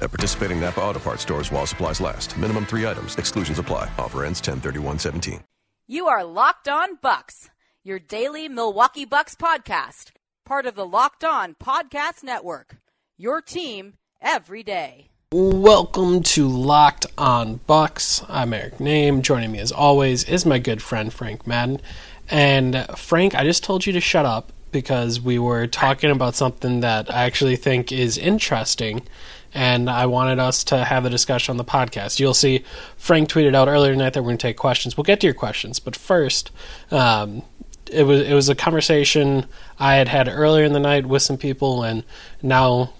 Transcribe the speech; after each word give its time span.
At 0.00 0.10
participating 0.10 0.60
Napa 0.60 0.80
Auto 0.80 1.00
Parts 1.00 1.22
stores 1.22 1.52
while 1.52 1.66
supplies 1.66 2.00
last. 2.00 2.36
Minimum 2.38 2.66
three 2.66 2.86
items. 2.86 3.16
Exclusions 3.16 3.58
apply. 3.58 3.90
Offer 3.98 4.24
ends 4.24 4.40
103117. 4.40 5.40
You 5.86 6.06
are 6.06 6.22
Locked 6.22 6.68
On 6.68 6.98
Bucks, 7.00 7.48
your 7.82 7.98
daily 7.98 8.46
Milwaukee 8.46 9.06
Bucks 9.06 9.34
podcast, 9.34 10.10
part 10.44 10.66
of 10.66 10.74
the 10.74 10.84
Locked 10.84 11.24
On 11.24 11.54
Podcast 11.54 12.22
Network. 12.22 12.76
Your 13.16 13.40
team 13.40 13.94
every 14.20 14.62
day. 14.62 15.08
Welcome 15.32 16.22
to 16.24 16.46
Locked 16.46 17.06
On 17.16 17.56
Bucks. 17.66 18.22
I'm 18.28 18.52
Eric 18.52 18.76
Nehm. 18.76 19.22
Joining 19.22 19.52
me 19.52 19.60
as 19.60 19.72
always 19.72 20.24
is 20.24 20.44
my 20.44 20.58
good 20.58 20.82
friend 20.82 21.10
Frank 21.10 21.46
Madden. 21.46 21.80
And 22.28 22.86
Frank, 22.96 23.34
I 23.34 23.44
just 23.44 23.64
told 23.64 23.86
you 23.86 23.94
to 23.94 24.00
shut 24.00 24.26
up 24.26 24.52
because 24.70 25.20
we 25.20 25.38
were 25.38 25.66
talking 25.66 26.10
about 26.10 26.34
something 26.34 26.80
that 26.80 27.10
I 27.10 27.24
actually 27.24 27.56
think 27.56 27.90
is 27.90 28.18
interesting 28.18 29.06
and 29.54 29.88
I 29.88 30.06
wanted 30.06 30.38
us 30.38 30.64
to 30.64 30.84
have 30.84 31.04
a 31.04 31.10
discussion 31.10 31.52
on 31.52 31.56
the 31.56 31.64
podcast. 31.64 32.20
You'll 32.20 32.34
see 32.34 32.64
Frank 32.96 33.28
tweeted 33.28 33.54
out 33.54 33.68
earlier 33.68 33.92
tonight 33.92 34.12
that 34.14 34.22
we're 34.22 34.28
going 34.28 34.38
to 34.38 34.46
take 34.46 34.56
questions. 34.56 34.96
We'll 34.96 35.04
get 35.04 35.20
to 35.20 35.26
your 35.26 35.34
questions, 35.34 35.80
but 35.80 35.96
first, 35.96 36.50
um, 36.90 37.42
it 37.90 38.04
was 38.04 38.20
it 38.20 38.34
was 38.34 38.48
a 38.48 38.54
conversation 38.54 39.46
I 39.78 39.94
had 39.94 40.08
had 40.08 40.28
earlier 40.28 40.64
in 40.64 40.72
the 40.72 40.80
night 40.80 41.06
with 41.06 41.22
some 41.22 41.38
people, 41.38 41.82
and 41.82 42.04
now 42.42 42.92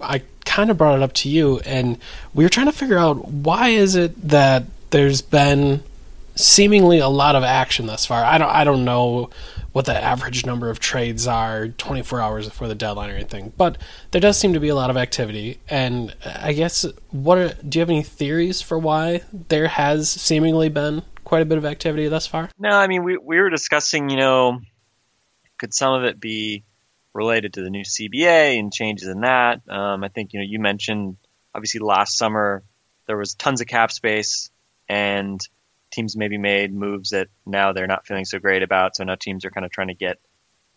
I 0.00 0.22
kind 0.44 0.70
of 0.70 0.76
brought 0.76 0.96
it 0.96 1.02
up 1.02 1.12
to 1.14 1.28
you, 1.28 1.60
and 1.60 1.98
we 2.34 2.44
were 2.44 2.50
trying 2.50 2.66
to 2.66 2.72
figure 2.72 2.98
out 2.98 3.28
why 3.28 3.68
is 3.68 3.94
it 3.94 4.28
that 4.28 4.64
there's 4.90 5.22
been 5.22 5.82
seemingly 6.34 6.98
a 6.98 7.08
lot 7.08 7.36
of 7.36 7.42
action 7.42 7.86
thus 7.86 8.06
far. 8.06 8.24
I 8.24 8.38
don't 8.38 8.50
I 8.50 8.64
don't 8.64 8.84
know 8.84 9.30
what 9.72 9.86
the 9.86 9.96
average 9.96 10.44
number 10.44 10.68
of 10.68 10.78
trades 10.78 11.26
are 11.26 11.68
24 11.68 12.20
hours 12.20 12.46
before 12.46 12.68
the 12.68 12.74
deadline 12.74 13.10
or 13.10 13.14
anything, 13.14 13.52
but 13.56 13.78
there 14.10 14.20
does 14.20 14.36
seem 14.38 14.52
to 14.52 14.60
be 14.60 14.68
a 14.68 14.74
lot 14.74 14.90
of 14.90 14.96
activity. 14.96 15.58
And 15.68 16.14
I 16.24 16.52
guess 16.52 16.84
what 17.10 17.38
are, 17.38 17.54
do 17.54 17.78
you 17.78 17.80
have 17.80 17.90
any 17.90 18.02
theories 18.02 18.60
for 18.60 18.78
why 18.78 19.22
there 19.32 19.68
has 19.68 20.10
seemingly 20.10 20.68
been 20.68 21.02
quite 21.24 21.42
a 21.42 21.46
bit 21.46 21.58
of 21.58 21.64
activity 21.64 22.08
thus 22.08 22.26
far? 22.26 22.50
No, 22.58 22.70
I 22.70 22.86
mean 22.86 23.04
we 23.04 23.16
we 23.16 23.40
were 23.40 23.50
discussing, 23.50 24.10
you 24.10 24.16
know, 24.16 24.60
could 25.58 25.72
some 25.72 25.94
of 25.94 26.04
it 26.04 26.20
be 26.20 26.64
related 27.14 27.54
to 27.54 27.62
the 27.62 27.70
new 27.70 27.84
CBA 27.84 28.58
and 28.58 28.72
changes 28.72 29.08
in 29.08 29.20
that? 29.22 29.62
Um, 29.68 30.04
I 30.04 30.08
think 30.08 30.32
you 30.32 30.40
know 30.40 30.46
you 30.46 30.58
mentioned 30.58 31.16
obviously 31.54 31.80
last 31.80 32.18
summer 32.18 32.62
there 33.06 33.16
was 33.16 33.34
tons 33.34 33.60
of 33.60 33.66
cap 33.66 33.92
space 33.92 34.50
and 34.88 35.40
teams 35.92 36.16
maybe 36.16 36.38
made 36.38 36.74
moves 36.74 37.10
that 37.10 37.28
now 37.46 37.72
they're 37.72 37.86
not 37.86 38.06
feeling 38.06 38.24
so 38.24 38.38
great 38.38 38.62
about. 38.62 38.96
So 38.96 39.04
now 39.04 39.14
teams 39.14 39.44
are 39.44 39.50
kind 39.50 39.64
of 39.64 39.70
trying 39.70 39.88
to 39.88 39.94
get 39.94 40.18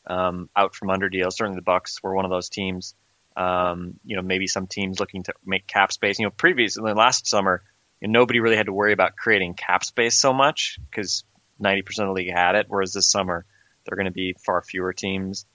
um, 0.08 0.50
out 0.56 0.76
from 0.76 0.90
under 0.90 1.10
deals. 1.10 1.38
Certainly 1.38 1.58
the 1.58 1.64
Bucks 1.64 2.04
were 2.04 2.14
one 2.14 2.26
of 2.26 2.32
those 2.32 2.50
teams. 2.50 2.96
Um, 3.36 3.96
you 4.06 4.16
know, 4.16 4.22
maybe 4.22 4.48
some 4.48 4.68
teams 4.68 5.00
looking 5.00 5.24
to 5.24 5.34
make 5.46 5.68
cap 5.68 5.92
space. 5.92 6.20
You 6.20 6.26
know, 6.26 6.32
previously 6.32 6.94
last 6.94 7.28
summer, 7.28 7.64
you 8.00 8.08
know, 8.08 8.20
nobody 8.20 8.40
really 8.40 8.56
had 8.56 8.68
to 8.68 8.74
worry 8.74 8.94
about 8.94 9.16
creating 9.16 9.56
cap 9.56 9.84
space 9.84 10.18
so 10.18 10.34
much 10.34 10.78
because 10.90 11.24
90% 11.62 11.80
of 11.80 12.08
the 12.08 12.12
league 12.12 12.34
had 12.34 12.56
it. 12.56 12.68
Whereas 12.70 12.94
this 12.94 13.10
summer, 13.10 13.46
there 13.86 13.94
are 13.94 13.98
going 13.98 14.06
to 14.06 14.12
be 14.12 14.36
far 14.46 14.62
fewer 14.62 14.94
teams. 14.94 15.46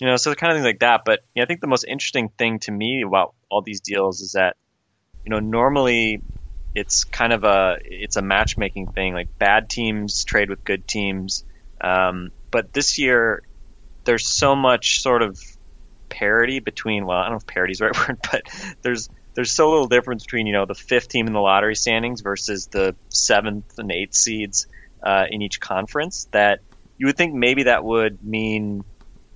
You 0.00 0.06
know, 0.06 0.16
so 0.16 0.34
kind 0.34 0.52
of 0.52 0.56
things 0.56 0.64
like 0.64 0.80
that. 0.80 1.02
But 1.04 1.20
you 1.34 1.40
know, 1.40 1.44
I 1.44 1.46
think 1.46 1.60
the 1.60 1.66
most 1.66 1.84
interesting 1.84 2.30
thing 2.30 2.58
to 2.60 2.72
me 2.72 3.04
about 3.06 3.34
all 3.50 3.62
these 3.62 3.80
deals 3.80 4.20
is 4.20 4.32
that, 4.32 4.56
you 5.24 5.30
know, 5.30 5.40
normally 5.40 6.22
it's 6.74 7.04
kind 7.04 7.32
of 7.32 7.44
a 7.44 7.76
it's 7.84 8.16
a 8.16 8.22
matchmaking 8.22 8.88
thing. 8.88 9.14
Like 9.14 9.28
bad 9.38 9.68
teams 9.68 10.24
trade 10.24 10.50
with 10.50 10.64
good 10.64 10.86
teams, 10.86 11.44
um, 11.80 12.30
but 12.50 12.72
this 12.72 12.98
year 12.98 13.42
there's 14.04 14.26
so 14.26 14.54
much 14.54 15.00
sort 15.00 15.22
of 15.22 15.38
parity 16.08 16.60
between. 16.60 17.06
Well, 17.06 17.18
I 17.18 17.22
don't 17.22 17.32
know 17.32 17.38
if 17.38 17.46
parity 17.46 17.72
is 17.72 17.78
the 17.78 17.86
right 17.86 17.98
word, 18.08 18.18
but 18.30 18.42
there's 18.82 19.08
there's 19.34 19.52
so 19.52 19.70
little 19.70 19.88
difference 19.88 20.24
between 20.24 20.46
you 20.46 20.52
know 20.52 20.66
the 20.66 20.74
fifth 20.74 21.08
team 21.08 21.26
in 21.26 21.32
the 21.32 21.40
lottery 21.40 21.74
standings 21.74 22.20
versus 22.20 22.68
the 22.70 22.94
seventh 23.08 23.66
and 23.78 23.90
eighth 23.90 24.14
seeds 24.14 24.66
uh, 25.04 25.24
in 25.30 25.42
each 25.42 25.60
conference 25.60 26.28
that 26.32 26.60
you 26.98 27.06
would 27.06 27.16
think 27.16 27.34
maybe 27.34 27.64
that 27.64 27.84
would 27.84 28.22
mean 28.22 28.84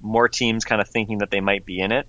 more 0.00 0.28
teams 0.28 0.64
kind 0.64 0.80
of 0.80 0.88
thinking 0.88 1.18
that 1.18 1.30
they 1.30 1.40
might 1.40 1.64
be 1.64 1.80
in 1.80 1.92
it. 1.92 2.06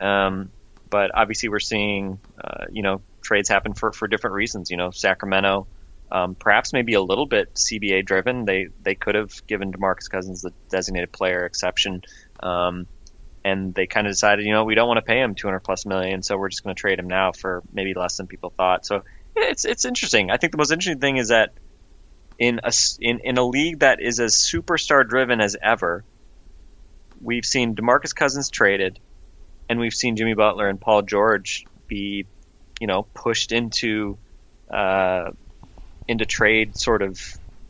Um, 0.00 0.50
but 0.90 1.12
obviously, 1.14 1.48
we're 1.48 1.60
seeing 1.60 2.18
uh, 2.42 2.64
you 2.70 2.82
know 2.82 3.02
trades 3.26 3.48
happen 3.48 3.74
for, 3.74 3.92
for 3.92 4.08
different 4.08 4.34
reasons. 4.34 4.70
You 4.70 4.76
know, 4.76 4.90
Sacramento, 4.90 5.66
um, 6.10 6.34
perhaps 6.34 6.72
maybe 6.72 6.94
a 6.94 7.02
little 7.02 7.26
bit 7.26 7.54
CBA 7.54 8.04
driven. 8.06 8.44
They 8.44 8.68
they 8.82 8.94
could 8.94 9.14
have 9.14 9.46
given 9.46 9.72
DeMarcus 9.72 10.08
Cousins 10.10 10.42
the 10.42 10.52
designated 10.70 11.12
player 11.12 11.44
exception, 11.44 12.02
um, 12.40 12.86
and 13.44 13.74
they 13.74 13.86
kind 13.86 14.06
of 14.06 14.12
decided, 14.12 14.46
you 14.46 14.52
know, 14.52 14.64
we 14.64 14.74
don't 14.74 14.88
want 14.88 14.98
to 14.98 15.02
pay 15.02 15.20
him 15.20 15.34
200 15.34 15.60
plus 15.60 15.86
million, 15.86 16.22
so 16.22 16.36
we're 16.36 16.48
just 16.48 16.64
going 16.64 16.74
to 16.74 16.80
trade 16.80 16.98
him 16.98 17.08
now 17.08 17.32
for 17.32 17.62
maybe 17.72 17.94
less 17.94 18.16
than 18.16 18.26
people 18.26 18.50
thought. 18.56 18.86
So 18.86 19.02
it's 19.34 19.64
it's 19.64 19.84
interesting. 19.84 20.30
I 20.30 20.36
think 20.36 20.52
the 20.52 20.58
most 20.58 20.72
interesting 20.72 21.00
thing 21.00 21.16
is 21.16 21.28
that 21.28 21.52
in 22.38 22.60
a 22.62 22.72
in, 23.00 23.20
in 23.24 23.38
a 23.38 23.44
league 23.44 23.80
that 23.80 24.00
is 24.00 24.20
as 24.20 24.34
superstar 24.34 25.06
driven 25.06 25.40
as 25.40 25.56
ever, 25.60 26.04
we've 27.20 27.44
seen 27.44 27.74
DeMarcus 27.74 28.14
Cousins 28.14 28.50
traded, 28.50 29.00
and 29.68 29.80
we've 29.80 29.94
seen 29.94 30.16
Jimmy 30.16 30.34
Butler 30.34 30.68
and 30.68 30.80
Paul 30.80 31.02
George 31.02 31.66
be 31.88 32.26
you 32.80 32.86
know, 32.86 33.06
pushed 33.14 33.52
into 33.52 34.18
uh, 34.70 35.30
into 36.08 36.24
trade 36.24 36.76
sort 36.76 37.02
of 37.02 37.20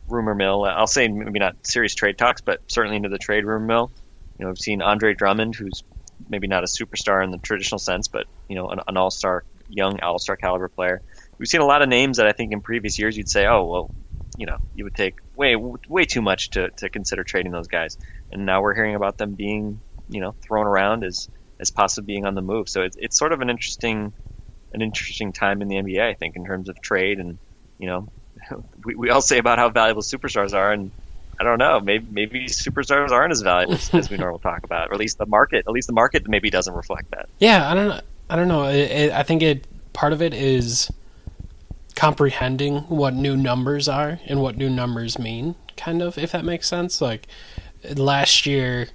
rumor 0.07 0.35
mill. 0.35 0.65
I'll 0.65 0.87
say 0.87 1.07
maybe 1.07 1.39
not 1.39 1.55
serious 1.63 1.95
trade 1.95 2.17
talks, 2.17 2.41
but 2.41 2.59
certainly 2.67 2.97
into 2.97 3.09
the 3.09 3.17
trade 3.17 3.45
rumor 3.45 3.65
mill. 3.65 3.91
You 4.37 4.45
know, 4.45 4.49
we've 4.49 4.59
seen 4.59 4.81
Andre 4.81 5.13
Drummond, 5.13 5.55
who's 5.55 5.83
maybe 6.29 6.47
not 6.47 6.63
a 6.63 6.67
superstar 6.67 7.23
in 7.23 7.31
the 7.31 7.37
traditional 7.37 7.79
sense, 7.79 8.07
but 8.07 8.25
you 8.47 8.55
know, 8.55 8.69
an, 8.69 8.79
an 8.87 8.97
all-star, 8.97 9.43
young 9.69 9.99
all-star 10.01 10.35
caliber 10.35 10.69
player. 10.69 11.01
We've 11.37 11.47
seen 11.47 11.61
a 11.61 11.65
lot 11.65 11.81
of 11.81 11.89
names 11.89 12.17
that 12.17 12.27
I 12.27 12.31
think 12.31 12.51
in 12.51 12.61
previous 12.61 12.97
years 12.97 13.15
you'd 13.17 13.29
say, 13.29 13.45
oh 13.45 13.65
well, 13.65 13.91
you 14.37 14.45
know, 14.45 14.57
you 14.73 14.83
would 14.83 14.95
take 14.95 15.15
way 15.35 15.55
way 15.55 16.05
too 16.05 16.21
much 16.21 16.51
to, 16.51 16.69
to 16.77 16.89
consider 16.89 17.23
trading 17.23 17.51
those 17.51 17.67
guys, 17.67 17.97
and 18.31 18.45
now 18.45 18.61
we're 18.61 18.75
hearing 18.75 18.95
about 18.95 19.17
them 19.17 19.33
being, 19.33 19.81
you 20.09 20.21
know, 20.21 20.35
thrown 20.47 20.67
around 20.67 21.03
as 21.03 21.29
as 21.59 21.71
possibly 21.71 22.13
being 22.13 22.25
on 22.25 22.35
the 22.35 22.41
move. 22.41 22.69
So 22.69 22.83
it's 22.83 22.95
it's 22.99 23.17
sort 23.17 23.33
of 23.33 23.41
an 23.41 23.49
interesting 23.49 24.13
an 24.73 24.81
interesting 24.81 25.31
time 25.31 25.61
in 25.61 25.67
the 25.67 25.75
NBA, 25.75 26.01
I 26.01 26.13
think, 26.13 26.35
in 26.35 26.45
terms 26.45 26.69
of 26.69 26.81
trade. 26.81 27.19
And, 27.19 27.37
you 27.77 27.87
know, 27.87 28.09
we, 28.85 28.95
we 28.95 29.09
all 29.09 29.21
say 29.21 29.37
about 29.37 29.57
how 29.57 29.69
valuable 29.69 30.01
superstars 30.01 30.53
are. 30.53 30.71
And 30.71 30.91
I 31.39 31.43
don't 31.43 31.59
know, 31.59 31.79
maybe, 31.79 32.07
maybe 32.09 32.45
superstars 32.45 33.11
aren't 33.11 33.31
as 33.31 33.41
valuable 33.41 33.77
as 33.93 34.09
we 34.09 34.17
normally 34.17 34.41
talk 34.41 34.63
about, 34.63 34.89
or 34.89 34.93
at 34.93 34.99
least 34.99 35.17
the 35.17 35.25
market, 35.25 35.65
at 35.67 35.71
least 35.71 35.87
the 35.87 35.93
market 35.93 36.27
maybe 36.27 36.49
doesn't 36.49 36.73
reflect 36.73 37.11
that. 37.11 37.29
Yeah, 37.39 37.69
I 37.69 37.73
don't 37.73 37.87
know. 37.89 38.01
I 38.29 38.35
don't 38.35 38.47
know. 38.49 38.63
It, 38.63 38.91
it, 38.91 39.11
I 39.13 39.23
think 39.23 39.41
it 39.41 39.65
part 39.93 40.11
of 40.11 40.21
it 40.21 40.33
is 40.33 40.91
comprehending 41.95 42.79
what 42.83 43.13
new 43.13 43.37
numbers 43.37 43.87
are 43.87 44.19
and 44.27 44.41
what 44.41 44.57
new 44.57 44.69
numbers 44.69 45.17
mean, 45.17 45.55
kind 45.77 46.01
of, 46.01 46.17
if 46.17 46.33
that 46.33 46.43
makes 46.43 46.67
sense. 46.67 46.99
Like 46.99 47.27
last 47.95 48.45
year 48.45 48.89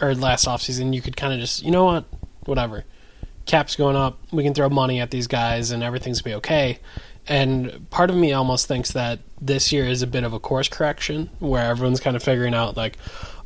or 0.00 0.14
last 0.14 0.46
offseason, 0.46 0.92
you 0.92 1.00
could 1.00 1.16
kind 1.16 1.32
of 1.32 1.38
just, 1.38 1.62
you 1.62 1.70
know 1.70 1.84
what, 1.84 2.04
whatever 2.44 2.84
cap's 3.46 3.76
going 3.76 3.96
up, 3.96 4.18
we 4.32 4.42
can 4.42 4.54
throw 4.54 4.68
money 4.68 5.00
at 5.00 5.10
these 5.10 5.26
guys 5.26 5.70
and 5.70 5.82
everything's 5.82 6.20
gonna 6.20 6.34
be 6.34 6.38
okay. 6.38 6.78
And 7.28 7.88
part 7.90 8.10
of 8.10 8.16
me 8.16 8.32
almost 8.32 8.66
thinks 8.66 8.92
that 8.92 9.20
this 9.40 9.72
year 9.72 9.86
is 9.86 10.02
a 10.02 10.06
bit 10.06 10.24
of 10.24 10.32
a 10.32 10.38
course 10.38 10.68
correction 10.68 11.30
where 11.38 11.68
everyone's 11.68 12.00
kind 12.00 12.16
of 12.16 12.22
figuring 12.22 12.54
out 12.54 12.76
like, 12.76 12.96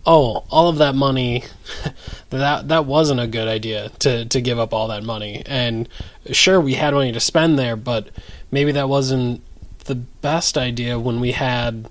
oh, 0.06 0.44
all 0.50 0.68
of 0.68 0.78
that 0.78 0.94
money 0.94 1.44
that 2.30 2.68
that 2.68 2.84
wasn't 2.84 3.20
a 3.20 3.26
good 3.26 3.48
idea 3.48 3.90
to 4.00 4.24
to 4.26 4.40
give 4.40 4.58
up 4.58 4.74
all 4.74 4.88
that 4.88 5.02
money. 5.02 5.42
And 5.46 5.88
sure 6.30 6.60
we 6.60 6.74
had 6.74 6.94
money 6.94 7.12
to 7.12 7.20
spend 7.20 7.58
there, 7.58 7.76
but 7.76 8.08
maybe 8.50 8.72
that 8.72 8.88
wasn't 8.88 9.42
the 9.84 9.94
best 9.94 10.58
idea 10.58 10.98
when 10.98 11.20
we 11.20 11.32
had 11.32 11.88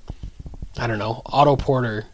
I 0.78 0.88
don't 0.88 1.00
know, 1.00 1.22
Otto 1.26 1.56
Porter 1.56 2.06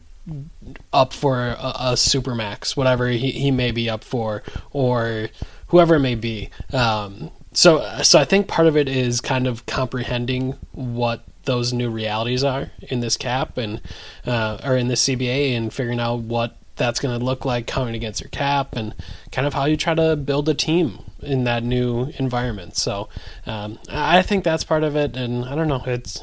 up 0.91 1.13
for 1.13 1.39
a, 1.39 1.73
a 1.75 1.93
supermax, 1.93 2.75
whatever 2.75 3.09
he, 3.09 3.31
he 3.31 3.51
may 3.51 3.71
be 3.71 3.89
up 3.89 4.03
for, 4.03 4.41
or 4.71 5.29
whoever 5.67 5.95
it 5.95 5.99
may 5.99 6.15
be. 6.15 6.49
Um, 6.73 7.31
so, 7.53 8.01
so 8.03 8.19
I 8.19 8.25
think 8.25 8.47
part 8.47 8.67
of 8.67 8.75
it 8.75 8.89
is 8.89 9.21
kind 9.21 9.47
of 9.47 9.65
comprehending 9.65 10.53
what 10.71 11.23
those 11.45 11.71
new 11.73 11.89
realities 11.89 12.43
are 12.43 12.71
in 12.81 12.99
this 12.99 13.17
cap 13.17 13.57
and 13.57 13.81
uh, 14.25 14.59
or 14.63 14.75
in 14.75 14.87
this 14.87 15.03
CBA 15.05 15.55
and 15.55 15.73
figuring 15.73 15.99
out 15.99 16.19
what 16.21 16.57
that's 16.75 16.99
going 16.99 17.17
to 17.17 17.23
look 17.23 17.45
like 17.45 17.67
coming 17.67 17.95
against 17.95 18.21
your 18.21 18.29
cap 18.29 18.75
and 18.75 18.93
kind 19.31 19.47
of 19.47 19.53
how 19.53 19.65
you 19.65 19.77
try 19.77 19.93
to 19.93 20.15
build 20.15 20.49
a 20.49 20.53
team 20.53 20.99
in 21.21 21.45
that 21.45 21.63
new 21.63 22.11
environment. 22.17 22.75
So 22.75 23.07
um, 23.45 23.79
I 23.89 24.21
think 24.21 24.43
that's 24.43 24.63
part 24.63 24.83
of 24.83 24.95
it, 24.95 25.15
and 25.15 25.45
I 25.45 25.55
don't 25.55 25.67
know. 25.67 25.83
It's 25.85 26.21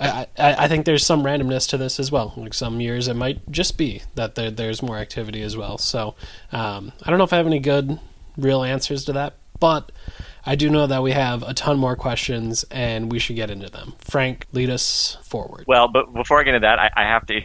I, 0.00 0.26
I, 0.38 0.66
think 0.66 0.86
there's 0.86 1.04
some 1.04 1.24
randomness 1.24 1.68
to 1.68 1.76
this 1.76 2.00
as 2.00 2.10
well. 2.10 2.32
Like 2.34 2.54
some 2.54 2.80
years, 2.80 3.06
it 3.06 3.14
might 3.14 3.50
just 3.50 3.76
be 3.76 4.02
that 4.14 4.34
there, 4.34 4.50
there's 4.50 4.82
more 4.82 4.96
activity 4.96 5.42
as 5.42 5.58
well. 5.58 5.76
So 5.76 6.14
um, 6.52 6.92
I 7.02 7.10
don't 7.10 7.18
know 7.18 7.24
if 7.24 7.34
I 7.34 7.36
have 7.36 7.46
any 7.46 7.58
good, 7.58 8.00
real 8.36 8.62
answers 8.62 9.04
to 9.06 9.12
that, 9.14 9.34
but 9.58 9.92
I 10.44 10.54
do 10.54 10.70
know 10.70 10.86
that 10.86 11.02
we 11.02 11.12
have 11.12 11.42
a 11.42 11.52
ton 11.54 11.78
more 11.78 11.96
questions, 11.96 12.64
and 12.70 13.12
we 13.12 13.18
should 13.18 13.36
get 13.36 13.50
into 13.50 13.68
them. 13.68 13.94
Frank, 13.98 14.46
lead 14.52 14.70
us 14.70 15.18
forward. 15.22 15.64
Well, 15.66 15.88
but 15.88 16.12
before 16.14 16.40
I 16.40 16.44
get 16.44 16.54
into 16.54 16.66
that, 16.66 16.78
I, 16.78 16.90
I 16.96 17.02
have 17.04 17.26
to 17.26 17.40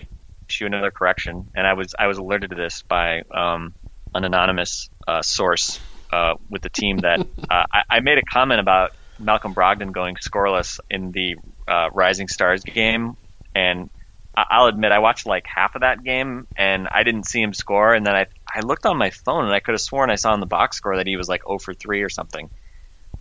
issue 0.48 0.66
another 0.66 0.92
correction, 0.92 1.50
and 1.56 1.68
I 1.68 1.74
was 1.74 1.94
I 1.98 2.08
was 2.08 2.18
alerted 2.18 2.52
to 2.52 2.56
this 2.56 2.84
by 2.84 3.22
um, 3.32 3.74
an 4.14 4.24
anonymous 4.24 4.90
uh, 5.08 5.22
source 5.22 5.80
uh, 6.12 6.36
with 6.50 6.62
the 6.62 6.70
team 6.70 6.98
that 7.00 7.20
uh, 7.50 7.64
I, 7.72 7.82
I 7.90 8.00
made 8.00 8.18
a 8.18 8.22
comment 8.24 8.60
about 8.62 8.94
Malcolm 9.20 9.54
Brogdon 9.54 9.92
going 9.92 10.16
scoreless 10.16 10.80
in 10.90 11.12
the 11.12 11.36
uh, 11.68 11.90
Rising 11.92 12.28
Stars 12.28 12.64
game, 12.64 13.18
and 13.54 13.90
I- 14.36 14.46
I'll 14.50 14.68
admit 14.68 14.92
I 14.92 15.00
watched 15.00 15.26
like 15.26 15.46
half 15.48 15.76
of 15.76 15.82
that 15.82 16.04
game 16.04 16.48
and 16.56 16.88
I 16.90 17.04
didn't 17.04 17.26
see 17.26 17.42
him 17.42 17.54
score, 17.54 17.94
and 17.94 18.06
then 18.06 18.16
I 18.16 18.28
I 18.56 18.62
looked 18.62 18.86
on 18.86 18.98
my 18.98 19.10
phone 19.10 19.44
and 19.44 19.54
I 19.54 19.60
could 19.60 19.74
have 19.74 19.82
sworn 19.82 20.10
I 20.10 20.16
saw 20.16 20.34
in 20.34 20.40
the 20.40 20.46
box 20.46 20.78
score 20.78 20.96
that 20.96 21.08
he 21.08 21.18
was 21.18 21.28
like 21.28 21.44
0 21.44 21.60
for 21.60 21.74
3 21.74 22.02
or 22.02 22.10
something. 22.10 22.50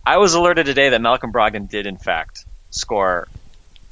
I 0.05 0.17
was 0.17 0.33
alerted 0.33 0.65
today 0.65 0.89
that 0.89 1.01
Malcolm 1.01 1.33
Brogdon 1.33 1.69
did 1.69 1.85
in 1.85 1.97
fact 1.97 2.45
score, 2.69 3.27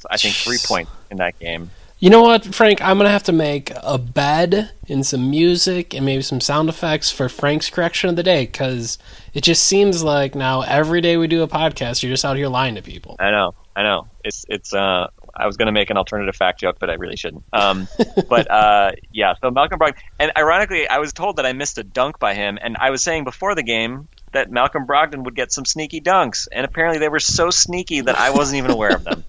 I 0.09 0.17
think 0.17 0.35
three 0.35 0.57
points 0.63 0.91
in 1.11 1.17
that 1.17 1.37
game. 1.39 1.69
You 1.99 2.09
know 2.09 2.21
what, 2.21 2.43
Frank? 2.53 2.81
I'm 2.81 2.97
gonna 2.97 3.09
have 3.09 3.23
to 3.23 3.31
make 3.31 3.71
a 3.81 3.97
bed 3.97 4.71
and 4.89 5.05
some 5.05 5.29
music 5.29 5.93
and 5.93 6.05
maybe 6.05 6.21
some 6.21 6.41
sound 6.41 6.69
effects 6.69 7.09
for 7.09 7.29
Frank's 7.29 7.69
correction 7.69 8.09
of 8.09 8.15
the 8.15 8.23
day 8.23 8.45
because 8.45 8.97
it 9.33 9.41
just 9.41 9.63
seems 9.63 10.03
like 10.03 10.35
now 10.35 10.61
every 10.61 11.01
day 11.01 11.15
we 11.17 11.27
do 11.27 11.43
a 11.43 11.47
podcast, 11.47 12.03
you're 12.03 12.11
just 12.11 12.25
out 12.25 12.35
here 12.35 12.49
lying 12.49 12.75
to 12.75 12.81
people. 12.81 13.15
I 13.19 13.31
know, 13.31 13.55
I 13.75 13.83
know. 13.83 14.07
It's 14.23 14.45
it's. 14.49 14.73
Uh, 14.73 15.07
I 15.35 15.47
was 15.47 15.57
going 15.57 15.65
to 15.65 15.71
make 15.71 15.89
an 15.89 15.97
alternative 15.97 16.35
fact 16.35 16.59
joke, 16.59 16.77
but 16.79 16.89
I 16.89 16.93
really 16.93 17.15
shouldn't. 17.15 17.43
Um, 17.51 17.87
but 18.29 18.49
uh, 18.49 18.91
yeah, 19.11 19.33
so 19.41 19.49
Malcolm 19.49 19.79
Brogdon, 19.79 19.95
and 20.19 20.31
ironically, 20.37 20.87
I 20.87 20.99
was 20.99 21.13
told 21.13 21.37
that 21.37 21.45
I 21.45 21.53
missed 21.53 21.77
a 21.77 21.83
dunk 21.83 22.19
by 22.19 22.33
him, 22.33 22.59
and 22.61 22.77
I 22.79 22.91
was 22.91 23.03
saying 23.03 23.23
before 23.23 23.55
the 23.55 23.63
game 23.63 24.07
that 24.31 24.51
Malcolm 24.51 24.85
Brogdon 24.85 25.23
would 25.23 25.35
get 25.35 25.51
some 25.51 25.65
sneaky 25.65 26.01
dunks, 26.01 26.47
and 26.51 26.65
apparently 26.65 26.99
they 26.99 27.09
were 27.09 27.19
so 27.19 27.49
sneaky 27.49 28.01
that 28.01 28.17
I 28.17 28.31
wasn't 28.31 28.57
even 28.57 28.71
aware 28.71 28.95
of 28.95 29.03
them. 29.03 29.23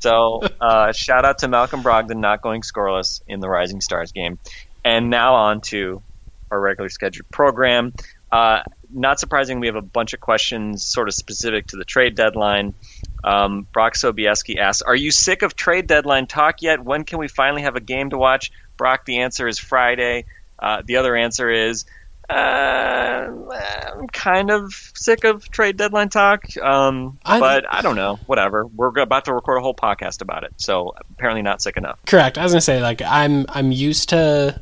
So 0.00 0.42
uh, 0.60 0.92
shout 0.92 1.24
out 1.24 1.38
to 1.38 1.48
Malcolm 1.48 1.82
Brogdon 1.82 2.16
not 2.16 2.42
going 2.42 2.62
scoreless 2.62 3.22
in 3.26 3.40
the 3.40 3.48
Rising 3.48 3.80
Stars 3.80 4.12
game, 4.12 4.38
and 4.84 5.10
now 5.10 5.34
on 5.34 5.60
to 5.62 6.02
our 6.50 6.60
regular 6.60 6.88
scheduled 6.90 7.30
program. 7.30 7.92
Uh, 8.30 8.62
not 8.92 9.18
surprising, 9.18 9.60
we 9.60 9.66
have 9.66 9.76
a 9.76 9.82
bunch 9.82 10.12
of 10.12 10.20
questions 10.20 10.84
sort 10.84 11.08
of 11.08 11.14
specific 11.14 11.68
to 11.68 11.76
the 11.76 11.84
trade 11.84 12.14
deadline. 12.14 12.74
Um, 13.24 13.66
Brock 13.72 13.94
Sobieski 13.94 14.58
asks, 14.58 14.82
"Are 14.82 14.94
you 14.94 15.10
sick 15.10 15.42
of 15.42 15.56
trade 15.56 15.86
deadline 15.86 16.26
talk 16.26 16.62
yet? 16.62 16.84
When 16.84 17.04
can 17.04 17.18
we 17.18 17.26
finally 17.28 17.62
have 17.62 17.74
a 17.76 17.80
game 17.80 18.10
to 18.10 18.18
watch?" 18.18 18.52
Brock, 18.76 19.04
the 19.06 19.20
answer 19.20 19.48
is 19.48 19.58
Friday. 19.58 20.26
Uh, 20.58 20.82
the 20.84 20.96
other 20.98 21.16
answer 21.16 21.50
is, 21.50 21.84
uh, 22.30 22.34
I'm 22.34 24.08
kind 24.08 24.50
of 24.50 24.72
sick 24.94 25.24
of 25.24 25.48
trade 25.50 25.76
deadline 25.76 26.08
talk, 26.08 26.44
um, 26.62 27.18
I- 27.24 27.40
but 27.40 27.64
I 27.72 27.82
don't 27.82 27.96
know. 27.96 28.18
Whatever. 28.26 28.66
We're 28.66 28.88
about 29.00 29.26
to 29.26 29.34
record 29.34 29.58
a 29.58 29.60
whole 29.60 29.74
podcast 29.74 30.20
about 30.22 30.44
it, 30.44 30.52
so 30.56 30.94
apparently 31.10 31.42
not 31.42 31.62
sick 31.62 31.76
enough. 31.76 31.98
Correct. 32.06 32.38
I 32.38 32.42
was 32.42 32.52
gonna 32.52 32.60
say 32.60 32.80
like 32.82 33.02
I'm 33.02 33.46
I'm 33.48 33.72
used 33.72 34.08
to 34.10 34.60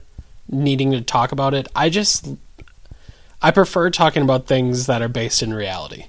needing 0.49 0.91
to 0.93 1.00
talk 1.00 1.32
about 1.32 1.55
it. 1.55 1.69
I 1.75 1.88
just 1.88 2.29
I 3.41 3.50
prefer 3.50 3.91
talking 3.91 4.23
about 4.23 4.47
things 4.47 4.87
that 4.87 5.03
are 5.03 5.09
based 5.09 5.43
in 5.43 5.53
reality, 5.55 6.06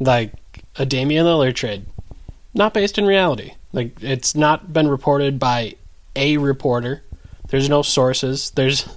like 0.00 0.32
a 0.76 0.86
Damian 0.86 1.26
Lillard 1.26 1.54
trade, 1.54 1.86
not 2.54 2.74
based 2.74 2.98
in 2.98 3.06
reality. 3.06 3.54
Like 3.72 4.02
it's 4.02 4.34
not 4.34 4.72
been 4.72 4.88
reported 4.88 5.38
by 5.38 5.76
a 6.16 6.36
reporter. 6.36 7.02
There's 7.48 7.68
no 7.68 7.82
sources. 7.82 8.50
There's 8.50 8.88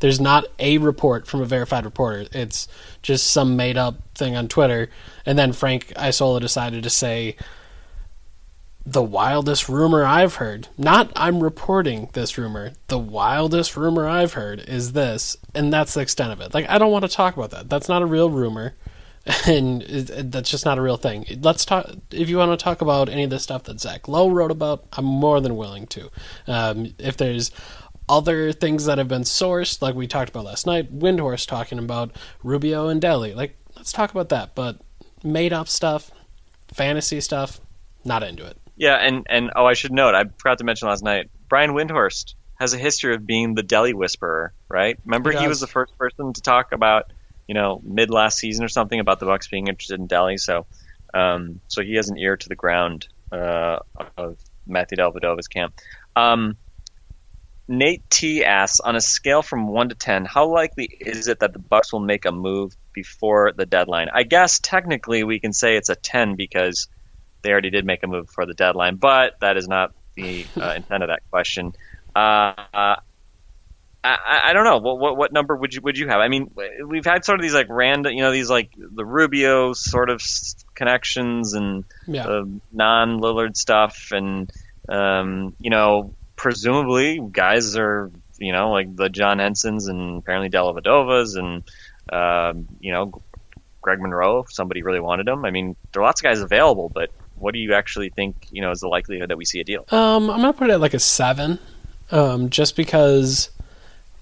there's 0.00 0.20
not 0.20 0.44
a 0.58 0.78
report 0.78 1.26
from 1.26 1.40
a 1.40 1.46
verified 1.46 1.84
reporter. 1.84 2.26
It's 2.32 2.68
just 3.02 3.30
some 3.30 3.56
made 3.56 3.76
up 3.76 3.96
thing 4.14 4.36
on 4.36 4.48
Twitter. 4.48 4.90
And 5.26 5.38
then 5.38 5.52
Frank 5.52 5.92
Isola 5.96 6.40
decided 6.40 6.82
to 6.84 6.90
say 6.90 7.36
the 8.86 9.02
wildest 9.02 9.68
rumor 9.68 10.04
I've 10.04 10.36
heard. 10.36 10.68
Not 10.76 11.10
I'm 11.16 11.42
reporting 11.42 12.10
this 12.12 12.36
rumor. 12.36 12.72
The 12.88 12.98
wildest 12.98 13.76
rumor 13.76 14.08
I've 14.08 14.34
heard 14.34 14.60
is 14.60 14.92
this, 14.92 15.36
and 15.54 15.72
that's 15.72 15.94
the 15.94 16.00
extent 16.00 16.32
of 16.32 16.40
it. 16.40 16.54
Like 16.54 16.68
I 16.68 16.78
don't 16.78 16.92
want 16.92 17.04
to 17.04 17.10
talk 17.10 17.36
about 17.36 17.50
that. 17.50 17.70
That's 17.70 17.88
not 17.88 18.02
a 18.02 18.06
real 18.06 18.30
rumor, 18.30 18.74
and 19.46 19.82
that's 19.82 20.50
just 20.50 20.64
not 20.64 20.78
a 20.78 20.82
real 20.82 20.96
thing. 20.96 21.24
Let's 21.40 21.64
talk. 21.64 21.90
If 22.10 22.28
you 22.28 22.36
want 22.36 22.58
to 22.58 22.62
talk 22.62 22.82
about 22.82 23.08
any 23.08 23.24
of 23.24 23.30
the 23.30 23.38
stuff 23.38 23.64
that 23.64 23.80
Zach 23.80 24.06
Lowe 24.06 24.28
wrote 24.28 24.50
about, 24.50 24.84
I'm 24.92 25.04
more 25.06 25.40
than 25.40 25.56
willing 25.56 25.86
to. 25.88 26.10
Um, 26.46 26.94
if 26.98 27.16
there's 27.16 27.50
other 28.08 28.52
things 28.52 28.84
that 28.84 28.98
have 28.98 29.08
been 29.08 29.22
sourced, 29.22 29.80
like 29.80 29.94
we 29.94 30.06
talked 30.06 30.28
about 30.28 30.44
last 30.44 30.66
night, 30.66 30.96
Windhorst 30.96 31.48
talking 31.48 31.78
about 31.78 32.14
Rubio 32.42 32.88
and 32.88 33.00
Delly. 33.00 33.34
Like 33.34 33.56
let's 33.76 33.92
talk 33.92 34.10
about 34.10 34.28
that. 34.28 34.54
But 34.54 34.78
made 35.22 35.52
up 35.52 35.68
stuff, 35.68 36.10
fantasy 36.68 37.20
stuff, 37.20 37.60
not 38.04 38.22
into 38.22 38.44
it. 38.44 38.58
Yeah, 38.76 38.96
and 38.96 39.26
and 39.30 39.50
oh, 39.56 39.64
I 39.64 39.74
should 39.74 39.92
note, 39.92 40.14
I 40.14 40.24
forgot 40.36 40.58
to 40.58 40.64
mention 40.64 40.88
last 40.88 41.02
night, 41.02 41.30
Brian 41.48 41.70
Windhorst 41.70 42.34
has 42.56 42.74
a 42.74 42.78
history 42.78 43.14
of 43.14 43.26
being 43.26 43.54
the 43.54 43.62
Delly 43.62 43.94
whisperer, 43.94 44.52
right? 44.68 44.98
Remember, 45.04 45.32
He 45.32 45.38
he, 45.38 45.48
was 45.48 45.60
the 45.60 45.66
first 45.66 45.96
person 45.98 46.32
to 46.32 46.40
talk 46.40 46.72
about, 46.72 47.12
you 47.46 47.54
know, 47.54 47.80
mid 47.84 48.10
last 48.10 48.38
season 48.38 48.64
or 48.64 48.68
something 48.68 49.00
about 49.00 49.20
the 49.20 49.26
Bucks 49.26 49.48
being 49.48 49.66
interested 49.66 50.00
in 50.00 50.08
Delly. 50.08 50.38
So, 50.38 50.66
um, 51.12 51.60
so 51.68 51.82
he 51.82 51.94
has 51.96 52.08
an 52.08 52.18
ear 52.18 52.36
to 52.36 52.48
the 52.48 52.54
ground 52.54 53.08
uh, 53.30 53.78
of 54.16 54.38
Matthew 54.66 54.98
Dellavedova's 54.98 55.48
camp. 55.48 55.74
Um, 56.16 56.56
Nate 57.66 58.08
T 58.10 58.44
asks, 58.44 58.80
on 58.80 58.94
a 58.94 59.00
scale 59.00 59.42
from 59.42 59.68
one 59.68 59.88
to 59.88 59.94
ten, 59.94 60.24
how 60.24 60.48
likely 60.48 60.84
is 60.84 61.28
it 61.28 61.40
that 61.40 61.52
the 61.52 61.58
Bucks 61.58 61.92
will 61.92 62.00
make 62.00 62.26
a 62.26 62.32
move 62.32 62.76
before 62.92 63.52
the 63.56 63.64
deadline? 63.64 64.08
I 64.12 64.24
guess 64.24 64.58
technically 64.58 65.24
we 65.24 65.40
can 65.40 65.52
say 65.52 65.76
it's 65.76 65.88
a 65.88 65.96
ten 65.96 66.36
because 66.36 66.88
they 67.42 67.50
already 67.50 67.70
did 67.70 67.86
make 67.86 68.02
a 68.02 68.06
move 68.06 68.28
for 68.28 68.44
the 68.44 68.54
deadline, 68.54 68.96
but 68.96 69.34
that 69.40 69.56
is 69.56 69.66
not 69.66 69.92
the 70.14 70.46
uh, 70.60 70.74
intent 70.76 71.02
of 71.02 71.08
that 71.08 71.22
question. 71.30 71.72
Uh, 72.14 72.54
uh, 72.72 72.96
I, 74.04 74.50
I 74.50 74.52
don't 74.52 74.64
know. 74.64 74.78
What, 74.78 74.98
what 74.98 75.16
what 75.16 75.32
number 75.32 75.56
would 75.56 75.74
you 75.74 75.80
would 75.82 75.96
you 75.96 76.08
have? 76.08 76.20
I 76.20 76.28
mean, 76.28 76.50
we've 76.86 77.04
had 77.06 77.24
sort 77.24 77.38
of 77.38 77.42
these 77.42 77.54
like 77.54 77.68
random, 77.70 78.12
you 78.12 78.22
know, 78.22 78.32
these 78.32 78.50
like 78.50 78.70
the 78.76 79.04
Rubio 79.04 79.72
sort 79.72 80.10
of 80.10 80.20
connections 80.74 81.54
and 81.54 81.84
Yeah. 82.06 82.26
uh, 82.26 82.44
non 82.72 83.20
Lillard 83.20 83.56
stuff, 83.56 84.08
and 84.12 84.52
um, 84.88 85.54
you 85.58 85.70
know, 85.70 86.14
presumably 86.36 87.20
guys 87.32 87.76
are 87.76 88.10
you 88.38 88.52
know 88.52 88.70
like 88.72 88.94
the 88.94 89.08
John 89.08 89.38
Hensons 89.38 89.86
and 89.88 90.18
apparently 90.18 90.50
Dellavedovas 90.50 91.36
and 91.38 91.62
um, 92.12 92.68
you 92.80 92.92
know 92.92 93.22
Greg 93.80 94.00
Monroe 94.00 94.40
if 94.40 94.52
somebody 94.52 94.82
really 94.82 95.00
wanted 95.00 95.28
him. 95.28 95.44
I 95.46 95.50
mean, 95.50 95.76
there 95.92 96.02
are 96.02 96.06
lots 96.06 96.20
of 96.20 96.24
guys 96.24 96.40
available, 96.40 96.90
but 96.90 97.10
what 97.36 97.54
do 97.54 97.58
you 97.58 97.72
actually 97.74 98.10
think 98.10 98.48
you 98.50 98.60
know 98.60 98.70
is 98.70 98.80
the 98.80 98.88
likelihood 98.88 99.30
that 99.30 99.38
we 99.38 99.46
see 99.46 99.60
a 99.60 99.64
deal? 99.64 99.86
Um, 99.90 100.28
I'm 100.30 100.40
gonna 100.42 100.52
put 100.52 100.68
it 100.68 100.74
at 100.74 100.80
like 100.80 100.94
a 100.94 100.98
seven, 101.00 101.58
um, 102.10 102.50
just 102.50 102.76
because 102.76 103.48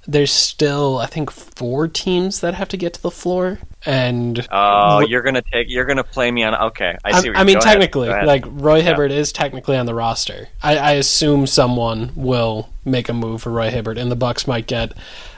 there's 0.07 0.33
still 0.33 0.99
I 0.99 1.07
think 1.07 1.31
four 1.31 1.89
teams 1.89 2.41
that 2.41 2.55
have 2.55 2.69
to 2.71 2.77
get 2.77 2.95
to 2.95 3.03
the 3.03 3.11
floor, 3.11 3.59
and 3.87 4.47
Oh, 4.51 5.01
you're 5.01 5.23
gonna 5.23 5.43
take 5.53 5.69
you're 5.71 5.85
gonna 5.85 6.05
play 6.05 6.31
me 6.31 6.43
on. 6.43 6.55
Okay, 6.55 6.97
I 7.05 7.21
see. 7.21 7.31
I, 7.31 7.41
I 7.41 7.45
mean 7.45 7.57
ahead, 7.59 7.73
technically, 7.73 8.09
ahead. 8.09 8.27
like 8.27 8.45
Roy 8.47 8.79
Yeah. 8.79 8.85
Hibbert 8.85 9.11
is 9.13 9.33
technically 9.33 9.77
on 9.77 9.87
the 9.87 9.95
roster. 9.95 10.49
I, 10.63 10.77
I 10.77 10.91
assume 10.93 11.47
someone 11.47 12.13
will 12.17 12.69
make 12.85 13.09
a 13.09 13.13
move 13.13 13.43
for 13.43 13.51
Roy 13.51 13.71
Hibbert, 13.71 13.99
and 13.99 14.11
the 14.11 14.17
Bucks 14.17 14.47
might 14.47 14.67
get 14.67 14.93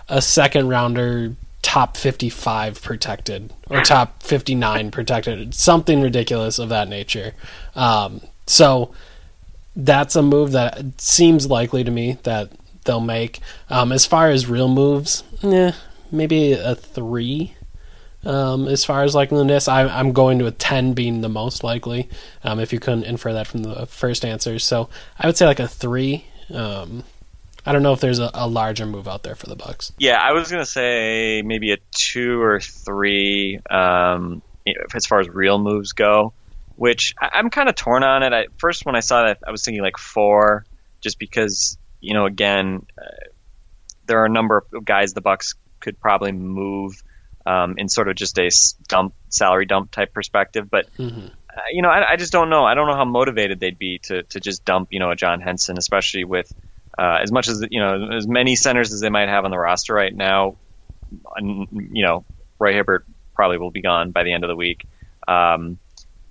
a 0.09 0.21
second 0.23 0.69
rounder, 0.69 1.35
top 1.63 1.97
55 1.97 2.83
protected 2.83 3.53
or 3.71 3.81
top 3.83 4.23
59 4.23 4.91
protected, 4.91 5.55
something 5.55 6.01
ridiculous 6.03 6.59
of 6.59 6.69
that 6.69 6.89
nature. 6.89 7.33
Um, 7.75 8.21
so 8.47 8.93
that's 9.77 10.15
a 10.15 10.23
move 10.23 10.53
that 10.53 11.01
seems 11.01 11.47
likely 11.49 11.83
to 11.83 11.91
me 11.91 12.19
that 12.23 12.51
they'll 12.85 13.01
make. 13.01 13.41
Um, 13.71 13.93
as 13.93 14.07
far 14.07 14.31
as 14.31 14.47
real 14.47 14.69
moves, 14.69 15.25
eh, 15.43 15.73
maybe 16.11 16.53
a 16.53 16.75
three. 16.75 17.55
Um, 18.25 18.69
as 18.69 18.85
far 18.85 19.03
as 19.03 19.15
likeliness, 19.15 19.69
I, 19.69 19.83
I'm 19.83 20.13
going 20.13 20.39
to 20.39 20.47
a 20.47 20.51
10 20.51 20.95
being 20.95 21.21
the 21.21 21.29
most 21.29 21.63
likely, 21.63 22.09
um, 22.43 22.59
if 22.59 22.73
you 22.73 22.81
couldn't 22.81 23.05
infer 23.05 23.35
that 23.35 23.47
from 23.47 23.63
the 23.63 23.87
first 23.87 24.25
answer. 24.25 24.59
So 24.59 24.89
I 25.19 25.27
would 25.27 25.37
say 25.37 25.47
like 25.47 25.61
a 25.61 25.69
three. 25.69 26.25
Um, 26.53 27.05
I 27.67 27.73
don't 27.73 27.83
know 27.83 27.93
if 27.93 28.01
there's 28.01 28.19
a, 28.19 28.31
a 28.35 28.47
larger 28.47 28.87
move 28.87 29.09
out 29.09 29.23
there 29.23 29.35
for 29.35 29.47
the 29.47 29.57
Bucks. 29.57 29.93
Yeah, 29.99 30.19
I 30.21 30.33
was 30.33 30.51
gonna 30.51 30.67
say 30.67 31.43
maybe 31.43 31.73
a 31.73 31.79
two 31.93 32.41
or 32.41 32.61
three 32.61 33.59
um, 33.71 34.43
as 34.95 35.07
far 35.07 35.21
as 35.21 35.29
real 35.29 35.59
moves 35.59 35.93
go. 35.93 36.33
Which 36.77 37.15
I, 37.21 37.31
I'm 37.35 37.51
kind 37.51 37.69
of 37.69 37.75
torn 37.75 38.03
on 38.03 38.23
it. 38.23 38.33
I, 38.33 38.47
first, 38.59 38.85
when 38.85 38.97
I 38.97 39.01
saw 39.01 39.27
that, 39.27 39.39
I 39.47 39.51
was 39.51 39.65
thinking 39.65 39.83
like 39.83 39.97
four, 39.97 40.65
just 41.01 41.19
because 41.19 41.79
you 42.05 42.15
know, 42.15 42.27
again, 42.27 42.87
uh, 42.99 43.29
there 44.07 44.21
are 44.21 44.27
a 44.27 44.31
number 44.31 44.65
of 44.73 44.85
guys 44.85 45.13
the 45.15 45.21
Bucks 45.21 45.55
could 45.81 45.99
probably 46.01 46.33
move 46.33 47.03
um, 47.47 47.75
in 47.79 47.89
sort 47.89 48.09
of 48.09 48.17
just 48.17 48.39
a 48.39 48.51
dump 48.89 49.15
salary 49.29 49.67
dump 49.67 49.91
type 49.91 50.13
perspective. 50.15 50.71
But 50.71 50.87
Mhm. 50.99 51.31
you 51.73 51.83
know, 51.83 51.89
I, 51.89 52.13
I 52.13 52.17
just 52.17 52.33
don't 52.33 52.51
know. 52.51 52.65
I 52.65 52.75
don't 52.75 52.87
know 52.89 52.97
how 52.97 53.05
motivated 53.05 53.61
they'd 53.61 53.79
be 53.79 53.99
to 54.05 54.23
to 54.25 54.41
just 54.41 54.65
dump, 54.65 54.89
you 54.91 54.99
know, 55.01 55.11
a 55.11 55.17
John 55.17 55.41
Henson, 55.41 55.77
especially 55.79 56.25
with 56.25 56.53
uh, 56.99 57.19
as 57.23 57.31
much 57.33 57.49
as 57.49 57.65
you 57.71 57.81
know, 57.81 58.11
as 58.17 58.27
many 58.27 58.57
centers 58.57 58.93
as 58.93 59.01
they 59.01 59.11
might 59.11 59.29
have 59.29 59.45
on 59.45 59.51
the 59.51 59.59
roster 59.59 59.95
right 59.95 60.15
now. 60.15 60.57
You 61.41 62.03
know, 62.03 62.25
Roy 62.59 62.73
Hibbert 62.73 63.05
probably 63.35 63.59
will 63.59 63.71
be 63.71 63.83
gone 63.83 64.11
by 64.11 64.23
the 64.25 64.33
end 64.33 64.45
of 64.45 64.49
the 64.49 64.57
week. 64.57 64.87
Um, 65.29 65.79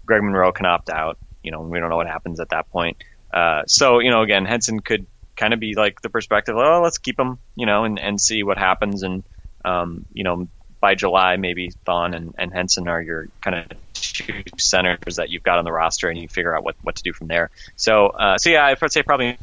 Greg 0.06 0.22
Monroe 0.24 0.52
can 0.52 0.66
opt 0.66 0.90
out. 0.90 1.18
You 1.42 1.52
know, 1.52 1.62
we 1.62 1.80
don't 1.80 1.90
know 1.90 1.98
what 1.98 2.08
happens 2.08 2.40
at 2.40 2.50
that 2.50 2.70
point. 2.70 2.98
Uh, 3.34 3.64
so 3.66 4.00
you 4.00 4.10
know, 4.12 4.22
again, 4.22 4.46
Henson 4.46 4.80
could 4.80 5.06
kind 5.36 5.54
of 5.54 5.60
be 5.60 5.76
like 5.76 6.02
the 6.02 6.10
perspective. 6.10 6.56
Oh, 6.58 6.82
let's 6.84 6.98
keep 6.98 7.20
him, 7.20 7.40
you 7.56 7.66
know, 7.66 7.84
and, 7.84 8.00
and 8.00 8.20
see 8.20 8.44
what 8.44 8.58
happens. 8.58 9.04
And 9.04 9.24
um, 9.66 10.06
you 10.14 10.24
know, 10.24 10.48
by 10.80 10.96
July, 10.96 11.38
maybe 11.38 11.72
Thon 11.86 12.14
and, 12.14 12.36
and 12.38 12.54
Henson 12.54 12.88
are 12.88 13.02
your 13.02 13.28
kind 13.42 13.58
of 13.58 13.78
two 13.94 14.44
centers 14.58 15.16
that 15.16 15.30
you've 15.30 15.44
got 15.44 15.58
on 15.58 15.66
the 15.66 15.72
roster, 15.72 16.10
and 16.10 16.20
you 16.20 16.28
figure 16.28 16.56
out 16.56 16.64
what, 16.64 16.76
what 16.82 16.96
to 16.96 17.04
do 17.04 17.14
from 17.14 17.28
there. 17.28 17.50
So, 17.76 18.08
uh, 18.08 18.38
so 18.38 18.50
yeah, 18.50 18.66
I 18.66 18.76
would 18.80 18.92
say 18.92 19.02
probably 19.02 19.38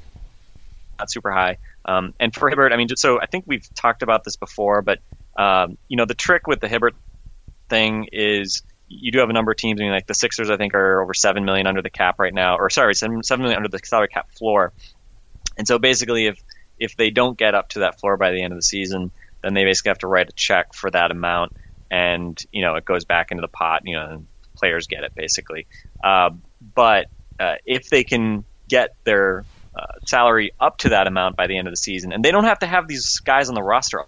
not 0.99 1.11
super 1.11 1.31
high. 1.31 1.57
Um, 1.85 2.13
and 2.21 2.35
for 2.35 2.51
Hibbert, 2.51 2.73
I 2.73 2.77
mean, 2.77 2.89
just, 2.89 3.01
so 3.01 3.21
I 3.21 3.27
think 3.27 3.45
we've 3.47 3.67
talked 3.75 4.03
about 4.03 4.23
this 4.23 4.37
before, 4.37 4.83
but 4.83 4.99
um, 5.37 5.79
you 5.89 5.97
know, 5.97 6.05
the 6.05 6.15
trick 6.15 6.47
with 6.47 6.61
the 6.61 6.69
Hibbert 6.69 6.95
thing 7.71 8.09
is 8.13 8.63
you 8.89 9.11
do 9.13 9.21
have 9.21 9.31
a 9.31 9.33
number 9.33 9.53
of 9.53 9.57
teams. 9.57 9.81
I 9.81 9.85
mean, 9.85 9.93
like 9.93 10.07
the 10.07 10.15
Sixers, 10.15 10.51
I 10.51 10.57
think 10.57 10.75
are 10.75 11.01
over 11.01 11.15
seven 11.15 11.45
million 11.45 11.67
under 11.67 11.81
the 11.81 11.91
cap 11.91 12.19
right 12.19 12.35
now, 12.35 12.57
or 12.57 12.69
sorry, 12.69 12.95
seven 12.95 13.23
million 13.39 13.57
under 13.57 13.69
the 13.69 13.79
salary 13.83 14.09
cap 14.09 14.31
floor. 14.33 14.73
And 15.61 15.69
so 15.69 15.79
basically, 15.79 16.25
if 16.25 16.43
if 16.79 16.97
they 16.97 17.11
don't 17.11 17.37
get 17.37 17.55
up 17.55 17.69
to 17.71 17.81
that 17.81 18.01
floor 18.01 18.17
by 18.17 18.31
the 18.31 18.43
end 18.43 18.55
of 18.55 18.57
the 18.59 18.63
season, 18.63 19.11
then 19.43 19.53
they 19.53 19.65
basically 19.65 19.91
have 19.91 19.99
to 19.99 20.07
write 20.07 20.31
a 20.31 20.33
check 20.33 20.73
for 20.73 20.91
that 20.91 21.11
amount, 21.11 21.53
and 21.91 22.43
you 22.51 22.63
know 22.63 22.77
it 22.77 22.87
goes 22.87 23.05
back 23.05 23.31
into 23.31 23.43
the 23.43 23.49
pot. 23.49 23.83
You 23.85 23.97
know, 23.97 24.07
and 24.07 24.27
players 24.57 24.87
get 24.87 25.05
it 25.05 25.15
basically. 25.15 25.67
Uh, 26.03 26.31
but 26.75 27.09
uh, 27.39 27.57
if 27.67 27.91
they 27.91 28.05
can 28.05 28.47
get 28.69 28.95
their 29.05 29.45
uh, 29.77 29.85
salary 30.07 30.53
up 30.59 30.79
to 30.79 30.89
that 30.89 31.07
amount 31.07 31.37
by 31.37 31.47
the 31.47 31.59
end 31.59 31.69
of 31.69 31.73
the 31.73 31.77
season, 31.77 32.15
and 32.15 32.25
they 32.25 32.31
don't 32.31 32.45
have 32.45 32.61
to 32.61 32.67
have 32.67 32.89
these 32.89 33.19
guys 33.19 33.51
on 33.51 33.55
the 33.55 33.63
roster. 33.63 34.07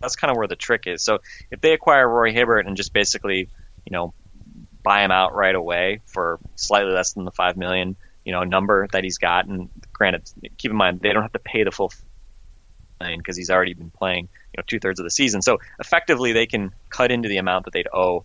That's 0.00 0.16
kind 0.16 0.30
of 0.30 0.36
where 0.36 0.48
the 0.48 0.56
trick 0.56 0.82
is. 0.86 1.02
So 1.02 1.20
if 1.50 1.62
they 1.62 1.72
acquire 1.72 2.06
Roy 2.06 2.30
Hibbert 2.30 2.66
and 2.66 2.76
just 2.76 2.92
basically, 2.92 3.48
you 3.86 3.90
know, 3.90 4.12
buy 4.82 5.02
him 5.02 5.10
out 5.10 5.34
right 5.34 5.54
away 5.54 6.02
for 6.04 6.40
slightly 6.56 6.92
less 6.92 7.14
than 7.14 7.24
the 7.24 7.30
five 7.30 7.56
million, 7.56 7.96
you 8.22 8.32
know, 8.32 8.44
number 8.44 8.86
that 8.92 9.02
he's 9.02 9.16
got, 9.16 9.46
and 9.46 9.70
granted, 10.00 10.22
keep 10.56 10.70
in 10.70 10.76
mind 10.78 11.00
they 11.00 11.12
don't 11.12 11.22
have 11.22 11.32
to 11.32 11.38
pay 11.38 11.62
the 11.62 11.70
full 11.70 11.92
fine 12.98 13.18
because 13.18 13.36
he's 13.36 13.50
already 13.50 13.74
been 13.74 13.90
playing, 13.90 14.30
you 14.52 14.56
know, 14.56 14.62
two 14.66 14.80
thirds 14.80 14.98
of 14.98 15.04
the 15.04 15.10
season. 15.10 15.42
So 15.42 15.58
effectively, 15.78 16.32
they 16.32 16.46
can 16.46 16.72
cut 16.88 17.12
into 17.12 17.28
the 17.28 17.36
amount 17.36 17.66
that 17.66 17.72
they'd 17.74 17.88
owe, 17.92 18.24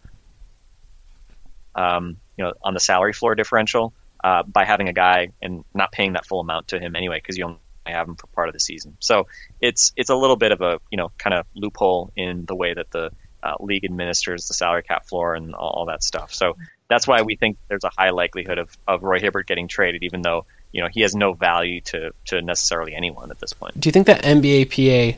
um, 1.76 2.16
you 2.38 2.46
know, 2.46 2.54
on 2.64 2.74
the 2.74 2.80
salary 2.80 3.12
floor 3.12 3.36
differential 3.36 3.94
uh, 4.24 4.44
by 4.44 4.64
having 4.64 4.88
a 4.88 4.94
guy 4.94 5.34
and 5.42 5.66
not 5.74 5.92
paying 5.92 6.14
that 6.14 6.26
full 6.26 6.40
amount 6.40 6.70
to 6.70 6.80
him 6.80 6.96
anyway, 6.96 7.18
because 7.18 7.38
you 7.38 7.44
only 7.44 7.60
have 7.86 8.08
him 8.08 8.16
for 8.16 8.28
part 8.28 8.48
of 8.48 8.54
the 8.54 8.60
season. 8.62 8.96
So 9.02 9.28
it's 9.60 9.92
it's 9.98 10.10
a 10.10 10.16
little 10.16 10.38
bit 10.38 10.54
of 10.54 10.62
a 10.62 10.80
you 10.90 10.98
know 10.98 11.12
kind 11.18 11.34
of 11.34 11.46
loophole 11.56 12.10
in 12.16 12.46
the 12.46 12.56
way 12.56 12.74
that 12.74 12.90
the 12.90 13.12
uh, 13.44 13.56
league 13.60 13.84
administers 13.84 14.48
the 14.48 14.54
salary 14.54 14.82
cap 14.82 15.06
floor 15.06 15.36
and 15.36 15.54
all, 15.54 15.70
all, 15.70 15.86
that 15.86 16.02
stuff. 16.02 16.34
So 16.34 16.58
that's 16.90 17.06
why 17.06 17.22
we 17.22 17.36
think 17.36 17.58
there's 17.68 17.84
a 17.84 17.92
high 17.96 18.10
likelihood 18.10 18.58
of, 18.58 18.76
of 18.88 19.04
Roy 19.04 19.20
Hibbert 19.20 19.46
getting 19.46 19.68
traded, 19.68 20.04
even 20.04 20.24
though 20.24 20.48
you 20.76 20.82
know 20.82 20.90
he 20.90 21.02
has 21.02 21.16
no 21.16 21.32
value 21.32 21.80
to 21.80 22.12
to 22.26 22.42
necessarily 22.42 22.94
anyone 22.94 23.32
at 23.32 23.40
this 23.40 23.54
point. 23.54 23.80
Do 23.80 23.88
you 23.88 23.94
think 23.94 24.08
that 24.08 24.22
NBA 24.24 25.16
PA 25.16 25.18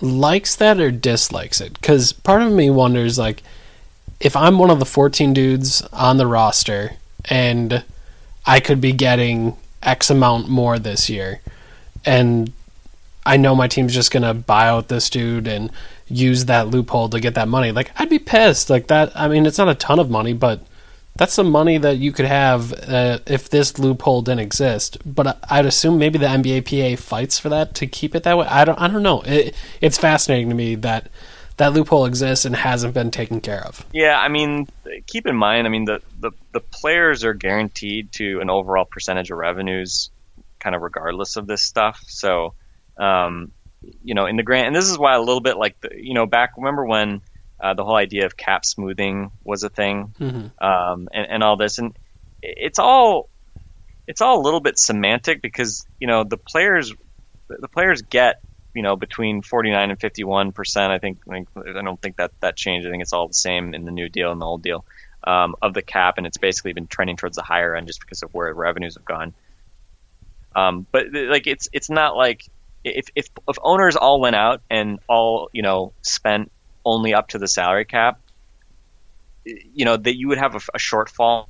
likes 0.00 0.54
that 0.54 0.78
or 0.78 0.92
dislikes 0.92 1.60
it? 1.60 1.72
Because 1.74 2.12
part 2.12 2.40
of 2.40 2.52
me 2.52 2.70
wonders 2.70 3.18
like 3.18 3.42
if 4.20 4.36
I'm 4.36 4.58
one 4.58 4.70
of 4.70 4.78
the 4.78 4.86
14 4.86 5.34
dudes 5.34 5.82
on 5.92 6.18
the 6.18 6.26
roster 6.28 6.92
and 7.24 7.82
I 8.46 8.60
could 8.60 8.80
be 8.80 8.92
getting 8.92 9.56
X 9.82 10.08
amount 10.08 10.48
more 10.48 10.78
this 10.78 11.10
year, 11.10 11.40
and 12.04 12.52
I 13.26 13.36
know 13.36 13.56
my 13.56 13.66
team's 13.66 13.92
just 13.92 14.12
gonna 14.12 14.34
buy 14.34 14.68
out 14.68 14.86
this 14.86 15.10
dude 15.10 15.48
and 15.48 15.68
use 16.06 16.44
that 16.44 16.68
loophole 16.68 17.08
to 17.08 17.18
get 17.18 17.34
that 17.34 17.48
money. 17.48 17.72
Like 17.72 17.90
I'd 17.96 18.08
be 18.08 18.20
pissed. 18.20 18.70
Like 18.70 18.86
that. 18.86 19.10
I 19.16 19.26
mean, 19.26 19.46
it's 19.46 19.58
not 19.58 19.68
a 19.68 19.74
ton 19.74 19.98
of 19.98 20.10
money, 20.10 20.32
but 20.32 20.60
that's 21.16 21.32
some 21.32 21.50
money 21.50 21.78
that 21.78 21.98
you 21.98 22.12
could 22.12 22.26
have 22.26 22.72
uh, 22.72 23.18
if 23.26 23.48
this 23.48 23.78
loophole 23.78 24.22
didn't 24.22 24.40
exist. 24.40 24.98
But 25.04 25.38
I'd 25.48 25.66
assume 25.66 25.98
maybe 25.98 26.18
the 26.18 26.26
NBA 26.26 26.96
PA 26.96 27.00
fights 27.00 27.38
for 27.38 27.48
that 27.50 27.74
to 27.76 27.86
keep 27.86 28.14
it 28.14 28.24
that 28.24 28.36
way. 28.36 28.46
I 28.46 28.64
don't. 28.64 28.80
I 28.80 28.88
don't 28.88 29.02
know. 29.02 29.22
It, 29.22 29.54
it's 29.80 29.98
fascinating 29.98 30.48
to 30.48 30.54
me 30.54 30.74
that 30.76 31.08
that 31.56 31.72
loophole 31.72 32.06
exists 32.06 32.44
and 32.44 32.56
hasn't 32.56 32.94
been 32.94 33.10
taken 33.10 33.40
care 33.40 33.64
of. 33.64 33.84
Yeah, 33.92 34.18
I 34.18 34.28
mean, 34.28 34.66
keep 35.06 35.26
in 35.26 35.36
mind, 35.36 35.66
I 35.66 35.70
mean, 35.70 35.84
the, 35.84 36.02
the, 36.18 36.32
the 36.52 36.60
players 36.60 37.24
are 37.24 37.34
guaranteed 37.34 38.10
to 38.12 38.40
an 38.40 38.50
overall 38.50 38.84
percentage 38.84 39.30
of 39.30 39.38
revenues, 39.38 40.10
kind 40.58 40.74
of 40.74 40.82
regardless 40.82 41.36
of 41.36 41.46
this 41.46 41.62
stuff. 41.62 42.02
So, 42.08 42.54
um, 42.96 43.52
you 44.02 44.14
know, 44.14 44.26
in 44.26 44.36
the 44.36 44.42
grant, 44.42 44.66
and 44.66 44.74
this 44.74 44.90
is 44.90 44.98
why 44.98 45.14
a 45.14 45.20
little 45.20 45.40
bit 45.40 45.56
like 45.56 45.80
the, 45.80 45.90
you 45.94 46.14
know, 46.14 46.26
back 46.26 46.54
remember 46.56 46.84
when 46.84 47.20
uh, 47.60 47.74
the 47.74 47.84
whole 47.84 47.96
idea 47.96 48.26
of 48.26 48.36
cap 48.36 48.64
smoothing 48.64 49.30
was 49.42 49.62
a 49.62 49.68
thing, 49.68 50.14
mm-hmm. 50.18 50.64
um, 50.64 51.08
and, 51.12 51.26
and 51.30 51.42
all 51.42 51.56
this, 51.56 51.78
and 51.78 51.96
it's 52.42 52.78
all 52.78 53.28
it's 54.06 54.20
all 54.20 54.40
a 54.40 54.42
little 54.42 54.60
bit 54.60 54.78
semantic 54.78 55.40
because 55.40 55.86
you 55.98 56.06
know 56.06 56.24
the 56.24 56.36
players 56.36 56.92
the 57.48 57.68
players 57.68 58.02
get 58.02 58.40
you 58.74 58.82
know 58.82 58.96
between 58.96 59.42
49 59.42 59.90
and 59.90 60.00
51 60.00 60.52
percent. 60.52 60.92
I 60.92 60.98
think 60.98 61.18
I 61.28 61.82
don't 61.82 62.00
think 62.00 62.16
that 62.16 62.32
that 62.40 62.56
changed. 62.56 62.86
I 62.86 62.90
think 62.90 63.02
it's 63.02 63.12
all 63.12 63.28
the 63.28 63.34
same 63.34 63.74
in 63.74 63.84
the 63.84 63.92
new 63.92 64.08
deal 64.08 64.32
and 64.32 64.40
the 64.40 64.46
old 64.46 64.62
deal 64.62 64.84
um, 65.24 65.54
of 65.62 65.74
the 65.74 65.82
cap, 65.82 66.18
and 66.18 66.26
it's 66.26 66.38
basically 66.38 66.72
been 66.72 66.86
trending 66.86 67.16
towards 67.16 67.36
the 67.36 67.42
higher 67.42 67.74
end 67.74 67.86
just 67.86 68.00
because 68.00 68.22
of 68.22 68.34
where 68.34 68.52
revenues 68.52 68.94
have 68.94 69.04
gone. 69.04 69.34
Um, 70.54 70.86
but 70.90 71.06
like 71.12 71.46
it's 71.46 71.68
it's 71.72 71.90
not 71.90 72.16
like 72.16 72.44
if, 72.84 73.08
if 73.14 73.28
if 73.48 73.58
owners 73.62 73.96
all 73.96 74.20
went 74.20 74.36
out 74.36 74.60
and 74.70 75.00
all 75.08 75.48
you 75.52 75.62
know 75.62 75.92
spent 76.02 76.50
only 76.84 77.14
up 77.14 77.28
to 77.28 77.38
the 77.38 77.48
salary 77.48 77.84
cap, 77.84 78.20
you 79.44 79.84
know 79.84 79.96
that 79.96 80.16
you 80.16 80.28
would 80.28 80.38
have 80.38 80.54
a, 80.54 80.60
a 80.74 80.78
shortfall 80.78 81.46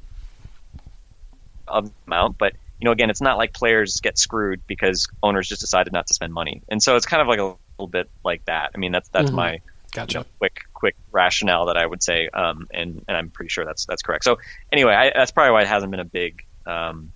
of 1.66 1.90
amount. 2.06 2.38
But 2.38 2.54
you 2.80 2.86
know, 2.86 2.92
again, 2.92 3.10
it's 3.10 3.20
not 3.20 3.38
like 3.38 3.52
players 3.52 4.00
get 4.00 4.18
screwed 4.18 4.66
because 4.66 5.08
owners 5.22 5.48
just 5.48 5.60
decided 5.60 5.92
not 5.92 6.06
to 6.08 6.14
spend 6.14 6.32
money, 6.32 6.62
and 6.68 6.82
so 6.82 6.96
it's 6.96 7.06
kind 7.06 7.22
of 7.22 7.28
like 7.28 7.38
a 7.38 7.56
little 7.78 7.88
bit 7.88 8.10
like 8.24 8.44
that. 8.46 8.70
I 8.74 8.78
mean, 8.78 8.92
that's 8.92 9.08
that's 9.08 9.28
mm-hmm. 9.28 9.36
my 9.36 9.60
gotcha. 9.92 10.18
you 10.18 10.20
know, 10.20 10.26
quick 10.38 10.60
quick 10.74 10.96
rationale 11.12 11.66
that 11.66 11.76
I 11.76 11.86
would 11.86 12.02
say, 12.02 12.28
um, 12.28 12.68
and 12.72 13.04
and 13.08 13.16
I'm 13.16 13.30
pretty 13.30 13.48
sure 13.48 13.64
that's 13.64 13.86
that's 13.86 14.02
correct. 14.02 14.24
So 14.24 14.38
anyway, 14.72 14.94
I, 14.94 15.12
that's 15.14 15.30
probably 15.30 15.52
why 15.52 15.62
it 15.62 15.68
hasn't 15.68 15.90
been 15.90 16.00
a 16.00 16.04
big 16.04 16.44
um, 16.66 17.12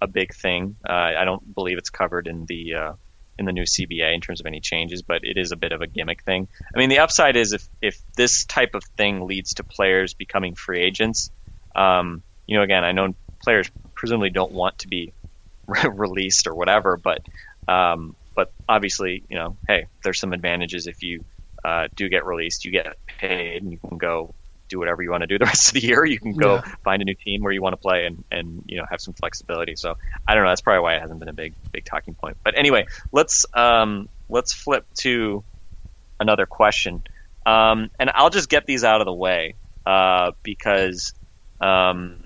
a 0.00 0.06
big 0.06 0.34
thing. 0.34 0.76
Uh, 0.88 0.92
I 0.92 1.24
don't 1.24 1.54
believe 1.54 1.78
it's 1.78 1.90
covered 1.90 2.26
in 2.26 2.46
the 2.46 2.74
uh, 2.74 2.92
in 3.40 3.46
the 3.46 3.52
new 3.52 3.64
CBA 3.64 4.14
in 4.14 4.20
terms 4.20 4.40
of 4.40 4.46
any 4.46 4.60
changes, 4.60 5.02
but 5.02 5.20
it 5.22 5.36
is 5.36 5.50
a 5.50 5.56
bit 5.56 5.72
of 5.72 5.80
a 5.80 5.86
gimmick 5.86 6.22
thing. 6.22 6.46
I 6.74 6.78
mean, 6.78 6.90
the 6.90 7.00
upside 7.00 7.36
is 7.36 7.52
if 7.52 7.68
if 7.80 8.00
this 8.16 8.44
type 8.44 8.74
of 8.74 8.84
thing 8.96 9.26
leads 9.26 9.54
to 9.54 9.64
players 9.64 10.14
becoming 10.14 10.54
free 10.54 10.82
agents, 10.82 11.30
um, 11.74 12.22
you 12.46 12.56
know, 12.56 12.62
again, 12.62 12.84
I 12.84 12.92
know 12.92 13.14
players 13.42 13.70
presumably 13.96 14.30
don't 14.30 14.52
want 14.52 14.78
to 14.78 14.88
be 14.88 15.14
released 15.90 16.46
or 16.46 16.54
whatever, 16.54 16.96
but 17.02 17.22
um, 17.66 18.14
but 18.36 18.52
obviously, 18.68 19.24
you 19.28 19.38
know, 19.38 19.56
hey, 19.66 19.86
there's 20.04 20.20
some 20.20 20.32
advantages 20.32 20.86
if 20.86 21.02
you 21.02 21.24
uh, 21.64 21.88
do 21.96 22.08
get 22.08 22.26
released, 22.26 22.64
you 22.64 22.72
get 22.72 22.86
paid, 23.18 23.62
and 23.62 23.72
you 23.72 23.78
can 23.88 23.98
go 23.98 24.34
do 24.70 24.78
whatever 24.78 25.02
you 25.02 25.10
want 25.10 25.22
to 25.22 25.26
do 25.26 25.38
the 25.38 25.44
rest 25.52 25.68
of 25.68 25.74
the 25.74 25.86
year. 25.86 26.04
You 26.04 26.18
can 26.18 26.32
go 26.32 26.56
yeah. 26.56 26.74
find 26.84 27.02
a 27.02 27.04
new 27.04 27.14
team 27.14 27.42
where 27.42 27.52
you 27.52 27.60
want 27.60 27.74
to 27.74 27.76
play 27.76 28.06
and, 28.06 28.24
and 28.30 28.64
you 28.66 28.78
know 28.78 28.86
have 28.90 29.00
some 29.00 29.12
flexibility. 29.12 29.76
So 29.76 29.96
I 30.26 30.34
don't 30.34 30.44
know. 30.44 30.50
That's 30.50 30.62
probably 30.62 30.82
why 30.82 30.94
it 30.94 31.00
hasn't 31.00 31.20
been 31.20 31.28
a 31.28 31.34
big 31.34 31.54
big 31.72 31.84
talking 31.84 32.14
point. 32.14 32.38
But 32.42 32.58
anyway, 32.58 32.86
let's 33.12 33.44
um, 33.52 34.08
let's 34.28 34.52
flip 34.52 34.86
to 35.00 35.44
another 36.18 36.46
question, 36.46 37.02
um, 37.44 37.90
and 37.98 38.10
I'll 38.14 38.30
just 38.30 38.48
get 38.48 38.64
these 38.64 38.84
out 38.84 39.00
of 39.00 39.04
the 39.04 39.12
way 39.12 39.56
uh, 39.84 40.32
because 40.42 41.12
um, 41.60 42.24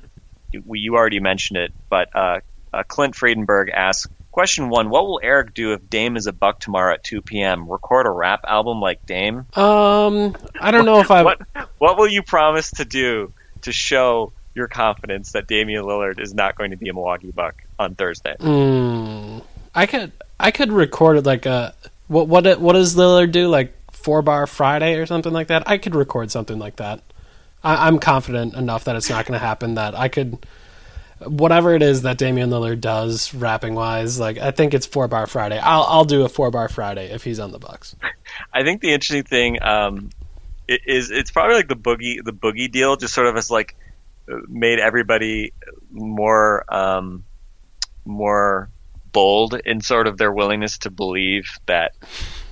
we, 0.64 0.80
you 0.80 0.94
already 0.94 1.20
mentioned 1.20 1.58
it. 1.58 1.72
But 1.88 2.08
uh, 2.14 2.40
uh, 2.72 2.82
Clint 2.86 3.14
Friedenberg 3.14 3.70
asks, 3.72 4.10
Question 4.34 4.68
one: 4.68 4.90
What 4.90 5.06
will 5.06 5.20
Eric 5.22 5.54
do 5.54 5.74
if 5.74 5.88
Dame 5.88 6.16
is 6.16 6.26
a 6.26 6.32
buck 6.32 6.58
tomorrow 6.58 6.94
at 6.94 7.04
2 7.04 7.22
p.m.? 7.22 7.70
Record 7.70 8.04
a 8.04 8.10
rap 8.10 8.40
album 8.48 8.80
like 8.80 9.06
Dame? 9.06 9.46
Um, 9.54 10.34
I 10.60 10.72
don't 10.72 10.84
know 10.84 10.98
if 10.98 11.12
I. 11.12 11.22
what 11.22 11.40
What 11.78 11.96
will 11.96 12.08
you 12.08 12.20
promise 12.20 12.72
to 12.72 12.84
do 12.84 13.32
to 13.62 13.70
show 13.70 14.32
your 14.52 14.66
confidence 14.66 15.30
that 15.32 15.46
Damian 15.46 15.84
Lillard 15.84 16.18
is 16.18 16.34
not 16.34 16.56
going 16.56 16.72
to 16.72 16.76
be 16.76 16.88
a 16.88 16.92
Milwaukee 16.92 17.30
Buck 17.30 17.62
on 17.78 17.94
Thursday? 17.94 18.34
Mm, 18.40 19.44
I 19.72 19.86
could 19.86 20.10
I 20.40 20.50
could 20.50 20.72
record 20.72 21.18
it 21.18 21.24
like 21.24 21.46
a 21.46 21.72
what 22.08 22.26
what 22.26 22.58
what 22.58 22.72
does 22.72 22.96
Lillard 22.96 23.30
do 23.30 23.46
like 23.46 23.72
four 23.92 24.20
bar 24.20 24.48
Friday 24.48 24.96
or 24.96 25.06
something 25.06 25.32
like 25.32 25.46
that? 25.46 25.62
I 25.68 25.78
could 25.78 25.94
record 25.94 26.32
something 26.32 26.58
like 26.58 26.74
that. 26.76 27.02
I, 27.62 27.86
I'm 27.86 28.00
confident 28.00 28.54
enough 28.54 28.82
that 28.82 28.96
it's 28.96 29.08
not 29.08 29.26
going 29.26 29.38
to 29.38 29.46
happen 29.46 29.76
that 29.76 29.94
I 29.94 30.08
could 30.08 30.44
whatever 31.26 31.74
it 31.74 31.82
is 31.82 32.02
that 32.02 32.18
Damian 32.18 32.50
Lillard 32.50 32.80
does 32.80 33.34
rapping 33.34 33.74
wise, 33.74 34.18
like 34.18 34.38
I 34.38 34.50
think 34.50 34.74
it's 34.74 34.86
four 34.86 35.08
bar 35.08 35.26
Friday. 35.26 35.58
I'll 35.58 35.84
I'll 35.84 36.04
do 36.04 36.24
a 36.24 36.28
four 36.28 36.50
bar 36.50 36.68
Friday 36.68 37.10
if 37.10 37.24
he's 37.24 37.40
on 37.40 37.52
the 37.52 37.58
Bucks. 37.58 37.96
I 38.52 38.62
think 38.62 38.80
the 38.80 38.92
interesting 38.92 39.24
thing 39.24 39.62
um, 39.62 40.10
is 40.68 41.10
it's 41.10 41.30
probably 41.30 41.56
like 41.56 41.68
the 41.68 41.76
boogie 41.76 42.24
the 42.24 42.32
boogie 42.32 42.70
deal, 42.70 42.96
just 42.96 43.14
sort 43.14 43.26
of 43.26 43.36
as 43.36 43.50
like 43.50 43.76
made 44.48 44.78
everybody 44.78 45.52
more 45.90 46.64
um, 46.72 47.24
more 48.04 48.70
bold 49.12 49.54
in 49.64 49.80
sort 49.80 50.06
of 50.06 50.18
their 50.18 50.32
willingness 50.32 50.78
to 50.78 50.90
believe 50.90 51.46
that 51.66 51.92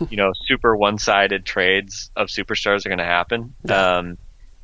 you 0.09 0.17
know 0.17 0.33
super 0.47 0.77
one-sided 0.77 1.45
trades 1.45 2.11
of 2.17 2.29
superstars 2.29 2.87
are 2.87 2.89
going 2.89 2.99
to 2.99 3.05
happen. 3.05 3.55
Yeah. 3.65 3.97
Um, 3.97 4.19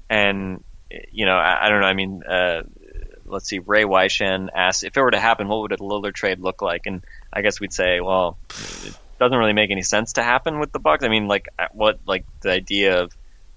and 0.09 0.65
you 1.13 1.27
know, 1.27 1.37
I, 1.37 1.67
I 1.67 1.69
don't 1.69 1.81
know. 1.81 1.87
I 1.87 1.95
mean, 1.95 2.23
uh, 2.25 2.63
let's 3.31 3.49
see. 3.49 3.59
Ray 3.59 3.85
Weishan 3.85 4.49
asked 4.55 4.85
if 4.85 4.97
it 4.97 5.01
were 5.01 5.11
to 5.11 5.21
happen, 5.21 5.49
what 5.49 5.61
would 5.63 5.73
a 5.73 5.77
Lillard 5.77 6.15
trade 6.15 6.41
look 6.41 6.63
like? 6.63 6.87
And 6.87 7.03
I 7.33 7.43
guess 7.43 7.61
we'd 7.61 7.73
say, 7.73 8.01
well, 8.01 8.39
it 8.51 8.95
doesn't 9.19 9.37
really 9.37 9.53
make 9.53 9.71
any 9.71 9.83
sense 9.83 10.15
to 10.15 10.23
happen 10.23 10.59
with 10.61 10.73
the 10.73 10.79
Bucks. 10.79 11.05
I 11.05 11.09
mean, 11.09 11.29
like 11.29 11.49
what, 11.73 12.01
like 12.07 12.25
the 12.41 12.51
idea 12.51 13.03
of 13.03 13.13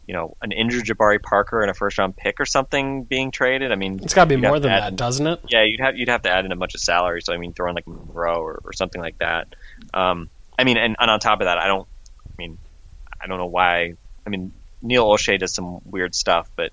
you 0.08 0.16
know 0.16 0.36
an 0.42 0.52
injured 0.52 0.86
Jabari 0.86 1.22
Parker 1.22 1.62
and 1.62 1.70
a 1.70 1.74
first-round 1.74 2.18
pick 2.18 2.40
or 2.40 2.46
something 2.46 3.04
being 3.04 3.32
traded. 3.32 3.72
I 3.72 3.76
mean, 3.76 4.00
It's 4.04 4.14
got 4.14 4.24
to 4.26 4.30
be 4.30 4.36
more 4.36 4.60
than 4.60 4.72
that, 4.72 4.90
in- 4.90 4.96
doesn't 4.96 5.26
it? 5.28 5.40
yeah, 5.48 5.64
you'd 5.64 5.80
have 5.80 5.96
you'd 5.96 6.10
have 6.10 6.24
to 6.24 6.30
add 6.30 6.44
in 6.46 6.52
a 6.52 6.56
bunch 6.56 6.74
of 6.76 6.82
salary. 6.82 7.22
So 7.22 7.34
I 7.34 7.38
mean, 7.38 7.54
throw 7.54 7.70
in 7.70 7.76
like 7.76 7.88
Monroe 7.88 8.42
or, 8.42 8.60
or 8.66 8.74
something 8.74 9.00
like 9.02 9.20
that. 9.20 9.56
Um, 9.94 10.30
I 10.58 10.64
mean, 10.64 10.78
and, 10.78 10.96
and 11.00 11.12
on 11.12 11.20
top 11.20 11.40
of 11.42 11.46
that, 11.46 11.58
I 11.60 11.68
don't. 11.68 11.88
I 12.28 12.34
mean, 12.38 12.58
I 13.22 13.28
don't 13.28 13.38
know 13.38 13.46
why. 13.46 13.94
I 14.26 14.30
mean, 14.30 14.52
Neil 14.82 15.06
Olshey 15.06 15.38
does 15.40 15.54
some 15.54 15.80
weird 15.86 16.16
stuff, 16.16 16.50
but 16.56 16.72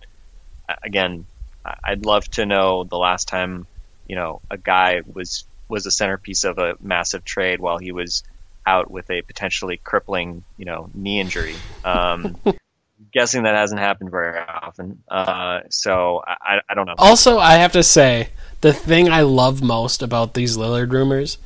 uh, 0.69 0.75
again, 0.83 1.27
I'd 1.65 2.05
love 2.07 2.25
to 2.33 2.47
know 2.47 2.85
the 2.85 2.99
last 2.99 3.29
time 3.29 3.67
you 4.07 4.17
know 4.17 4.41
a 4.51 4.57
guy 4.59 5.03
was 5.07 5.45
was 5.69 5.87
a 5.87 5.91
centerpiece 5.91 6.45
of 6.45 6.59
a 6.59 6.75
massive 6.81 7.25
trade 7.25 7.61
while 7.61 7.79
he 7.79 7.93
was 7.93 8.23
out 8.67 8.91
with 8.91 9.11
a 9.11 9.23
potentially 9.23 9.79
crippling 9.83 10.45
you 10.57 10.65
know 10.65 10.91
knee 10.95 11.21
injury. 11.21 11.55
Um, 11.85 12.37
guessing 13.13 13.45
that 13.45 13.55
hasn't 13.55 13.81
happened 13.81 14.11
very 14.11 14.39
often. 14.41 15.03
Uh, 15.09 15.61
so 15.71 16.23
I, 16.27 16.61
I- 16.69 16.75
don't 16.75 16.87
know. 16.87 16.95
Also, 16.99 17.39
I 17.39 17.55
have 17.55 17.73
to 17.73 17.83
say, 17.83 18.31
the 18.61 18.73
thing 18.73 19.09
I 19.09 19.23
love 19.23 19.63
most 19.63 20.03
about 20.03 20.35
these 20.35 20.57
Lillard 20.57 20.93
rumors 20.93 21.39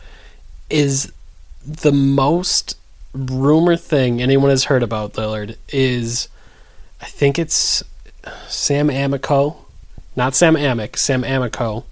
is 0.70 1.12
the 1.64 1.92
most 1.92 2.76
rumor 3.12 3.76
thing 3.76 4.22
anyone 4.22 4.50
has 4.50 4.64
heard 4.64 4.82
about 4.82 5.12
Lillard 5.12 5.56
is 5.68 6.28
I 7.00 7.06
think 7.06 7.38
it's 7.38 7.82
Sam 8.48 8.88
Amico, 8.88 9.61
not 10.16 10.34
Sam 10.34 10.54
Amick, 10.54 10.96
Sam 10.96 11.24
Amico, 11.24 11.84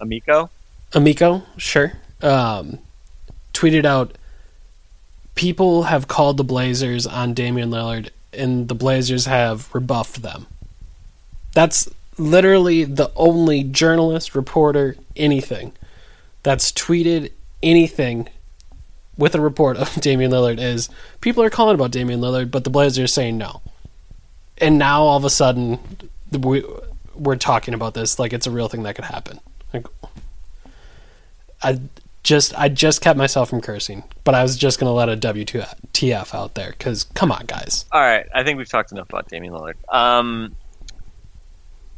Amico. 0.00 0.50
Amico, 0.92 1.42
sure, 1.56 1.92
um, 2.22 2.78
tweeted 3.52 3.84
out 3.84 4.16
people 5.34 5.84
have 5.84 6.08
called 6.08 6.36
the 6.36 6.44
Blazers 6.44 7.06
on 7.06 7.34
Damian 7.34 7.70
Lillard 7.70 8.10
and 8.32 8.68
the 8.68 8.74
Blazers 8.74 9.26
have 9.26 9.72
rebuffed 9.74 10.22
them. 10.22 10.46
That's 11.54 11.88
literally 12.18 12.84
the 12.84 13.10
only 13.16 13.64
journalist, 13.64 14.34
reporter, 14.34 14.96
anything 15.16 15.72
that's 16.42 16.72
tweeted 16.72 17.32
anything 17.62 18.28
with 19.16 19.34
a 19.34 19.40
report 19.40 19.76
of 19.76 19.94
Damian 20.00 20.30
Lillard 20.30 20.58
is 20.58 20.88
people 21.20 21.42
are 21.42 21.50
calling 21.50 21.74
about 21.74 21.90
Damian 21.90 22.20
Lillard, 22.20 22.50
but 22.50 22.64
the 22.64 22.70
Blazers 22.70 23.04
are 23.04 23.06
saying 23.06 23.36
no. 23.36 23.60
And 24.58 24.78
now 24.78 25.02
all 25.02 25.16
of 25.16 25.24
a 25.24 25.30
sudden 25.30 25.78
we, 26.30 26.64
we're 27.20 27.36
talking 27.36 27.74
about 27.74 27.94
this 27.94 28.18
like 28.18 28.32
it's 28.32 28.46
a 28.46 28.50
real 28.50 28.68
thing 28.68 28.82
that 28.84 28.94
could 28.96 29.04
happen. 29.04 29.40
Like, 29.72 29.86
I 31.62 31.80
just 32.22 32.58
I 32.58 32.68
just 32.68 33.02
kept 33.02 33.18
myself 33.18 33.50
from 33.50 33.60
cursing, 33.60 34.04
but 34.24 34.34
I 34.34 34.42
was 34.42 34.56
just 34.56 34.80
gonna 34.80 34.92
let 34.92 35.08
a 35.08 35.16
WTF 35.16 36.34
out 36.34 36.54
there 36.54 36.70
because 36.70 37.04
come 37.04 37.30
on, 37.30 37.44
guys. 37.46 37.84
All 37.92 38.00
right, 38.00 38.26
I 38.34 38.42
think 38.42 38.58
we've 38.58 38.68
talked 38.68 38.92
enough 38.92 39.08
about 39.08 39.28
Damian 39.28 39.52
Lillard. 39.52 39.74
Um, 39.92 40.56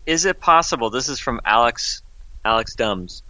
is 0.05 0.25
it 0.25 0.41
possible? 0.41 0.91
This 0.91 1.09
is 1.09 1.21
from 1.21 1.41
Alex 1.45 2.02
Alex 2.45 2.75
Dumbs. 2.75 3.23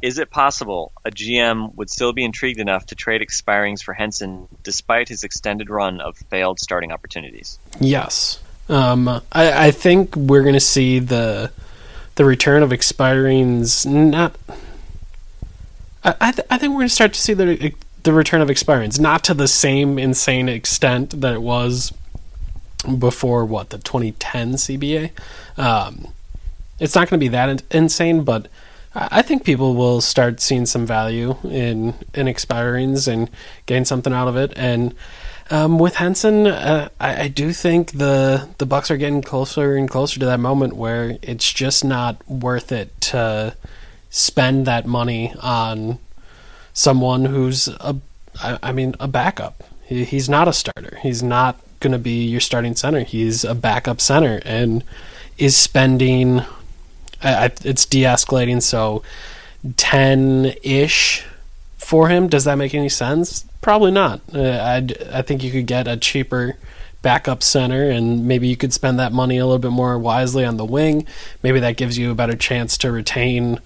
Is 0.00 0.18
it 0.18 0.30
possible 0.30 0.92
a 1.04 1.10
GM 1.10 1.74
would 1.74 1.90
still 1.90 2.12
be 2.12 2.24
intrigued 2.24 2.60
enough 2.60 2.86
to 2.86 2.94
trade 2.94 3.20
expirings 3.20 3.82
for 3.82 3.94
Henson 3.94 4.46
despite 4.62 5.08
his 5.08 5.24
extended 5.24 5.70
run 5.70 6.00
of 6.00 6.16
failed 6.30 6.60
starting 6.60 6.92
opportunities? 6.92 7.58
Yes, 7.80 8.38
um, 8.68 9.08
I, 9.08 9.22
I 9.66 9.70
think 9.70 10.14
we're 10.16 10.42
gonna 10.42 10.60
see 10.60 10.98
the 10.98 11.50
the 12.16 12.24
return 12.24 12.62
of 12.62 12.70
expirings. 12.70 13.86
Not, 13.86 14.36
I 16.04 16.14
I, 16.20 16.32
th- 16.32 16.46
I 16.50 16.58
think 16.58 16.72
we're 16.72 16.80
gonna 16.80 16.88
start 16.88 17.12
to 17.14 17.20
see 17.20 17.34
the 17.34 17.72
the 18.02 18.12
return 18.12 18.40
of 18.40 18.48
expirings, 18.48 18.98
not 19.00 19.24
to 19.24 19.34
the 19.34 19.48
same 19.48 19.98
insane 19.98 20.48
extent 20.48 21.20
that 21.20 21.34
it 21.34 21.42
was 21.42 21.92
before 22.98 23.44
what 23.44 23.70
the 23.70 23.78
2010 23.78 24.54
CBA. 24.54 25.10
Um, 25.56 26.08
it's 26.78 26.94
not 26.94 27.10
going 27.10 27.18
to 27.18 27.24
be 27.24 27.28
that 27.28 27.48
in- 27.48 27.60
insane, 27.70 28.22
but 28.22 28.46
I 28.94 29.22
think 29.22 29.44
people 29.44 29.74
will 29.74 30.00
start 30.00 30.40
seeing 30.40 30.64
some 30.66 30.86
value 30.86 31.36
in 31.44 31.94
in 32.14 32.26
expirings 32.26 33.06
and 33.12 33.28
gain 33.66 33.84
something 33.84 34.12
out 34.12 34.28
of 34.28 34.36
it. 34.36 34.52
And 34.56 34.94
um, 35.50 35.78
with 35.78 35.96
Henson, 35.96 36.46
uh, 36.46 36.88
I, 37.00 37.22
I 37.22 37.28
do 37.28 37.52
think 37.52 37.92
the 37.92 38.48
the 38.58 38.66
Bucks 38.66 38.90
are 38.90 38.96
getting 38.96 39.22
closer 39.22 39.76
and 39.76 39.88
closer 39.88 40.20
to 40.20 40.26
that 40.26 40.40
moment 40.40 40.76
where 40.76 41.18
it's 41.22 41.52
just 41.52 41.84
not 41.84 42.26
worth 42.28 42.72
it 42.72 42.98
to 43.02 43.56
spend 44.10 44.66
that 44.66 44.86
money 44.86 45.34
on 45.40 45.98
someone 46.72 47.24
who's 47.24 47.68
a, 47.68 47.96
I, 48.42 48.58
I 48.62 48.72
mean, 48.72 48.94
a 49.00 49.08
backup. 49.08 49.64
He, 49.84 50.04
he's 50.04 50.28
not 50.28 50.48
a 50.48 50.52
starter. 50.52 50.98
He's 51.02 51.22
not 51.22 51.58
going 51.80 51.92
to 51.92 51.98
be 51.98 52.26
your 52.26 52.40
starting 52.40 52.74
center. 52.74 53.00
He's 53.00 53.44
a 53.44 53.54
backup 53.54 54.00
center 54.00 54.40
and 54.44 54.84
is 55.38 55.56
spending. 55.56 56.42
I, 57.22 57.50
it's 57.64 57.84
de-escalating, 57.84 58.62
so 58.62 59.02
ten 59.76 60.54
ish 60.62 61.24
for 61.76 62.08
him. 62.08 62.28
Does 62.28 62.44
that 62.44 62.56
make 62.56 62.74
any 62.74 62.88
sense? 62.88 63.44
Probably 63.60 63.90
not. 63.90 64.20
Uh, 64.32 64.40
I 64.40 64.86
I 65.12 65.22
think 65.22 65.42
you 65.42 65.50
could 65.50 65.66
get 65.66 65.88
a 65.88 65.96
cheaper 65.96 66.56
backup 67.02 67.42
center, 67.42 67.90
and 67.90 68.26
maybe 68.26 68.48
you 68.48 68.56
could 68.56 68.72
spend 68.72 68.98
that 68.98 69.12
money 69.12 69.38
a 69.38 69.46
little 69.46 69.58
bit 69.58 69.70
more 69.70 69.98
wisely 69.98 70.44
on 70.44 70.56
the 70.56 70.64
wing. 70.64 71.06
Maybe 71.42 71.60
that 71.60 71.76
gives 71.76 71.98
you 71.98 72.10
a 72.10 72.14
better 72.14 72.36
chance 72.36 72.76
to 72.78 72.92
retain 72.92 73.60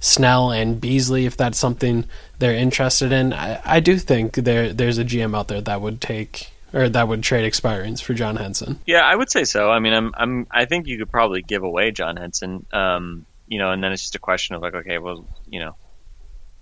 Snell 0.00 0.50
and 0.52 0.80
Beasley 0.80 1.26
if 1.26 1.36
that's 1.36 1.58
something 1.58 2.04
they're 2.38 2.54
interested 2.54 3.12
in. 3.12 3.32
I, 3.32 3.60
I 3.64 3.80
do 3.80 3.98
think 3.98 4.34
there 4.34 4.72
there's 4.72 4.98
a 4.98 5.04
GM 5.04 5.36
out 5.36 5.48
there 5.48 5.60
that 5.60 5.80
would 5.80 6.00
take 6.00 6.52
or 6.72 6.88
that 6.88 7.08
would 7.08 7.22
trade 7.22 7.50
expirings 7.50 8.02
for 8.02 8.14
John 8.14 8.36
Henson. 8.36 8.80
Yeah, 8.86 9.00
I 9.00 9.14
would 9.14 9.30
say 9.30 9.44
so. 9.44 9.70
I 9.70 9.78
mean, 9.78 9.94
I'm, 9.94 10.12
I'm, 10.16 10.46
I 10.50 10.66
think 10.66 10.86
you 10.86 10.98
could 10.98 11.10
probably 11.10 11.42
give 11.42 11.62
away 11.62 11.92
John 11.92 12.16
Henson. 12.16 12.66
Um, 12.72 13.26
you 13.46 13.58
know, 13.58 13.72
and 13.72 13.82
then 13.82 13.92
it's 13.92 14.02
just 14.02 14.14
a 14.14 14.18
question 14.18 14.54
of 14.54 14.62
like, 14.62 14.74
okay, 14.74 14.98
well, 14.98 15.26
you 15.48 15.60
know, 15.60 15.76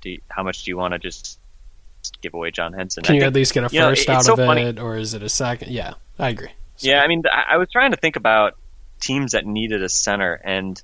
you, 0.05 0.21
how 0.29 0.45
much 0.45 0.63
do 0.63 0.71
you 0.71 0.77
want 0.77 0.93
to 0.93 0.99
just 0.99 1.41
give 2.23 2.35
away 2.35 2.51
John 2.51 2.73
Henson? 2.73 3.03
Can 3.03 3.13
I 3.13 3.17
you 3.17 3.21
think- 3.23 3.29
at 3.29 3.35
least 3.35 3.55
get 3.55 3.61
a 3.73 3.75
know, 3.75 3.89
first 3.91 4.03
it- 4.03 4.09
out 4.09 4.25
so 4.25 4.33
of 4.35 4.39
it, 4.59 4.79
or 4.79 4.97
is 4.97 5.15
it 5.15 5.23
a 5.23 5.29
second? 5.29 5.71
Yeah, 5.71 5.95
I 6.19 6.31
agree. 6.31 6.51
So- 6.77 6.89
Yeah, 6.89 7.01
I 7.03 7.09
mean, 7.09 7.23
I, 7.31 7.55
I 7.55 7.57
was 7.59 7.69
trying 7.71 7.91
to 7.93 7.97
think 7.97 8.17
about 8.17 8.55
teams 9.01 9.33
that 9.33 9.47
needed 9.47 9.83
a 9.83 9.89
center, 9.89 10.35
and 10.35 10.81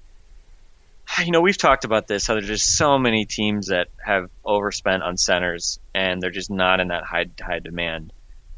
you 1.24 1.30
know, 1.30 1.40
we've 1.40 1.58
talked 1.58 1.84
about 1.84 2.06
this. 2.06 2.26
How 2.26 2.34
there's 2.34 2.46
just 2.46 2.76
so 2.76 2.98
many 2.98 3.24
teams 3.26 3.68
that 3.68 3.88
have 4.04 4.30
overspent 4.44 5.02
on 5.02 5.16
centers, 5.16 5.78
and 5.94 6.22
they're 6.22 6.30
just 6.30 6.50
not 6.50 6.80
in 6.80 6.88
that 6.88 7.04
high 7.04 7.26
high 7.40 7.58
demand. 7.58 8.12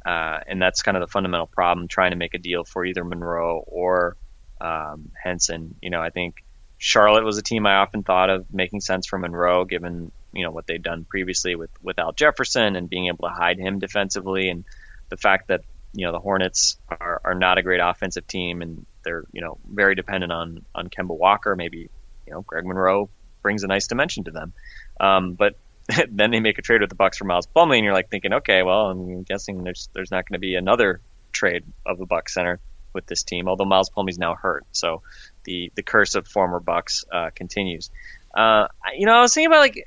Uh, 0.04 0.38
and 0.46 0.60
that's 0.60 0.82
kind 0.82 0.96
of 0.96 1.00
the 1.00 1.06
fundamental 1.06 1.46
problem. 1.46 1.88
Trying 1.88 2.10
to 2.10 2.16
make 2.16 2.34
a 2.34 2.38
deal 2.38 2.62
for 2.64 2.84
either 2.84 3.02
Monroe 3.04 3.64
or 3.66 4.16
um, 4.60 5.10
Henson. 5.20 5.74
You 5.80 5.90
know, 5.90 6.00
I 6.00 6.10
think 6.10 6.44
Charlotte 6.78 7.24
was 7.24 7.38
a 7.38 7.42
team 7.42 7.66
I 7.66 7.76
often 7.76 8.02
thought 8.02 8.30
of 8.30 8.52
making 8.52 8.82
sense 8.82 9.06
for 9.06 9.18
Monroe, 9.18 9.64
given 9.64 10.12
you 10.34 10.44
know 10.44 10.50
what 10.50 10.66
they'd 10.66 10.82
done 10.82 11.04
previously 11.04 11.54
with 11.54 11.98
Al 11.98 12.12
Jefferson 12.12 12.76
and 12.76 12.88
being 12.88 13.06
able 13.06 13.28
to 13.28 13.34
hide 13.34 13.58
him 13.58 13.78
defensively, 13.78 14.48
and 14.48 14.64
the 15.08 15.16
fact 15.16 15.48
that 15.48 15.62
you 15.92 16.06
know 16.06 16.12
the 16.12 16.20
Hornets 16.20 16.76
are, 16.88 17.20
are 17.24 17.34
not 17.34 17.58
a 17.58 17.62
great 17.62 17.80
offensive 17.80 18.26
team, 18.26 18.62
and 18.62 18.84
they're 19.04 19.24
you 19.32 19.40
know 19.40 19.58
very 19.66 19.94
dependent 19.94 20.32
on 20.32 20.64
on 20.74 20.88
Kemba 20.88 21.16
Walker. 21.16 21.54
Maybe 21.56 21.88
you 22.26 22.32
know 22.32 22.42
Greg 22.42 22.66
Monroe 22.66 23.08
brings 23.42 23.62
a 23.62 23.66
nice 23.66 23.86
dimension 23.86 24.24
to 24.24 24.30
them, 24.30 24.52
um, 25.00 25.34
but 25.34 25.56
then 26.10 26.30
they 26.30 26.40
make 26.40 26.58
a 26.58 26.62
trade 26.62 26.80
with 26.80 26.90
the 26.90 26.96
Bucks 26.96 27.18
for 27.18 27.24
Miles 27.24 27.46
Plumlee, 27.46 27.76
and 27.76 27.84
you're 27.84 27.94
like 27.94 28.10
thinking, 28.10 28.32
okay, 28.34 28.62
well, 28.62 28.90
I'm 28.90 29.22
guessing 29.22 29.62
there's 29.62 29.88
there's 29.92 30.10
not 30.10 30.28
going 30.28 30.34
to 30.34 30.40
be 30.40 30.56
another 30.56 31.00
trade 31.32 31.64
of 31.86 32.00
a 32.00 32.06
Bucks 32.06 32.34
center 32.34 32.60
with 32.92 33.06
this 33.06 33.22
team, 33.22 33.48
although 33.48 33.64
Miles 33.64 33.90
Plumlee's 33.90 34.18
now 34.18 34.34
hurt, 34.34 34.64
so 34.72 35.02
the 35.44 35.70
the 35.74 35.82
curse 35.82 36.14
of 36.14 36.26
former 36.26 36.60
Bucks 36.60 37.04
uh, 37.12 37.30
continues. 37.34 37.90
Uh, 38.34 38.66
you 38.96 39.06
know, 39.06 39.12
I 39.12 39.20
was 39.20 39.32
thinking 39.32 39.46
about 39.46 39.60
like 39.60 39.84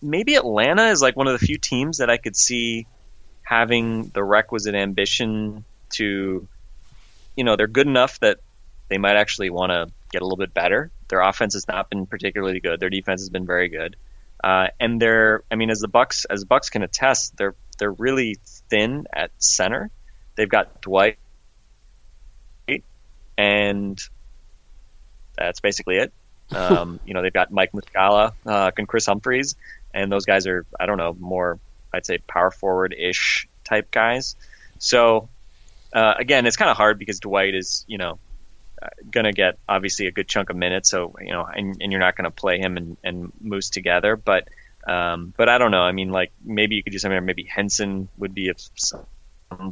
maybe 0.00 0.34
Atlanta 0.34 0.88
is 0.88 1.02
like 1.02 1.16
one 1.16 1.26
of 1.26 1.38
the 1.38 1.44
few 1.44 1.58
teams 1.58 1.98
that 1.98 2.10
I 2.10 2.16
could 2.16 2.36
see 2.36 2.86
having 3.42 4.08
the 4.08 4.22
requisite 4.24 4.74
ambition 4.74 5.64
to, 5.94 6.46
you 7.36 7.44
know, 7.44 7.56
they're 7.56 7.66
good 7.66 7.86
enough 7.86 8.18
that 8.20 8.40
they 8.88 8.98
might 8.98 9.16
actually 9.16 9.50
want 9.50 9.70
to 9.70 9.92
get 10.10 10.22
a 10.22 10.24
little 10.24 10.36
bit 10.36 10.52
better. 10.52 10.90
Their 11.08 11.20
offense 11.20 11.54
has 11.54 11.66
not 11.68 11.88
been 11.90 12.06
particularly 12.06 12.60
good. 12.60 12.80
Their 12.80 12.90
defense 12.90 13.20
has 13.20 13.30
been 13.30 13.46
very 13.46 13.68
good. 13.68 13.96
Uh, 14.42 14.68
and 14.78 15.00
they're, 15.00 15.42
I 15.50 15.54
mean, 15.54 15.70
as 15.70 15.80
the 15.80 15.88
Bucks, 15.88 16.24
as 16.24 16.44
Bucks 16.44 16.70
can 16.70 16.82
attest, 16.82 17.36
they're 17.36 17.54
they're 17.78 17.92
really 17.92 18.36
thin 18.68 19.06
at 19.12 19.30
center. 19.38 19.90
They've 20.34 20.48
got 20.48 20.80
Dwight, 20.80 21.18
and 23.36 24.00
that's 25.36 25.60
basically 25.60 25.98
it. 25.98 26.12
Um, 26.54 27.00
you 27.04 27.12
know, 27.12 27.22
they've 27.22 27.32
got 27.32 27.50
Mike 27.50 27.72
Muscala 27.72 28.32
uh, 28.46 28.70
and 28.78 28.86
Kris 28.86 29.06
Humphries, 29.06 29.56
and 29.96 30.12
those 30.12 30.24
guys 30.24 30.46
are 30.46 30.66
I 30.78 30.86
don't 30.86 30.98
know 30.98 31.16
more 31.18 31.58
I'd 31.92 32.06
say 32.06 32.18
power 32.18 32.50
forward 32.50 32.94
ish 32.96 33.48
type 33.64 33.90
guys. 33.90 34.36
So 34.78 35.28
uh, 35.92 36.14
again, 36.18 36.46
it's 36.46 36.56
kind 36.56 36.70
of 36.70 36.76
hard 36.76 36.98
because 36.98 37.20
Dwight 37.20 37.54
is 37.54 37.84
you 37.88 37.98
know 37.98 38.18
uh, 38.80 38.88
gonna 39.10 39.32
get 39.32 39.58
obviously 39.68 40.06
a 40.06 40.12
good 40.12 40.28
chunk 40.28 40.50
of 40.50 40.56
minutes, 40.56 40.90
so 40.90 41.14
you 41.20 41.32
know, 41.32 41.44
and, 41.44 41.78
and 41.80 41.90
you're 41.90 42.00
not 42.00 42.16
gonna 42.16 42.30
play 42.30 42.58
him 42.58 42.76
and, 42.76 42.96
and 43.02 43.32
Moose 43.40 43.70
together, 43.70 44.16
but. 44.16 44.48
Um, 44.88 45.34
but 45.36 45.48
I 45.48 45.58
don't 45.58 45.72
know. 45.72 45.80
I 45.82 45.90
mean, 45.90 46.10
like 46.10 46.30
maybe 46.44 46.76
you 46.76 46.82
could 46.84 46.92
do 46.92 47.00
something. 47.00 47.24
Maybe 47.24 47.42
Henson 47.42 48.08
would 48.18 48.34
be 48.34 48.50
of 48.50 48.60
some 48.76 49.04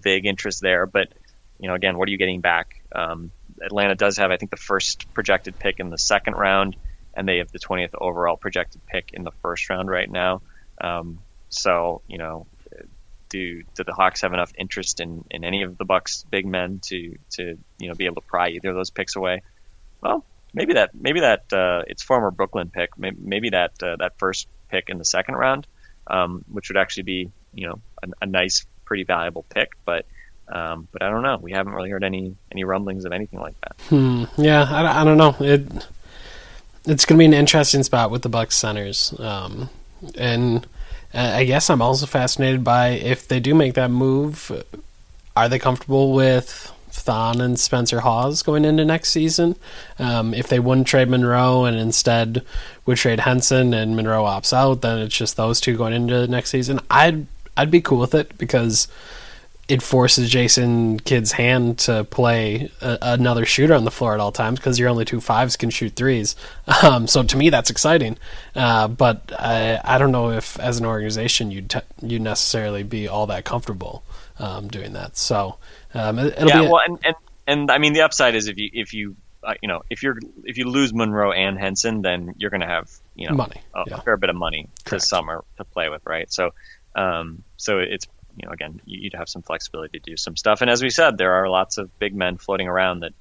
vague 0.01 0.27
interest 0.27 0.61
there. 0.61 0.87
But 0.87 1.13
you 1.61 1.69
know, 1.69 1.75
again, 1.75 1.97
what 1.97 2.09
are 2.09 2.11
you 2.11 2.19
getting 2.19 2.41
back? 2.41 2.83
Um, 2.93 3.31
Atlanta 3.63 3.95
does 3.95 4.17
have, 4.19 4.33
I 4.33 4.37
think, 4.39 4.51
the 4.51 4.57
first 4.57 5.13
projected 5.15 5.57
pick 5.59 5.81
in 5.81 5.91
the 5.91 5.99
second 5.99 6.35
round, 6.35 6.75
and 7.17 7.29
they 7.29 7.39
have 7.39 7.51
the 7.53 7.59
20th 7.59 7.95
overall 7.99 8.37
projected 8.37 8.85
pick 8.87 9.11
in 9.13 9.25
the 9.25 9.33
first 9.43 9.69
round 9.71 9.89
right 9.89 10.11
now. 10.11 10.43
Um, 10.81 11.21
so, 11.49 12.03
you 12.09 12.19
know, 12.19 12.47
do 13.35 13.63
do 13.75 13.85
the 13.85 13.93
Hawks 13.93 14.21
have 14.21 14.33
enough 14.33 14.53
interest 14.57 15.01
in, 15.01 15.25
in 15.31 15.45
any 15.45 15.63
of 15.63 15.77
the 15.77 15.85
Bucks 15.85 16.25
big 16.31 16.47
men 16.47 16.81
to 16.85 17.17
to 17.31 17.59
you 17.79 17.89
know 17.89 17.95
be 17.95 18.07
able 18.07 18.17
to 18.17 18.29
pry 18.29 18.51
either 18.51 18.71
of 18.71 18.77
those 18.77 18.91
picks 18.91 19.17
away? 19.17 19.43
Well, 20.01 20.25
maybe 20.53 20.75
that 20.75 20.91
maybe 20.95 21.21
that 21.21 21.53
uh, 21.53 21.83
it's 21.89 22.03
former 22.03 22.31
Brooklyn 22.31 22.71
pick, 22.71 22.97
maybe, 22.97 23.17
maybe 23.21 23.51
that 23.51 23.83
uh, 23.83 23.97
that 23.97 24.19
first 24.19 24.47
pick 24.69 24.89
in 24.89 24.99
the 24.99 25.05
second 25.05 25.35
round, 25.35 25.67
um, 26.07 26.45
which 26.49 26.69
would 26.71 26.77
actually 26.77 27.05
be 27.05 27.31
you 27.53 27.69
know 27.69 27.81
a, 28.03 28.09
a 28.23 28.27
nice, 28.27 28.67
pretty 28.85 29.05
valuable 29.05 29.45
pick, 29.49 29.73
but. 29.85 30.07
Um, 30.47 30.89
but 30.93 31.03
I 31.03 31.09
don't 31.09 31.23
know. 31.23 31.39
We 31.41 31.53
haven't 31.53 31.73
really 31.73 31.89
heard 31.89 32.05
any 32.05 32.37
any 32.53 32.65
rumblings 32.65 33.07
of 33.07 33.13
anything 33.13 33.41
like 33.41 33.59
that. 33.63 33.81
Hmm. 33.89 34.25
Yeah, 34.37 34.63
I, 34.63 35.01
I 35.01 35.03
don't 35.03 35.17
know. 35.17 35.35
It 35.41 35.67
it's 36.87 37.05
going 37.05 37.17
to 37.17 37.23
be 37.23 37.25
an 37.25 37.35
interesting 37.35 37.83
spot 37.83 38.11
with 38.11 38.23
the 38.23 38.29
Bucks 38.29 38.57
centers, 38.57 39.15
um, 39.19 39.71
and 40.17 40.67
uh, 41.15 41.33
I 41.35 41.45
guess 41.45 41.71
I'm 41.71 41.83
also 41.83 42.07
fascinated 42.07 42.63
by 42.65 42.89
if 42.91 43.29
they 43.29 43.41
do 43.41 43.55
make 43.55 43.75
that 43.75 43.91
move. 43.91 44.65
Are 45.37 45.49
they 45.49 45.59
comfortable 45.59 46.13
with 46.13 46.73
Thon 46.91 47.41
and 47.41 47.59
Spencer 47.59 48.01
Hawes 48.01 48.43
going 48.43 48.65
into 48.65 48.85
next 48.85 49.11
season? 49.11 49.57
Um, 49.99 50.35
if 50.35 50.49
they 50.49 50.61
wouldn't 50.61 50.87
trade 50.87 51.09
Monroe 51.09 51.65
and 51.65 51.77
instead 51.77 52.45
would 52.87 52.99
trade 52.99 53.21
Henson 53.21 53.75
and 53.75 53.97
Monroe 53.97 54.25
opts 54.25 54.53
out, 54.53 54.83
then 54.83 54.99
it's 54.99 55.17
just 55.17 55.37
those 55.37 55.61
two 55.61 55.77
going 55.77 55.93
into 55.93 56.27
next 56.27 56.51
season. 56.51 56.81
I'd 56.91 57.27
I'd 57.57 57.71
be 57.71 57.81
cool 57.81 57.99
with 57.99 58.15
it 58.15 58.37
because 58.37 58.89
it 59.69 59.83
forces 59.83 60.29
Jason 60.29 61.01
Kidd's 61.01 61.33
hand 61.33 61.79
to 61.81 62.05
play 62.05 62.71
a, 62.81 62.99
another 63.01 63.47
shooter 63.47 63.75
on 63.75 63.85
the 63.85 63.91
floor 63.91 64.15
at 64.15 64.21
all 64.21 64.33
times 64.33 64.59
because 64.59 64.79
your 64.79 64.89
only 64.89 65.05
two 65.05 65.21
fives 65.21 65.57
can 65.57 65.71
shoot 65.71 65.95
threes. 65.97 66.37
Um, 66.83 67.07
so 67.07 67.23
to 67.23 67.37
me, 67.37 67.51
that's 67.51 67.71
exciting. 67.71 68.19
Uh, 68.55 68.89
but 68.89 69.33
I, 69.39 69.81
I 69.83 69.97
don't 69.97 70.13
know 70.13 70.31
if, 70.33 70.59
as 70.61 70.79
an 70.79 70.85
organization, 70.85 71.51
you'd 71.51 71.71
t- 71.71 71.81
you 72.03 72.19
necessarily 72.19 72.83
be 72.83 73.09
all 73.09 73.27
that 73.29 73.45
comfortable 73.45 74.03
um, 74.39 74.69
doing 74.69 74.93
that. 74.95 75.17
So 75.17 75.57
um, 75.95 76.19
it, 76.19 76.39
will 76.39 76.49
yeah, 76.49 76.61
be. 76.61 76.67
A- 76.67 76.71
well, 76.71 76.83
and, 76.87 76.99
and 77.05 77.15
and 77.47 77.71
I 77.71 77.79
mean 77.79 77.93
the 77.93 78.03
upside 78.03 78.35
is 78.35 78.49
if 78.49 78.59
you 78.59 78.71
if 78.73 78.93
you 78.95 79.17
uh, 79.43 79.55
you 79.63 79.69
know 79.69 79.83
if 79.91 80.03
you're 80.03 80.19
if 80.45 80.59
you 80.59 80.69
lose 80.69 80.93
Monroe 80.93 81.33
and 81.33 81.59
Henson, 81.59 82.03
then 82.03 82.35
you're 82.39 82.51
going 82.51 82.63
to 82.63 82.67
have 82.67 82.91
you 83.15 83.29
know 83.29 83.35
Money, 83.35 83.63
a, 83.75 83.85
yeah. 83.87 83.97
a 83.97 84.03
fair 84.03 84.17
bit 84.17 84.31
of 84.31 84.37
money 84.37 84.69
Correct. 84.85 85.03
this 85.03 85.09
summer 85.09 85.45
to 85.57 85.65
play 85.65 85.89
with, 85.89 86.03
right? 86.07 86.31
So 86.33 86.51
um, 86.95 87.43
so 87.57 87.79
it's 87.79 88.07
you 88.37 88.47
know 88.47 88.53
again 88.53 88.81
you- 88.85 89.01
you'd 89.03 89.15
have 89.15 89.29
some 89.29 89.43
flexibility 89.43 89.99
to 89.99 90.11
do 90.11 90.17
some 90.17 90.37
stuff, 90.37 90.61
and 90.63 90.71
as 90.71 90.83
we 90.83 90.91
said, 90.91 91.19
there 91.19 91.33
are 91.35 91.49
lots 91.49 91.79
of 91.79 91.97
big 91.99 92.15
men 92.15 92.37
floating 92.37 92.69
around 92.69 93.01
that 93.01 93.13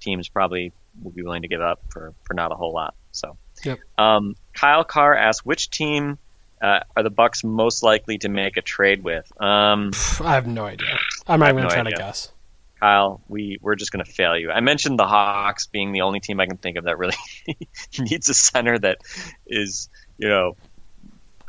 teams 0.00 0.28
probably 0.28 0.72
will 1.02 1.10
be 1.12 1.22
willing 1.22 1.42
to 1.42 1.48
give 1.48 1.60
up 1.60 1.80
for 1.90 2.14
for 2.24 2.34
not 2.34 2.52
a 2.52 2.54
whole 2.54 2.72
lot. 2.72 2.94
So 3.12 3.36
Yep. 3.64 3.78
um, 3.98 4.36
Kyle 4.54 4.84
Carr 4.84 5.14
asks 5.14 5.44
which 5.44 5.70
team. 5.70 6.18
Uh, 6.62 6.80
are 6.94 7.02
the 7.02 7.08
Bucks 7.10 7.42
most 7.42 7.82
likely 7.82 8.18
to 8.18 8.28
make 8.28 8.58
a 8.58 8.60
trade 8.60 9.02
with? 9.02 9.24
Um, 9.40 9.92
I 10.22 10.34
have 10.34 10.46
no 10.46 10.66
idea. 10.66 10.98
I'm 11.26 11.40
not 11.40 11.48
even 11.52 11.62
no 11.62 11.70
to 11.70 11.78
idea. 11.78 11.92
to 11.92 11.96
guess. 11.96 12.30
Kyle, 12.78 13.22
we 13.28 13.56
we're 13.62 13.76
just 13.76 13.92
going 13.92 14.04
to 14.04 14.10
fail 14.12 14.36
you. 14.36 14.50
I 14.50 14.60
mentioned 14.60 14.98
the 14.98 15.06
Hawks 15.06 15.66
being 15.68 15.92
the 15.92 16.02
only 16.02 16.20
team 16.20 16.38
I 16.38 16.44
can 16.46 16.58
think 16.58 16.76
of 16.76 16.84
that 16.84 16.98
really 16.98 17.16
needs 17.98 18.28
a 18.28 18.34
center 18.34 18.78
that 18.78 18.98
is, 19.46 19.88
you 20.18 20.28
know, 20.28 20.54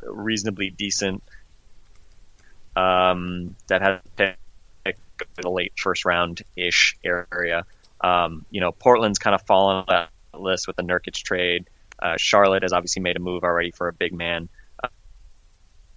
reasonably 0.01 0.69
decent. 0.69 1.23
Um, 2.81 3.55
that 3.67 3.81
has 3.81 3.99
the 4.15 5.49
late 5.49 5.73
first 5.77 6.05
round 6.05 6.41
ish 6.55 6.97
area. 7.03 7.65
Um, 8.01 8.45
you 8.49 8.61
know, 8.61 8.71
Portland's 8.71 9.19
kind 9.19 9.35
of 9.35 9.41
fallen 9.43 9.77
on 9.77 9.85
that 9.89 10.09
list 10.39 10.67
with 10.67 10.75
the 10.75 10.83
Nurkic 10.83 11.13
trade. 11.13 11.69
Uh, 12.01 12.15
Charlotte 12.17 12.63
has 12.63 12.73
obviously 12.73 13.01
made 13.01 13.15
a 13.15 13.19
move 13.19 13.43
already 13.43 13.71
for 13.71 13.87
a 13.87 13.93
big 13.93 14.13
man. 14.13 14.49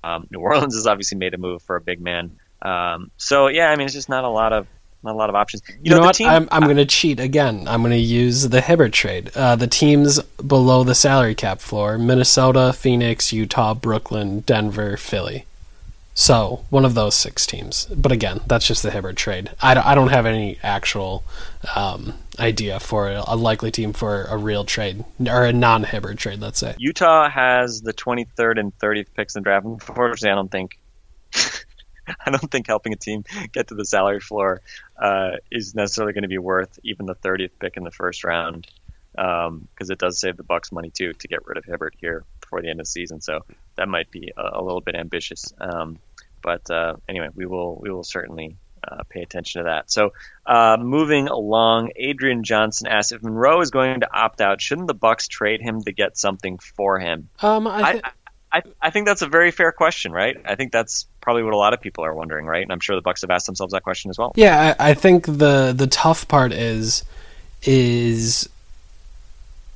Um, 0.02 0.26
New 0.30 0.40
Orleans 0.40 0.74
has 0.74 0.86
obviously 0.86 1.16
made 1.18 1.32
a 1.32 1.38
move 1.38 1.62
for 1.62 1.76
a 1.76 1.80
big 1.80 2.00
man. 2.00 2.38
Um, 2.60 3.10
so 3.16 3.48
yeah, 3.48 3.68
I 3.68 3.76
mean, 3.76 3.86
it's 3.86 3.94
just 3.94 4.08
not 4.08 4.24
a 4.24 4.28
lot 4.28 4.52
of 4.52 4.66
not 5.02 5.14
a 5.14 5.18
lot 5.18 5.28
of 5.30 5.34
options. 5.34 5.62
You, 5.68 5.76
You, 5.82 5.90
know, 5.90 5.96
the 5.96 6.02
what? 6.02 6.14
team- 6.14 6.28
I'm, 6.28 6.48
I'm 6.50 6.64
going 6.64 6.76
to 6.76 6.86
cheat 6.86 7.20
again. 7.20 7.66
I'm 7.68 7.82
going 7.82 7.92
to 7.92 7.98
use 7.98 8.48
the 8.48 8.60
Hibbert 8.60 8.92
trade. 8.92 9.30
Uh, 9.34 9.56
the 9.56 9.66
teams 9.66 10.20
below 10.22 10.82
the 10.84 10.94
salary 10.94 11.34
cap 11.34 11.60
floor 11.60 11.98
Minnesota, 11.98 12.72
Phoenix, 12.72 13.32
Utah, 13.32 13.74
Brooklyn, 13.74 14.40
Denver, 14.40 14.96
Philly. 14.96 15.46
So, 16.16 16.64
one 16.70 16.84
of 16.84 16.94
those 16.94 17.16
six 17.16 17.44
teams. 17.44 17.86
But 17.86 18.12
again, 18.12 18.40
that's 18.46 18.66
just 18.66 18.84
the 18.84 18.92
Hibbert 18.92 19.16
trade. 19.16 19.50
I 19.60 19.74
I 19.74 19.94
don't 19.96 20.08
have 20.08 20.26
any 20.26 20.58
actual 20.62 21.24
um, 21.74 22.14
idea 22.38 22.78
for 22.78 23.08
a, 23.08 23.34
likely 23.34 23.72
team 23.72 23.92
for 23.92 24.24
a 24.24 24.36
real 24.36 24.64
trade, 24.64 25.04
or 25.28 25.44
a 25.44 25.52
non 25.52 25.82
Hibbert 25.82 26.16
trade, 26.18 26.40
let's 26.40 26.60
say. 26.60 26.76
Utah 26.78 27.28
has 27.28 27.82
the 27.82 27.92
23rd 27.92 28.60
and 28.60 28.78
30th 28.78 29.08
picks 29.14 29.34
in 29.34 29.42
the 29.42 29.44
draft. 29.44 29.66
Unfortunately, 29.66 30.30
I 30.30 30.34
don't 30.36 30.50
think 30.50 30.78
I 32.26 32.30
don't 32.30 32.50
think 32.50 32.68
helping 32.68 32.92
a 32.92 32.96
team 32.96 33.24
get 33.52 33.68
to 33.68 33.74
the 33.74 33.84
salary 33.84 34.20
floor 34.20 34.60
uh, 34.96 35.32
is 35.50 35.74
necessarily 35.74 36.12
going 36.12 36.22
to 36.22 36.28
be 36.28 36.38
worth 36.38 36.78
even 36.84 37.06
the 37.06 37.16
30th 37.16 37.50
pick 37.58 37.76
in 37.76 37.82
the 37.82 37.90
first 37.90 38.24
round 38.24 38.68
because 39.12 39.90
it 39.90 39.98
does 39.98 40.18
save 40.18 40.36
the 40.36 40.42
Bucks 40.42 40.72
money 40.72 40.90
too 40.90 41.12
to 41.12 41.28
get 41.28 41.46
rid 41.46 41.56
of 41.56 41.64
Hibbert 41.64 41.94
here 41.98 42.24
before 42.40 42.60
the 42.62 42.68
end 42.68 42.80
of 42.80 42.86
the 42.86 42.90
season. 42.90 43.20
So 43.20 43.44
that 43.76 43.88
might 43.88 44.10
be 44.10 44.32
a, 44.36 44.58
a 44.58 44.62
little 44.62 44.80
bit 44.80 44.94
ambitious. 44.96 45.52
Um, 45.58 45.98
but 46.44 46.70
uh, 46.70 46.94
anyway, 47.08 47.28
we 47.34 47.46
will 47.46 47.76
we 47.80 47.90
will 47.90 48.04
certainly 48.04 48.56
uh, 48.86 49.02
pay 49.08 49.22
attention 49.22 49.62
to 49.62 49.64
that. 49.64 49.90
So 49.90 50.12
uh, 50.46 50.76
moving 50.78 51.26
along, 51.28 51.90
Adrian 51.96 52.44
Johnson 52.44 52.86
asks 52.86 53.12
if 53.12 53.22
Monroe 53.22 53.60
is 53.62 53.70
going 53.70 54.00
to 54.00 54.14
opt 54.14 54.40
out, 54.40 54.60
shouldn't 54.60 54.86
the 54.86 54.94
Bucks 54.94 55.26
trade 55.26 55.60
him 55.60 55.82
to 55.82 55.92
get 55.92 56.18
something 56.18 56.58
for 56.58 56.98
him? 56.98 57.30
Um, 57.40 57.66
I, 57.66 57.80
I, 57.80 58.02
I, 58.52 58.62
I 58.82 58.90
think 58.90 59.06
that's 59.06 59.22
a 59.22 59.26
very 59.26 59.50
fair 59.50 59.72
question, 59.72 60.12
right? 60.12 60.36
I 60.44 60.54
think 60.54 60.70
that's 60.70 61.06
probably 61.22 61.42
what 61.42 61.54
a 61.54 61.56
lot 61.56 61.72
of 61.72 61.80
people 61.80 62.04
are 62.04 62.14
wondering, 62.14 62.46
right? 62.46 62.62
And 62.62 62.70
I'm 62.70 62.80
sure 62.80 62.94
the 62.94 63.02
Bucks 63.02 63.22
have 63.22 63.30
asked 63.30 63.46
themselves 63.46 63.72
that 63.72 63.82
question 63.82 64.10
as 64.10 64.18
well. 64.18 64.32
Yeah, 64.36 64.76
I, 64.78 64.90
I 64.90 64.94
think 64.94 65.24
the 65.24 65.72
the 65.74 65.86
tough 65.86 66.28
part 66.28 66.52
is 66.52 67.04
is 67.62 68.48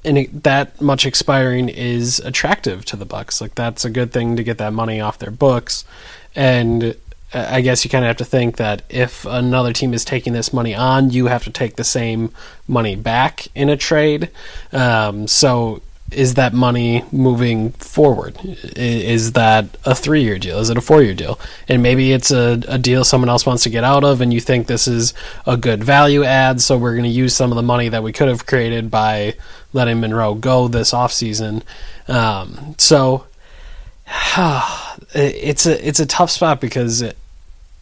and 0.05 0.43
that 0.43 0.81
much 0.81 1.07
expiring 1.07 1.69
is 1.69 2.21
attractive 2.21 2.85
to 2.87 2.97
the 2.97 3.05
Bucks. 3.05 3.41
Like 3.41 3.55
that's 3.55 3.85
a 3.85 3.91
good 3.91 4.13
thing 4.13 4.37
to 4.37 4.45
get 4.45 4.59
that 4.59 4.73
money 4.73 5.01
off 5.01 5.19
their 5.19 5.31
books, 5.31 5.85
and 6.35 6.97
uh, 7.33 7.47
I 7.51 7.61
guess 7.61 7.85
you 7.85 7.91
kind 7.91 8.05
of 8.05 8.09
have 8.09 8.17
to 8.19 8.25
think 8.25 8.57
that 8.57 8.83
if 8.89 9.25
another 9.27 9.73
team 9.73 9.93
is 9.93 10.05
taking 10.05 10.33
this 10.33 10.53
money 10.53 10.75
on, 10.75 11.11
you 11.11 11.27
have 11.27 11.45
to 11.45 11.51
take 11.51 11.77
the 11.77 11.85
same 11.85 12.31
money 12.67 12.97
back 12.97 13.49
in 13.55 13.69
a 13.69 13.77
trade. 13.77 14.31
Um, 14.73 15.27
so 15.27 15.83
is 16.11 16.35
that 16.35 16.55
money 16.55 17.05
moving 17.13 17.71
forward? 17.73 18.39
Is 18.43 19.33
that 19.33 19.67
a 19.85 19.95
three 19.95 20.23
year 20.23 20.39
deal? 20.39 20.59
Is 20.59 20.71
it 20.71 20.79
a 20.79 20.81
four 20.81 21.03
year 21.03 21.15
deal? 21.15 21.39
And 21.69 21.83
maybe 21.83 22.13
it's 22.13 22.31
a, 22.31 22.63
a 22.67 22.79
deal 22.79 23.05
someone 23.05 23.29
else 23.29 23.45
wants 23.45 23.63
to 23.65 23.71
get 23.71 23.85
out 23.85 24.05
of, 24.05 24.21
and 24.21 24.33
you 24.33 24.41
think 24.41 24.67
this 24.67 24.89
is 24.89 25.13
a 25.47 25.57
good 25.57 25.85
value 25.85 26.25
add, 26.25 26.61
so 26.63 26.79
we're 26.79 26.93
going 26.93 27.03
to 27.05 27.11
use 27.11 27.35
some 27.35 27.53
of 27.53 27.57
the 27.57 27.63
money 27.63 27.91
that 27.91 28.03
we 28.03 28.13
could 28.13 28.29
have 28.29 28.47
created 28.47 28.91
by 28.91 29.35
letting 29.75 30.01
Monroe 30.01 30.35
go 30.35 30.67
this 30.67 30.93
offseason. 30.93 31.63
Um, 32.09 32.75
so 32.79 33.27
it's 35.15 35.67
a 35.67 35.87
it's 35.87 36.01
a 36.01 36.07
tough 36.07 36.31
spot 36.31 36.61
because 36.61 37.05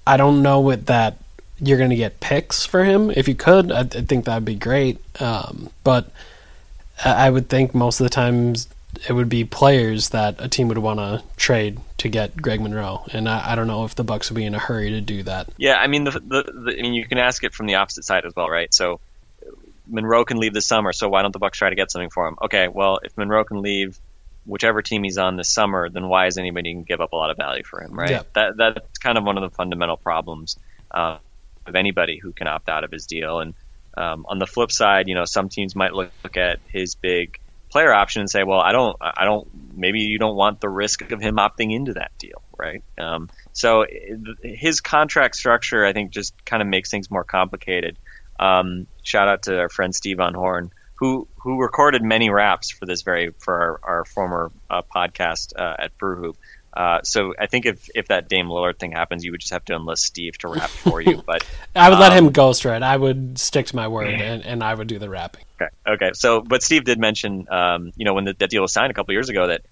I 0.06 0.16
don't 0.16 0.42
know 0.42 0.60
what 0.60 0.86
that 0.86 1.18
you're 1.58 1.78
going 1.78 1.90
to 1.90 1.96
get 1.96 2.20
picks 2.20 2.66
for 2.66 2.84
him. 2.84 3.10
If 3.10 3.28
you 3.28 3.34
could, 3.34 3.72
I, 3.72 3.80
I 3.80 3.84
think 3.84 4.24
that'd 4.24 4.44
be 4.44 4.54
great. 4.54 4.98
Um, 5.20 5.70
but 5.84 6.10
I 7.04 7.26
I 7.26 7.30
would 7.30 7.48
think 7.48 7.74
most 7.74 8.00
of 8.00 8.04
the 8.04 8.10
times 8.10 8.68
it 9.08 9.12
would 9.12 9.28
be 9.28 9.44
players 9.44 10.10
that 10.10 10.36
a 10.38 10.48
team 10.48 10.68
would 10.68 10.78
want 10.78 10.98
to 10.98 11.22
trade 11.36 11.78
to 11.98 12.08
get 12.08 12.36
Greg 12.36 12.60
Monroe, 12.60 13.04
and 13.12 13.28
I, 13.28 13.52
I 13.52 13.54
don't 13.54 13.66
know 13.66 13.84
if 13.84 13.94
the 13.94 14.04
Bucks 14.04 14.30
would 14.30 14.36
be 14.36 14.44
in 14.44 14.54
a 14.54 14.58
hurry 14.58 14.90
to 14.90 15.00
do 15.00 15.22
that. 15.24 15.48
Yeah, 15.56 15.76
I 15.76 15.86
mean, 15.86 16.04
the, 16.04 16.12
the, 16.12 16.42
the 16.42 16.76
I 16.78 16.82
mean, 16.82 16.94
you 16.94 17.06
can 17.06 17.18
ask 17.18 17.44
it 17.44 17.52
from 17.52 17.66
the 17.66 17.76
opposite 17.76 18.04
side 18.04 18.24
as 18.24 18.34
well, 18.34 18.48
right? 18.48 18.72
So 18.72 19.00
Monroe 19.86 20.24
can 20.24 20.38
leave 20.38 20.54
this 20.54 20.66
summer, 20.66 20.92
so 20.92 21.08
why 21.08 21.22
don't 21.22 21.32
the 21.32 21.38
Bucks 21.38 21.58
try 21.58 21.68
to 21.68 21.76
get 21.76 21.90
something 21.90 22.10
for 22.10 22.26
him? 22.26 22.36
Okay, 22.42 22.68
well, 22.68 23.00
if 23.02 23.16
Monroe 23.16 23.44
can 23.44 23.62
leave 23.62 23.98
whichever 24.46 24.80
team 24.82 25.02
he's 25.02 25.18
on 25.18 25.37
this 25.37 25.52
summer, 25.52 25.90
then 25.90 26.09
why 26.09 26.26
is 26.26 26.38
anybody 26.38 26.72
going 26.72 26.85
to 26.85 26.88
give 26.88 27.00
up 27.00 27.12
a 27.12 27.16
lot 27.16 27.30
of 27.30 27.37
value 27.37 27.64
for 27.64 27.82
him, 27.82 27.92
right? 27.92 28.11
Yeah. 28.11 28.22
That 28.35 28.56
that's 28.56 28.98
kind 28.98 29.18
of 29.18 29.24
one 29.24 29.37
of 29.37 29.42
the 29.42 29.54
fundamental 29.54 29.96
problems 29.96 30.56
uh, 30.90 31.18
of 31.66 31.74
anybody 31.74 32.18
who 32.18 32.32
can 32.32 32.46
opt 32.46 32.68
out 32.68 32.85
of 32.85 32.90
his 32.90 33.06
deal. 33.06 33.40
And 33.40 33.54
um, 33.96 34.26
on 34.28 34.38
the 34.38 34.46
flip 34.46 34.70
side, 34.70 35.09
you 35.09 35.14
know, 35.14 35.24
some 35.24 35.48
teams 35.48 35.74
might 35.74 35.92
look, 35.92 36.11
look 36.22 36.37
at 36.37 36.61
his 36.68 36.94
big 36.94 37.38
player 37.70 37.92
option 37.92 38.20
and 38.20 38.30
say, 38.30 38.44
well, 38.44 38.61
I 38.61 38.72
don't, 38.72 38.96
I 39.00 39.24
don't, 39.24 39.48
maybe 39.74 40.00
you 40.00 40.18
don't 40.18 40.37
want 40.37 40.61
the 40.61 40.68
risk 40.68 41.11
of 41.11 41.20
him 41.20 41.37
opting 41.37 41.74
into 41.74 41.94
that 41.94 42.12
deal, 42.18 42.42
right? 42.56 42.82
Um, 42.96 43.28
so 43.52 43.85
his 44.42 44.80
contract 44.80 45.37
structure, 45.37 45.85
I 45.85 45.92
think, 45.92 46.11
just 46.11 46.32
kind 46.44 46.62
of 46.62 46.68
makes 46.68 46.90
things 46.90 47.11
more 47.11 47.24
complicated. 47.24 47.96
Um, 48.38 48.87
shout 49.02 49.28
out 49.28 49.42
to 49.44 49.59
our 49.59 49.68
friend 49.68 49.94
Steve 49.94 50.18
Von 50.18 50.35
Horn, 50.35 50.70
who 50.96 51.28
who 51.37 51.61
recorded 51.61 52.02
many 52.02 52.30
raps 52.30 52.70
for 52.70 52.87
this 52.87 53.02
very 53.02 53.32
for 53.38 53.54
our, 53.54 53.80
our 53.82 54.04
former 54.04 54.50
uh, 54.68 54.82
podcast 54.82 55.52
uh, 55.56 55.76
at 55.78 55.96
Brewhoop. 55.98 56.35
Uh, 56.72 57.00
so 57.02 57.32
I 57.38 57.46
think 57.46 57.64
if, 57.64 57.88
if 57.94 58.09
that 58.09 58.28
Dame 58.28 58.48
Lillard 58.48 58.78
thing 58.78 58.92
happens, 58.92 59.24
you 59.24 59.30
would 59.30 59.40
just 59.40 59.54
have 59.54 59.64
to 59.64 59.74
enlist 59.74 60.04
Steve 60.04 60.37
to 60.38 60.48
rap 60.48 60.68
for 60.68 61.00
you. 61.00 61.22
But 61.26 61.42
I 61.74 61.88
would 61.88 61.94
um, 61.94 62.00
let 62.00 62.12
him 62.12 62.30
ghostwrite. 62.35 62.82
I 62.82 62.94
would 62.94 63.38
stick 63.38 63.66
to 63.66 63.76
my 63.76 63.88
word, 63.88 64.09
and, 64.09 64.44
and 64.44 64.62
I 64.62 64.74
would 64.74 64.87
do 64.87 64.98
the 64.98 65.09
rapping. 65.09 65.44
Okay. 65.59 65.70
Okay. 65.87 66.11
So, 66.12 66.42
but 66.42 66.62
Steve 66.62 66.85
did 66.85 66.98
mention, 66.98 67.46
um, 67.50 67.92
you 67.96 68.04
know, 68.04 68.12
when 68.12 68.26
the, 68.26 68.35
that 68.35 68.50
deal 68.50 68.61
was 68.61 68.74
signed 68.74 68.90
a 68.90 68.94
couple 68.94 69.14
years 69.14 69.30
ago, 69.30 69.46
that 69.46 69.62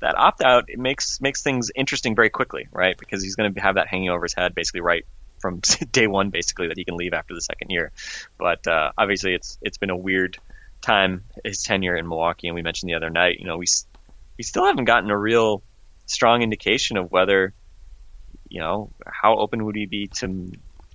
that 0.00 0.16
opt 0.16 0.42
out 0.42 0.68
it 0.68 0.78
makes 0.78 1.20
makes 1.20 1.42
things 1.42 1.70
interesting 1.74 2.14
very 2.14 2.30
quickly, 2.30 2.68
right? 2.72 2.96
Because 2.96 3.22
he's 3.22 3.36
going 3.36 3.52
to 3.52 3.60
have 3.60 3.74
that 3.74 3.88
hanging 3.88 4.08
over 4.08 4.24
his 4.24 4.32
head 4.32 4.54
basically 4.54 4.80
right 4.80 5.04
from 5.40 5.60
day 5.92 6.06
one, 6.06 6.30
basically 6.30 6.68
that 6.68 6.78
he 6.78 6.84
can 6.84 6.96
leave 6.96 7.12
after 7.12 7.34
the 7.34 7.42
second 7.42 7.68
year. 7.70 7.92
But 8.38 8.66
uh, 8.66 8.92
obviously, 8.96 9.34
it's 9.34 9.58
it's 9.60 9.76
been 9.76 9.90
a 9.90 9.96
weird 9.96 10.38
time 10.80 11.24
his 11.44 11.62
tenure 11.62 11.96
in 11.96 12.08
Milwaukee, 12.08 12.48
and 12.48 12.54
we 12.54 12.62
mentioned 12.62 12.90
the 12.90 12.94
other 12.94 13.10
night, 13.10 13.38
you 13.38 13.46
know, 13.46 13.56
we 13.56 13.66
we 14.38 14.44
still 14.44 14.64
haven't 14.64 14.86
gotten 14.86 15.10
a 15.10 15.18
real 15.18 15.62
strong 16.06 16.42
indication 16.42 16.96
of 16.96 17.10
whether, 17.10 17.54
you 18.48 18.60
know, 18.60 18.90
how 19.06 19.36
open 19.36 19.64
would 19.64 19.76
he 19.76 19.86
be 19.86 20.08
to 20.08 20.52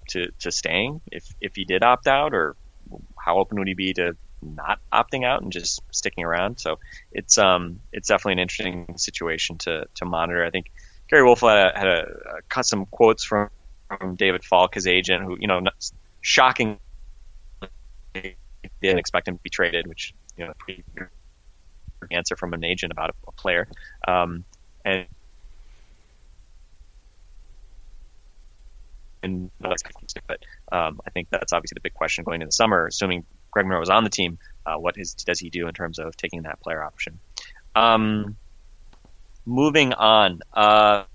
to, 0.09 0.31
to 0.39 0.51
staying 0.51 1.01
if 1.11 1.25
if 1.41 1.55
he 1.55 1.65
did 1.65 1.83
opt 1.83 2.07
out, 2.07 2.33
or 2.33 2.55
how 3.17 3.37
open 3.37 3.57
would 3.59 3.67
he 3.67 3.73
be 3.73 3.93
to 3.93 4.15
not 4.41 4.79
opting 4.93 5.25
out 5.25 5.41
and 5.41 5.51
just 5.51 5.81
sticking 5.91 6.23
around? 6.23 6.59
So 6.59 6.79
it's 7.11 7.37
um 7.37 7.79
it's 7.91 8.07
definitely 8.07 8.33
an 8.33 8.39
interesting 8.39 8.97
situation 8.97 9.57
to 9.59 9.85
to 9.95 10.05
monitor. 10.05 10.45
I 10.45 10.49
think 10.49 10.71
Gery 11.11 11.21
Woelfel 11.21 11.49
had 11.49 11.75
a, 11.75 11.79
had 11.79 11.87
a, 11.87 12.01
a 12.01 12.41
cut 12.49 12.65
some 12.65 12.85
quotes 12.85 13.23
from 13.23 13.49
from 13.87 14.15
David 14.15 14.43
Falk, 14.43 14.73
his 14.73 14.87
agent, 14.87 15.23
who 15.23 15.37
you 15.39 15.47
know 15.47 15.61
shocking 16.21 16.79
didn't 18.81 18.99
expect 18.99 19.27
him 19.27 19.35
to 19.35 19.43
be 19.43 19.49
traded, 19.49 19.87
which 19.87 20.13
you 20.37 20.45
know 20.45 20.53
pretty 20.59 20.83
answer 22.11 22.35
from 22.35 22.53
an 22.53 22.63
agent 22.63 22.91
about 22.91 23.09
a, 23.09 23.13
a 23.27 23.31
player. 23.31 23.67
Um, 24.07 24.45
and 24.83 25.07
and 29.23 29.51
but 29.59 30.39
um, 30.71 31.01
I 31.05 31.09
think 31.09 31.29
that's 31.31 31.51
obviously 31.51 31.75
the 31.75 31.81
big 31.81 31.93
question 31.93 32.23
going 32.23 32.35
into 32.41 32.47
the 32.47 32.51
summer. 32.51 32.85
Assuming 32.85 33.25
Greg 33.51 33.65
Monroe 33.65 33.79
was 33.79 33.89
on 33.89 34.03
the 34.03 34.09
team, 34.09 34.37
uh, 34.65 34.75
what 34.75 34.95
is, 34.97 35.13
does 35.13 35.39
he 35.39 35.49
do 35.49 35.67
in 35.67 35.73
terms 35.73 35.99
of 35.99 36.15
taking 36.15 36.43
that 36.43 36.61
player 36.61 36.83
option? 36.83 37.19
Um, 37.75 38.37
moving 39.45 39.93
on. 39.93 40.41
Uh, 40.53 41.05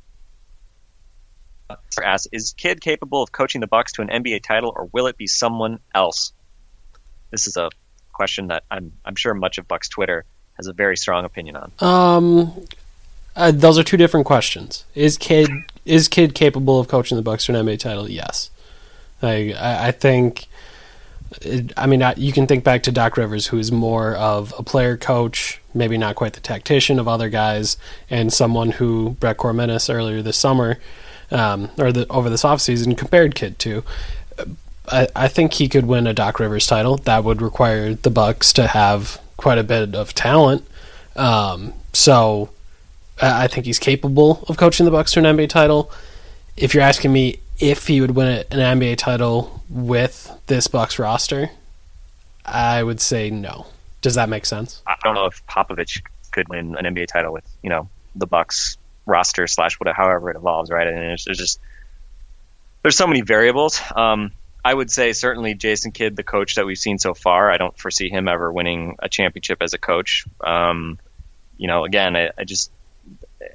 asks, 2.03 2.27
is 2.33 2.55
Kidd 2.57 2.81
capable 2.81 3.23
of 3.23 3.31
coaching 3.31 3.61
the 3.61 3.67
Bucks 3.69 3.93
to 3.93 4.03
an 4.03 4.09
NBA 4.09 4.43
title, 4.43 4.73
or 4.75 4.89
will 4.93 5.07
it 5.07 5.17
be 5.17 5.27
someone 5.27 5.79
else? 5.95 6.33
This 7.31 7.47
is 7.47 7.57
a 7.57 7.71
question 8.13 8.49
that 8.49 8.65
I'm 8.71 8.93
I'm 9.05 9.17
sure 9.17 9.35
much 9.35 9.59
of 9.59 9.67
Bucks 9.67 9.89
Twitter 9.89 10.25
has 10.57 10.67
a 10.67 10.73
very 10.73 10.97
strong 10.97 11.25
opinion 11.25 11.57
on. 11.57 11.73
Um, 11.81 12.67
uh, 13.35 13.51
those 13.51 13.79
are 13.79 13.83
two 13.83 13.97
different 13.97 14.27
questions. 14.27 14.85
Is 14.95 15.17
Kidd 15.17 15.51
is 15.85 16.09
Kidd 16.09 16.35
capable 16.35 16.79
of 16.79 16.89
coaching 16.89 17.17
the 17.17 17.23
Bucks 17.23 17.47
to 17.47 17.57
an 17.57 17.67
NBA 17.67 17.79
title? 17.79 18.09
Yes. 18.11 18.51
I 19.23 19.55
I 19.59 19.91
think. 19.93 20.47
It, 21.43 21.73
I 21.77 21.87
mean, 21.87 22.03
you 22.17 22.33
can 22.33 22.49
think 22.49 22.65
back 22.65 22.83
to 22.83 22.93
Doc 22.93 23.17
Rivers, 23.17 23.47
who 23.47 23.59
is 23.59 23.71
more 23.71 24.17
of 24.17 24.53
a 24.59 24.65
player 24.65 24.97
coach, 24.97 25.61
maybe 25.73 25.97
not 25.97 26.17
quite 26.17 26.33
the 26.33 26.41
tactician 26.41 26.99
of 26.99 27.07
other 27.07 27.29
guys, 27.29 27.77
and 28.11 28.33
someone 28.33 28.73
who 28.73 29.11
Brett 29.21 29.37
Koremenos 29.37 29.95
earlier 29.95 30.23
this 30.23 30.37
summer, 30.37 30.79
um, 31.31 31.71
or 31.79 31.93
the, 31.93 32.05
over 32.09 32.29
this 32.29 32.43
offseason, 32.43 32.99
compared 32.99 33.37
Kidd 33.37 33.61
to. 33.61 33.85
I, 34.91 35.09
I 35.15 35.29
think 35.29 35.55
he 35.55 35.69
could 35.69 35.87
win 35.87 36.07
a 36.07 36.15
Doc 36.15 36.41
Rivers 36.41 36.67
title. 36.67 36.97
That 36.99 37.25
would 37.25 37.41
require 37.41 37.95
the 37.95 38.11
Bucks 38.11 38.53
to 38.55 38.67
have 38.67 39.21
quite 39.37 39.59
a 39.59 39.65
bit 39.65 39.95
of 39.95 40.15
talent. 40.15 40.67
Um, 41.17 41.73
so 41.93 42.51
I 43.21 43.47
think 43.47 43.67
he's 43.67 43.79
capable 43.79 44.45
of 44.49 44.57
coaching 44.57 44.85
the 44.85 44.91
Bucks 44.91 45.13
to 45.13 45.21
an 45.21 45.37
NBA 45.37 45.49
title. 45.49 45.91
If 46.57 46.75
you're 46.75 46.83
asking 46.83 47.13
me 47.13 47.41
if 47.59 47.87
he 47.87 48.01
would 48.01 48.13
win 48.13 48.45
an 48.51 48.81
NBA 48.81 48.97
title 48.97 49.63
with 49.69 50.33
this 50.47 50.67
Bucks 50.67 50.99
roster, 50.99 51.51
I 52.45 52.83
would 52.83 53.01
say 53.01 53.31
no. 53.31 53.67
Does 54.03 54.15
that 54.15 54.29
make 54.29 54.47
sense? 54.47 54.83
I 54.87 54.97
don't 55.05 55.15
know 55.15 55.27
if 55.27 55.47
Popovich 55.47 56.03
could 56.33 56.49
win 56.49 56.77
an 56.77 56.95
NBA 56.95 57.09
title 57.09 57.33
with 57.33 57.45
you 57.63 57.69
know 57.69 57.89
the 58.15 58.27
Bucks 58.27 58.79
roster 59.05 59.47
slash 59.47 59.79
whatever, 59.79 59.97
however 59.97 60.31
it 60.31 60.37
evolves, 60.37 60.71
right? 60.71 60.87
And 60.87 60.97
there's, 60.97 61.25
just 61.25 61.61
there's 62.83 62.97
so 62.97 63.07
many 63.07 63.21
variables. 63.21 63.81
Um, 63.95 64.33
I 64.65 64.75
would 64.75 64.91
say 64.91 65.13
certainly 65.13 65.55
Jason 65.55 65.93
Kidd, 65.93 66.17
the 66.17 66.23
coach 66.23 66.57
that 66.57 66.67
we've 66.67 66.79
seen 66.79 66.99
so 66.99 67.15
far, 67.15 67.51
I 67.51 67.57
don't 67.57 67.77
foresee 67.79 68.11
him 68.11 68.29
ever 68.29 68.53
winning 68.53 68.97
a 68.99 69.09
championship 69.09 69.63
as 69.63 69.73
a 69.73 69.79
coach. 69.79 70.27
Um, 70.45 70.99
you 71.57 71.67
know, 71.67 71.85
again, 71.85 72.17
I, 72.17 72.31
I, 72.37 72.45
just 72.45 72.71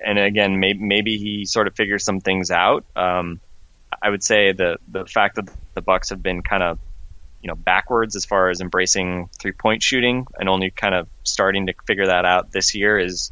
and 0.04 0.18
again, 0.18 0.60
maybe, 0.60 0.80
maybe 0.80 1.18
he 1.18 1.46
sort 1.46 1.68
of 1.68 1.76
figures 1.76 2.04
some 2.04 2.22
things 2.22 2.50
out. 2.52 2.86
Um, 2.96 3.40
I 4.02 4.10
would 4.10 4.24
say 4.24 4.52
the 4.52 4.78
the 4.88 5.06
fact 5.06 5.36
that 5.36 5.50
the 5.74 5.82
Bucks 5.82 6.10
have 6.10 6.22
been 6.22 6.42
kind 6.42 6.64
of 6.64 6.80
you 7.42 7.48
know 7.48 7.56
backwards 7.56 8.16
as 8.16 8.26
far 8.26 8.50
as 8.50 8.62
embracing 8.62 9.30
three 9.40 9.52
point 9.52 9.84
shooting 9.84 10.26
and 10.40 10.50
only 10.50 10.72
kind 10.72 10.96
of 10.96 11.08
starting 11.24 11.68
to 11.68 11.74
figure 11.86 12.08
that 12.08 12.26
out 12.26 12.52
this 12.52 12.74
year 12.74 12.98
is 12.98 13.32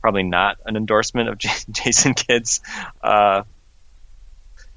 probably 0.00 0.24
not 0.24 0.58
an 0.66 0.76
endorsement 0.76 1.28
of 1.28 1.38
Jason 1.70 2.14
Kidd's 2.14 2.60
uh, 3.02 3.44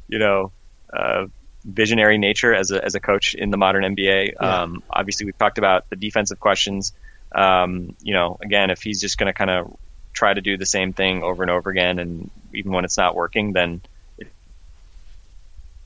you 0.08 0.20
know 0.20 0.52
uh, 0.94 1.26
visionary 1.65 2.17
nature 2.17 2.54
as 2.54 2.71
a 2.71 2.84
as 2.84 2.95
a 2.95 2.99
coach 2.99 3.34
in 3.34 3.49
the 3.49 3.58
modern 3.58 3.84
NBA. 3.95 4.34
Yeah. 4.34 4.62
Um, 4.62 4.84
obviously, 4.89 5.25
we've 5.25 5.38
talked 5.38 5.58
about 5.58 5.89
the 5.89 5.95
defensive 5.95 6.39
questions. 6.39 6.93
Um, 7.34 7.95
you 8.01 8.13
know, 8.13 8.38
again, 8.41 8.69
if 8.69 8.82
he's 8.82 9.01
just 9.01 9.17
going 9.17 9.28
to 9.28 9.34
kind 9.34 9.49
of 9.49 9.75
try 10.13 10.34
to 10.34 10.41
do 10.41 10.58
the 10.58 10.65
same 10.65 10.93
thing 10.93 11.23
over 11.23 11.43
and 11.43 11.51
over 11.51 11.69
again, 11.69 11.99
and 11.99 12.30
even 12.54 12.71
when 12.71 12.86
it's 12.86 12.97
not 12.97 13.15
working, 13.15 13.51
then 13.51 13.82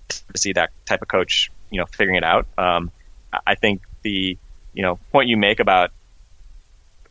to 0.10 0.38
see 0.38 0.54
that 0.54 0.72
type 0.86 1.02
of 1.02 1.08
coach, 1.08 1.52
you 1.72 1.80
know, 1.80 1.86
figuring 1.86 2.18
it 2.18 2.24
out. 2.24 2.48
Um, 2.58 2.92
I 3.46 3.56
think 3.56 3.84
the 4.02 4.38
you 4.74 4.84
know 4.84 5.00
point 5.12 5.30
you 5.30 5.38
make 5.38 5.60
about 5.60 5.92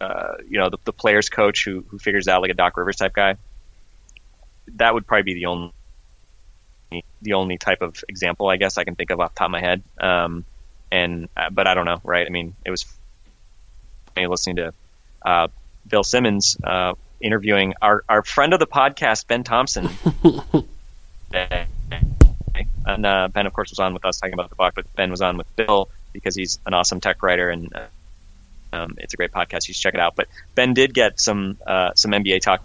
uh, 0.00 0.35
you 0.48 0.59
know 0.59 0.70
the, 0.70 0.78
the 0.85 0.92
players 0.92 1.28
coach 1.28 1.64
who 1.64 1.85
who 1.88 1.98
figures 1.98 2.28
out 2.28 2.42
like 2.42 2.50
a 2.50 2.54
Doc 2.54 2.76
Rivers 2.76 2.96
type 2.96 3.14
guy, 3.14 3.37
that 4.76 4.94
would 4.94 5.07
probably 5.07 5.22
be 5.22 5.35
the 5.35 5.46
only 5.46 5.72
the 7.22 7.35
only 7.35 7.59
type 7.59 7.83
of 7.83 8.03
example 8.09 8.48
I 8.48 8.57
guess 8.57 8.79
I 8.79 8.85
can 8.85 8.94
think 8.94 9.11
of 9.11 9.20
off 9.20 9.35
the 9.35 9.38
top 9.38 9.46
of 9.46 9.53
my 9.53 9.61
head. 9.61 9.83
Um, 10.01 10.44
and 10.90 11.29
uh, 11.37 11.51
but 11.51 11.66
I 11.66 11.74
don't 11.74 11.85
know, 11.85 12.01
right? 12.05 12.27
I 12.27 12.31
mean, 12.31 12.55
it 12.64 12.70
was 12.70 12.87
me 14.16 14.27
listening 14.27 14.57
to 14.57 14.72
uh, 15.24 15.48
Bill 15.87 16.05
Simmons 16.05 16.57
uh, 16.62 16.94
interviewing 17.20 17.74
our, 17.83 18.05
our 18.09 18.22
friend 18.22 18.53
of 18.53 18.61
the 18.61 18.66
podcast, 18.66 19.27
Ben 19.27 19.44
Thompson. 19.44 19.88
and 21.33 23.07
uh, 23.07 23.29
Ben, 23.29 23.46
of 23.46 23.53
course, 23.53 23.70
was 23.70 23.79
on 23.79 23.92
with 23.94 24.05
us 24.05 24.18
talking 24.18 24.35
about 24.35 24.51
the 24.51 24.57
book, 24.57 24.74
but 24.74 24.94
Ben 24.94 25.11
was 25.11 25.20
on 25.20 25.37
with 25.37 25.55
Bill 25.57 25.88
because 26.12 26.35
he's 26.35 26.59
an 26.66 26.74
awesome 26.74 27.01
tech 27.01 27.22
writer 27.22 27.51
and 27.51 27.74
uh, 27.74 27.87
um, 28.72 28.96
it's 28.98 29.14
a 29.14 29.16
great 29.16 29.33
podcast. 29.33 29.68
You 29.68 29.74
should 29.74 29.83
check 29.83 29.94
it 29.94 30.01
out. 30.01 30.14
But 30.16 30.29
Ben 30.55 30.74
did 30.74 30.92
get 30.92 31.20
some 31.20 31.59
uh, 31.66 31.92
some 31.94 32.11
NBA 32.12 32.40
talk 32.40 32.62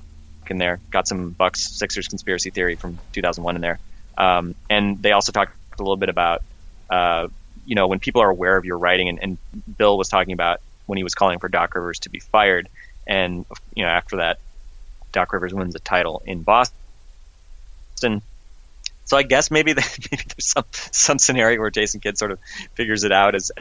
in 0.48 0.58
there. 0.58 0.80
Got 0.92 1.08
some 1.08 1.30
Bucks 1.30 1.62
Sixers 1.62 2.08
conspiracy 2.08 2.50
theory 2.50 2.76
from 2.76 3.00
2001 3.14 3.56
in 3.56 3.62
there, 3.62 3.80
um, 4.18 4.56
and 4.70 5.02
they 5.02 5.12
also 5.12 5.32
talked 5.32 5.56
a 5.80 5.82
little 5.82 5.98
bit 5.98 6.10
about 6.10 6.44
uh, 6.90 7.28
you 7.66 7.76
know 7.76 7.88
when 7.88 8.00
people 8.00 8.22
are 8.22 8.30
aware 8.30 8.58
of 8.58 8.66
your 8.66 8.78
writing. 8.78 9.10
And, 9.10 9.20
and 9.22 9.38
Bill 9.78 9.98
was 9.98 10.10
talking 10.10 10.34
about 10.34 10.62
when 10.86 10.98
he 10.98 11.04
was 11.04 11.16
calling 11.16 11.40
for 11.40 11.50
Doc 11.50 11.76
Rivers 11.76 12.00
to 12.00 12.10
be 12.10 12.20
fired 12.20 12.70
and 13.08 13.46
you 13.74 13.84
know 13.84 13.90
after 13.90 14.18
that, 14.18 14.40
Doc 15.12 15.34
Rivers 15.34 15.54
wins 15.54 15.74
the 15.74 15.80
title 15.80 16.22
in 16.26 16.44
Boston. 16.44 16.78
So 19.06 19.18
I 19.18 19.24
guess 19.24 19.52
maybe, 19.52 19.74
maybe 19.74 19.84
there's 20.12 20.46
some 20.46 20.66
some 20.72 21.20
scenario 21.20 21.60
where 21.60 21.70
Jason 21.70 22.00
Kidd 22.00 22.18
sort 22.18 22.32
of 22.32 22.40
figures 22.76 23.04
it 23.04 23.12
out 23.12 23.36
as 23.36 23.52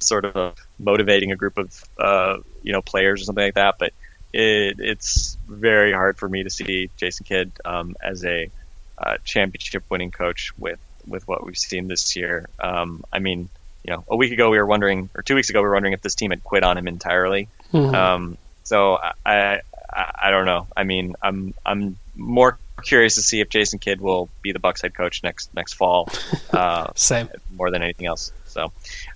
sort 0.00 0.24
of 0.24 0.54
motivating 0.78 1.32
a 1.32 1.36
group 1.36 1.56
of 1.58 1.84
uh, 1.98 2.38
you 2.62 2.72
know 2.72 2.82
players 2.82 3.22
or 3.22 3.24
something 3.24 3.44
like 3.44 3.54
that. 3.54 3.76
But 3.78 3.92
it, 4.32 4.76
it's 4.78 5.36
very 5.48 5.92
hard 5.92 6.18
for 6.18 6.28
me 6.28 6.42
to 6.42 6.50
see 6.50 6.90
Jason 6.96 7.24
Kidd 7.24 7.52
um, 7.64 7.94
as 8.02 8.24
a 8.24 8.50
uh, 8.98 9.16
championship 9.24 9.84
winning 9.90 10.10
coach 10.10 10.52
with 10.58 10.78
with 11.06 11.26
what 11.28 11.44
we've 11.44 11.56
seen 11.56 11.88
this 11.88 12.16
year. 12.16 12.48
Um, 12.58 13.04
I 13.12 13.20
mean, 13.20 13.48
you 13.84 13.92
know, 13.92 14.04
a 14.08 14.16
week 14.16 14.32
ago 14.32 14.50
we 14.50 14.58
were 14.58 14.66
wondering, 14.66 15.08
or 15.14 15.22
two 15.22 15.34
weeks 15.34 15.50
ago 15.50 15.60
we 15.60 15.68
were 15.68 15.74
wondering 15.74 15.94
if 15.94 16.02
this 16.02 16.14
team 16.14 16.30
had 16.30 16.42
quit 16.42 16.64
on 16.64 16.76
him 16.76 16.88
entirely. 16.88 17.48
Mm-hmm. 17.72 17.94
Um, 17.94 18.38
so 18.64 18.96
I, 18.96 19.60
I, 19.92 20.12
I 20.24 20.30
don't 20.30 20.46
know. 20.46 20.66
I 20.76 20.84
mean, 20.84 21.14
I'm 21.22 21.54
I'm 21.64 21.96
more 22.16 22.58
curious 22.82 23.14
to 23.14 23.22
see 23.22 23.40
if 23.40 23.48
Jason 23.48 23.78
Kidd 23.78 24.00
will 24.00 24.28
be 24.42 24.52
the 24.52 24.58
Bucks 24.58 24.82
head 24.82 24.94
coach 24.94 25.22
next 25.22 25.54
next 25.54 25.74
fall. 25.74 26.08
Uh, 26.52 26.90
Same. 26.94 27.28
More 27.54 27.70
than 27.70 27.82
anything 27.82 28.06
else. 28.06 28.32
So, 28.46 28.72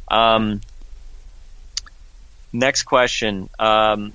um, 0.09 0.61
Next 2.53 2.83
question. 2.83 3.49
Um, 3.59 4.12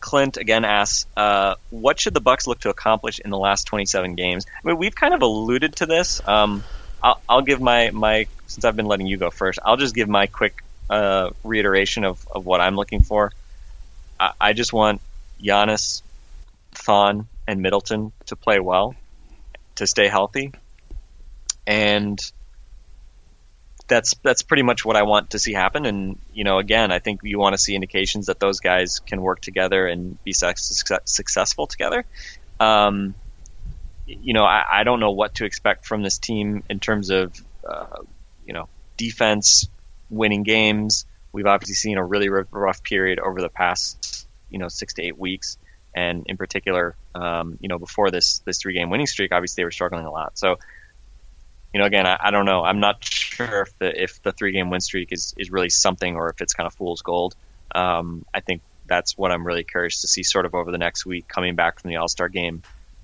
Clint 0.00 0.36
again 0.36 0.64
asks, 0.64 1.06
uh, 1.16 1.54
"What 1.70 2.00
should 2.00 2.14
the 2.14 2.20
Bucks 2.20 2.46
look 2.46 2.60
to 2.60 2.70
accomplish 2.70 3.18
in 3.18 3.30
the 3.30 3.38
last 3.38 3.64
27 3.64 4.14
games?" 4.14 4.46
I 4.46 4.66
mean, 4.66 4.78
we've 4.78 4.94
kind 4.94 5.14
of 5.14 5.22
alluded 5.22 5.76
to 5.76 5.86
this. 5.86 6.26
Um, 6.26 6.64
I'll, 7.02 7.20
I'll, 7.28 7.42
give 7.42 7.60
my 7.60 7.90
my 7.90 8.26
since 8.46 8.64
I've 8.64 8.76
been 8.76 8.86
letting 8.86 9.06
you 9.06 9.16
go 9.16 9.30
first. 9.30 9.58
I'll 9.64 9.76
just 9.76 9.94
give 9.94 10.08
my 10.08 10.26
quick 10.26 10.62
uh, 10.90 11.30
reiteration 11.44 12.04
of, 12.04 12.26
of 12.30 12.46
what 12.46 12.60
I'm 12.60 12.76
looking 12.76 13.02
for. 13.02 13.32
I, 14.18 14.32
I 14.40 14.52
just 14.52 14.72
want 14.72 15.00
Giannis, 15.42 16.02
Thon, 16.72 17.28
and 17.46 17.60
Middleton 17.60 18.12
to 18.26 18.36
play 18.36 18.58
well, 18.58 18.94
to 19.76 19.86
stay 19.86 20.08
healthy, 20.08 20.52
and 21.66 22.20
that's 23.88 24.14
that's 24.22 24.42
pretty 24.42 24.62
much 24.62 24.84
what 24.84 24.96
I 24.96 25.02
want 25.02 25.30
to 25.30 25.38
see 25.38 25.52
happen. 25.52 25.86
And 25.86 26.18
you 26.32 26.44
know, 26.44 26.58
again, 26.58 26.92
I 26.92 26.98
think 26.98 27.20
you 27.24 27.38
want 27.38 27.54
to 27.54 27.58
see 27.58 27.74
indications 27.74 28.26
that 28.26 28.38
those 28.38 28.60
guys 28.60 29.00
can 29.00 29.20
work 29.20 29.40
together 29.40 29.86
and 29.86 30.22
be 30.22 30.32
successful 30.32 31.66
together. 31.66 32.04
Um, 32.60 33.14
you 34.06 34.34
know, 34.34 34.44
I, 34.44 34.64
I, 34.80 34.84
don't 34.84 35.00
know 35.00 35.12
what 35.12 35.36
to 35.36 35.44
expect 35.44 35.86
from 35.86 36.02
this 36.02 36.18
team 36.18 36.64
in 36.68 36.80
terms 36.80 37.10
of 37.10 37.32
uh, 37.68 38.02
you 38.46 38.52
know 38.52 38.68
defense, 38.96 39.68
winning 40.10 40.42
games. 40.42 41.06
We've 41.32 41.46
obviously 41.46 41.74
seen 41.74 41.98
a 41.98 42.04
really 42.04 42.28
rough 42.28 42.82
period 42.82 43.18
over 43.18 43.40
the 43.40 43.48
past 43.48 44.26
you 44.50 44.58
know 44.58 44.68
six 44.68 44.94
to 44.94 45.02
eight 45.02 45.18
weeks, 45.18 45.56
and 45.94 46.24
in 46.26 46.36
particular, 46.36 46.96
um, 47.14 47.58
you 47.60 47.68
know, 47.68 47.78
before 47.78 48.10
this 48.10 48.40
this 48.40 48.58
three 48.58 48.74
game 48.74 48.90
winning 48.90 49.06
streak, 49.06 49.32
obviously 49.32 49.62
they 49.62 49.64
were 49.64 49.70
struggling 49.70 50.04
a 50.04 50.10
lot. 50.10 50.38
So 50.38 50.56
you 51.72 51.80
know, 51.80 51.86
again, 51.86 52.06
I, 52.06 52.16
I, 52.20 52.30
don't 52.30 52.46
know. 52.46 52.64
I'm 52.64 52.80
not 52.80 53.04
sure 53.04 53.62
if 53.62 53.78
the 53.78 54.02
if 54.02 54.22
the 54.22 54.32
three 54.32 54.52
game 54.52 54.70
win 54.70 54.80
streak 54.80 55.12
is, 55.12 55.34
is 55.36 55.50
really 55.50 55.68
something 55.68 56.16
or 56.16 56.30
if 56.30 56.40
it's 56.40 56.54
kind 56.54 56.66
of 56.66 56.74
fool's 56.74 57.02
gold. 57.02 57.34
Um, 57.74 58.24
I 58.32 58.40
think 58.40 58.62
that's 58.86 59.18
what 59.18 59.30
I'm 59.30 59.46
really 59.46 59.64
curious 59.64 60.00
to 60.00 60.08
see 60.08 60.22
sort 60.22 60.46
of 60.46 60.54
over 60.54 60.70
the 60.70 60.78
next 60.78 61.04
week 61.04 61.28
coming 61.28 61.54
back 61.54 61.80
from 61.80 61.90
the 61.90 61.96
All 61.96 62.08
Star 62.08 62.28
game. 62.28 62.62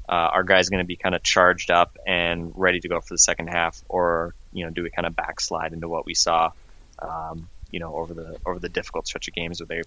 Uh, 0.08 0.12
our 0.12 0.42
guys 0.42 0.68
going 0.68 0.82
to 0.82 0.86
be 0.86 0.96
kind 0.96 1.14
of 1.14 1.22
charged 1.22 1.70
up 1.70 1.96
and 2.06 2.52
ready 2.56 2.80
to 2.80 2.88
go 2.88 3.00
for 3.00 3.14
the 3.14 3.18
second 3.18 3.48
half, 3.48 3.82
or 3.88 4.34
you 4.52 4.64
know, 4.64 4.70
do 4.70 4.82
we 4.82 4.90
kind 4.90 5.06
of 5.06 5.16
backslide 5.16 5.72
into 5.72 5.88
what 5.88 6.04
we 6.04 6.14
saw, 6.14 6.52
um, 6.98 7.48
you 7.70 7.80
know, 7.80 7.94
over 7.94 8.14
the 8.14 8.36
over 8.46 8.58
the 8.58 8.68
difficult 8.68 9.06
stretch 9.06 9.28
of 9.28 9.34
games 9.34 9.60
where 9.60 9.66
they, 9.66 9.82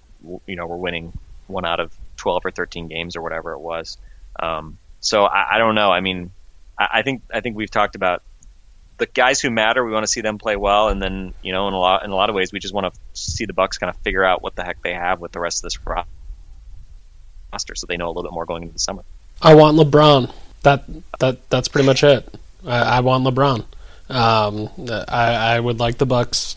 you 0.45 0.55
know, 0.55 0.65
were 0.65 0.77
winning 0.77 1.13
one 1.47 1.65
out 1.65 1.79
of 1.79 1.95
12 2.17 2.45
or 2.45 2.51
13 2.51 2.87
games 2.87 3.15
or 3.15 3.21
whatever 3.21 3.53
it 3.53 3.59
was. 3.59 3.97
Um, 4.39 4.77
so 4.99 5.23
I, 5.23 5.55
I, 5.55 5.57
don't 5.57 5.75
know. 5.75 5.91
I 5.91 6.01
mean, 6.01 6.31
I, 6.77 6.87
I 6.95 7.01
think 7.01 7.21
I 7.33 7.41
think 7.41 7.55
we've 7.55 7.71
talked 7.71 7.95
about 7.95 8.23
the 8.97 9.05
guys 9.05 9.39
who 9.41 9.49
matter, 9.49 9.85
we 9.85 9.91
want 9.91 10.03
to 10.03 10.11
see 10.11 10.21
them 10.21 10.37
play 10.37 10.55
well, 10.55 10.89
and 10.89 11.01
then 11.01 11.33
you 11.41 11.51
know, 11.51 11.67
in 11.67 11.73
a 11.73 11.79
lot 11.79 12.03
in 12.03 12.11
a 12.11 12.15
lot 12.15 12.29
of 12.29 12.35
ways, 12.35 12.51
we 12.51 12.59
just 12.59 12.73
want 12.73 12.93
to 12.93 12.99
see 13.13 13.45
the 13.45 13.53
Bucks 13.53 13.77
kind 13.77 13.89
of 13.89 13.97
figure 13.97 14.23
out 14.23 14.41
what 14.41 14.55
the 14.55 14.63
heck 14.63 14.81
they 14.81 14.93
have 14.93 15.19
with 15.19 15.31
the 15.31 15.39
rest 15.39 15.59
of 15.59 15.63
this 15.63 15.79
roster, 15.85 17.75
so 17.75 17.85
they 17.87 17.97
know 17.97 18.07
a 18.07 18.09
little 18.09 18.23
bit 18.23 18.33
more 18.33 18.45
going 18.45 18.63
into 18.63 18.73
the 18.73 18.79
summer. 18.79 19.03
I 19.41 19.55
want 19.55 19.77
LeBron. 19.77 20.33
That 20.63 20.85
that 21.19 21.49
that's 21.49 21.67
pretty 21.67 21.85
much 21.85 22.03
it. 22.03 22.27
I, 22.65 22.97
I 22.97 22.99
want 23.01 23.23
LeBron. 23.23 23.65
Um, 24.09 24.69
I, 25.07 25.55
I 25.55 25.59
would 25.59 25.79
like 25.79 25.97
the 25.97 26.05
Bucks 26.05 26.55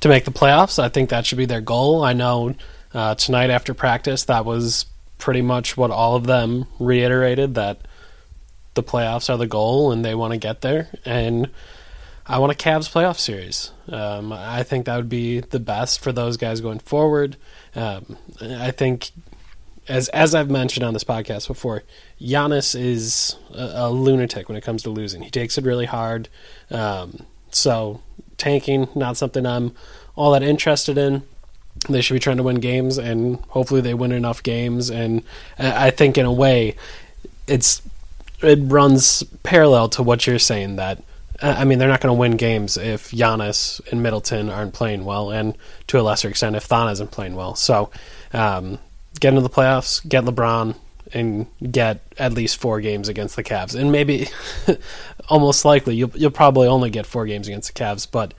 to 0.00 0.08
make 0.08 0.24
the 0.24 0.30
playoffs. 0.30 0.78
I 0.78 0.88
think 0.88 1.10
that 1.10 1.26
should 1.26 1.38
be 1.38 1.46
their 1.46 1.60
goal. 1.60 2.04
I 2.04 2.12
know 2.12 2.54
uh, 2.94 3.14
tonight 3.14 3.50
after 3.50 3.74
practice, 3.74 4.24
that 4.24 4.44
was 4.44 4.86
pretty 5.18 5.42
much 5.42 5.76
what 5.76 5.90
all 5.90 6.16
of 6.16 6.26
them 6.26 6.66
reiterated 6.78 7.54
that 7.54 7.78
the 8.74 8.82
playoffs 8.82 9.28
are 9.28 9.36
the 9.36 9.46
goal 9.46 9.92
and 9.92 10.04
they 10.04 10.14
want 10.14 10.32
to 10.32 10.38
get 10.38 10.60
there. 10.60 10.88
And 11.04 11.50
I 12.26 12.38
want 12.38 12.52
a 12.52 12.56
Cavs 12.56 12.90
playoff 12.90 13.18
series. 13.18 13.72
Um, 13.88 14.32
I 14.32 14.62
think 14.62 14.86
that 14.86 14.96
would 14.96 15.08
be 15.08 15.40
the 15.40 15.58
best 15.58 16.00
for 16.00 16.12
those 16.12 16.36
guys 16.36 16.60
going 16.60 16.78
forward. 16.78 17.36
Um, 17.74 18.16
I 18.40 18.70
think, 18.70 19.10
as 19.88 20.08
as 20.10 20.34
I've 20.34 20.50
mentioned 20.50 20.84
on 20.84 20.94
this 20.94 21.04
podcast 21.04 21.48
before, 21.48 21.82
Giannis 22.20 22.78
is 22.78 23.36
a, 23.52 23.72
a 23.74 23.90
lunatic 23.90 24.48
when 24.48 24.56
it 24.56 24.62
comes 24.62 24.82
to 24.84 24.90
losing. 24.90 25.22
He 25.22 25.30
takes 25.30 25.58
it 25.58 25.64
really 25.64 25.86
hard. 25.86 26.28
Um, 26.70 27.26
so 27.50 28.00
tanking, 28.38 28.88
not 28.94 29.16
something 29.16 29.44
I'm 29.44 29.74
all 30.14 30.32
that 30.32 30.42
interested 30.42 30.96
in. 30.96 31.22
They 31.88 32.00
should 32.00 32.14
be 32.14 32.20
trying 32.20 32.36
to 32.36 32.42
win 32.44 32.60
games, 32.60 32.98
and 32.98 33.40
hopefully 33.48 33.80
they 33.80 33.94
win 33.94 34.12
enough 34.12 34.42
games. 34.42 34.90
And 34.90 35.24
I 35.58 35.90
think, 35.90 36.16
in 36.16 36.26
a 36.26 36.32
way, 36.32 36.76
it's 37.48 37.82
it 38.42 38.58
runs 38.62 39.22
parallel 39.42 39.88
to 39.90 40.02
what 40.02 40.26
you're 40.26 40.38
saying 40.38 40.76
that 40.76 41.02
I 41.42 41.64
mean, 41.64 41.80
they're 41.80 41.88
not 41.88 42.00
going 42.00 42.14
to 42.14 42.18
win 42.18 42.36
games 42.36 42.76
if 42.76 43.10
Giannis 43.10 43.80
and 43.90 44.00
Middleton 44.02 44.48
aren't 44.48 44.74
playing 44.74 45.04
well, 45.04 45.30
and 45.30 45.58
to 45.88 45.98
a 45.98 46.02
lesser 46.02 46.28
extent 46.28 46.54
if 46.54 46.62
Thon 46.62 46.88
isn't 46.92 47.10
playing 47.10 47.34
well. 47.34 47.56
So, 47.56 47.90
um, 48.32 48.78
get 49.18 49.30
into 49.30 49.40
the 49.40 49.50
playoffs, 49.50 50.06
get 50.08 50.24
LeBron, 50.24 50.76
and 51.12 51.46
get 51.70 52.00
at 52.16 52.32
least 52.32 52.58
four 52.58 52.80
games 52.80 53.08
against 53.08 53.34
the 53.34 53.42
Cavs, 53.42 53.74
and 53.74 53.90
maybe, 53.90 54.28
almost 55.28 55.64
likely, 55.64 55.96
you'll 55.96 56.12
you'll 56.14 56.30
probably 56.30 56.68
only 56.68 56.90
get 56.90 57.06
four 57.06 57.26
games 57.26 57.48
against 57.48 57.74
the 57.74 57.82
Cavs. 57.82 58.06
But 58.08 58.34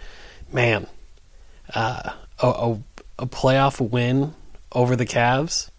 man, 0.54 0.88
uh, 1.76 2.14
a, 2.40 2.48
a, 2.48 2.80
a 3.20 3.28
playoff 3.28 3.82
win 3.82 4.34
over 4.72 4.96
the 4.96 5.06
Cavs 5.06 5.70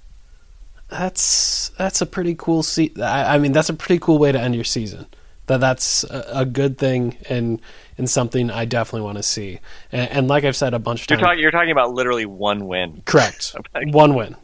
that's 0.88 1.70
that's 1.70 2.00
a 2.00 2.06
pretty 2.06 2.34
cool 2.34 2.62
se- 2.62 2.94
I, 3.00 3.34
I, 3.34 3.38
mean 3.38 3.52
that's 3.52 3.68
a 3.68 3.74
pretty 3.74 3.98
cool 3.98 4.18
way 4.18 4.32
to 4.32 4.40
end 4.40 4.54
your 4.54 4.64
season. 4.64 5.06
That 5.46 5.60
that's 5.60 6.04
a, 6.04 6.24
a 6.32 6.44
good 6.44 6.78
thing 6.78 7.16
and 7.28 7.60
and 7.98 8.08
something 8.08 8.50
I 8.50 8.64
definitely 8.64 9.02
want 9.02 9.18
to 9.18 9.22
see. 9.22 9.60
And, 9.92 10.10
and, 10.10 10.28
like 10.28 10.44
I've 10.44 10.56
said 10.56 10.74
a 10.74 10.78
bunch 10.78 11.02
of 11.02 11.10
you're 11.10 11.18
times 11.18 11.26
talking, 11.26 11.42
you're 11.42 11.50
talking 11.50 11.70
about 11.70 11.92
literally 11.92 12.26
one 12.26 12.66
win. 12.66 13.02
Correct. 13.04 13.54
One 13.86 14.14
win. 14.14 14.36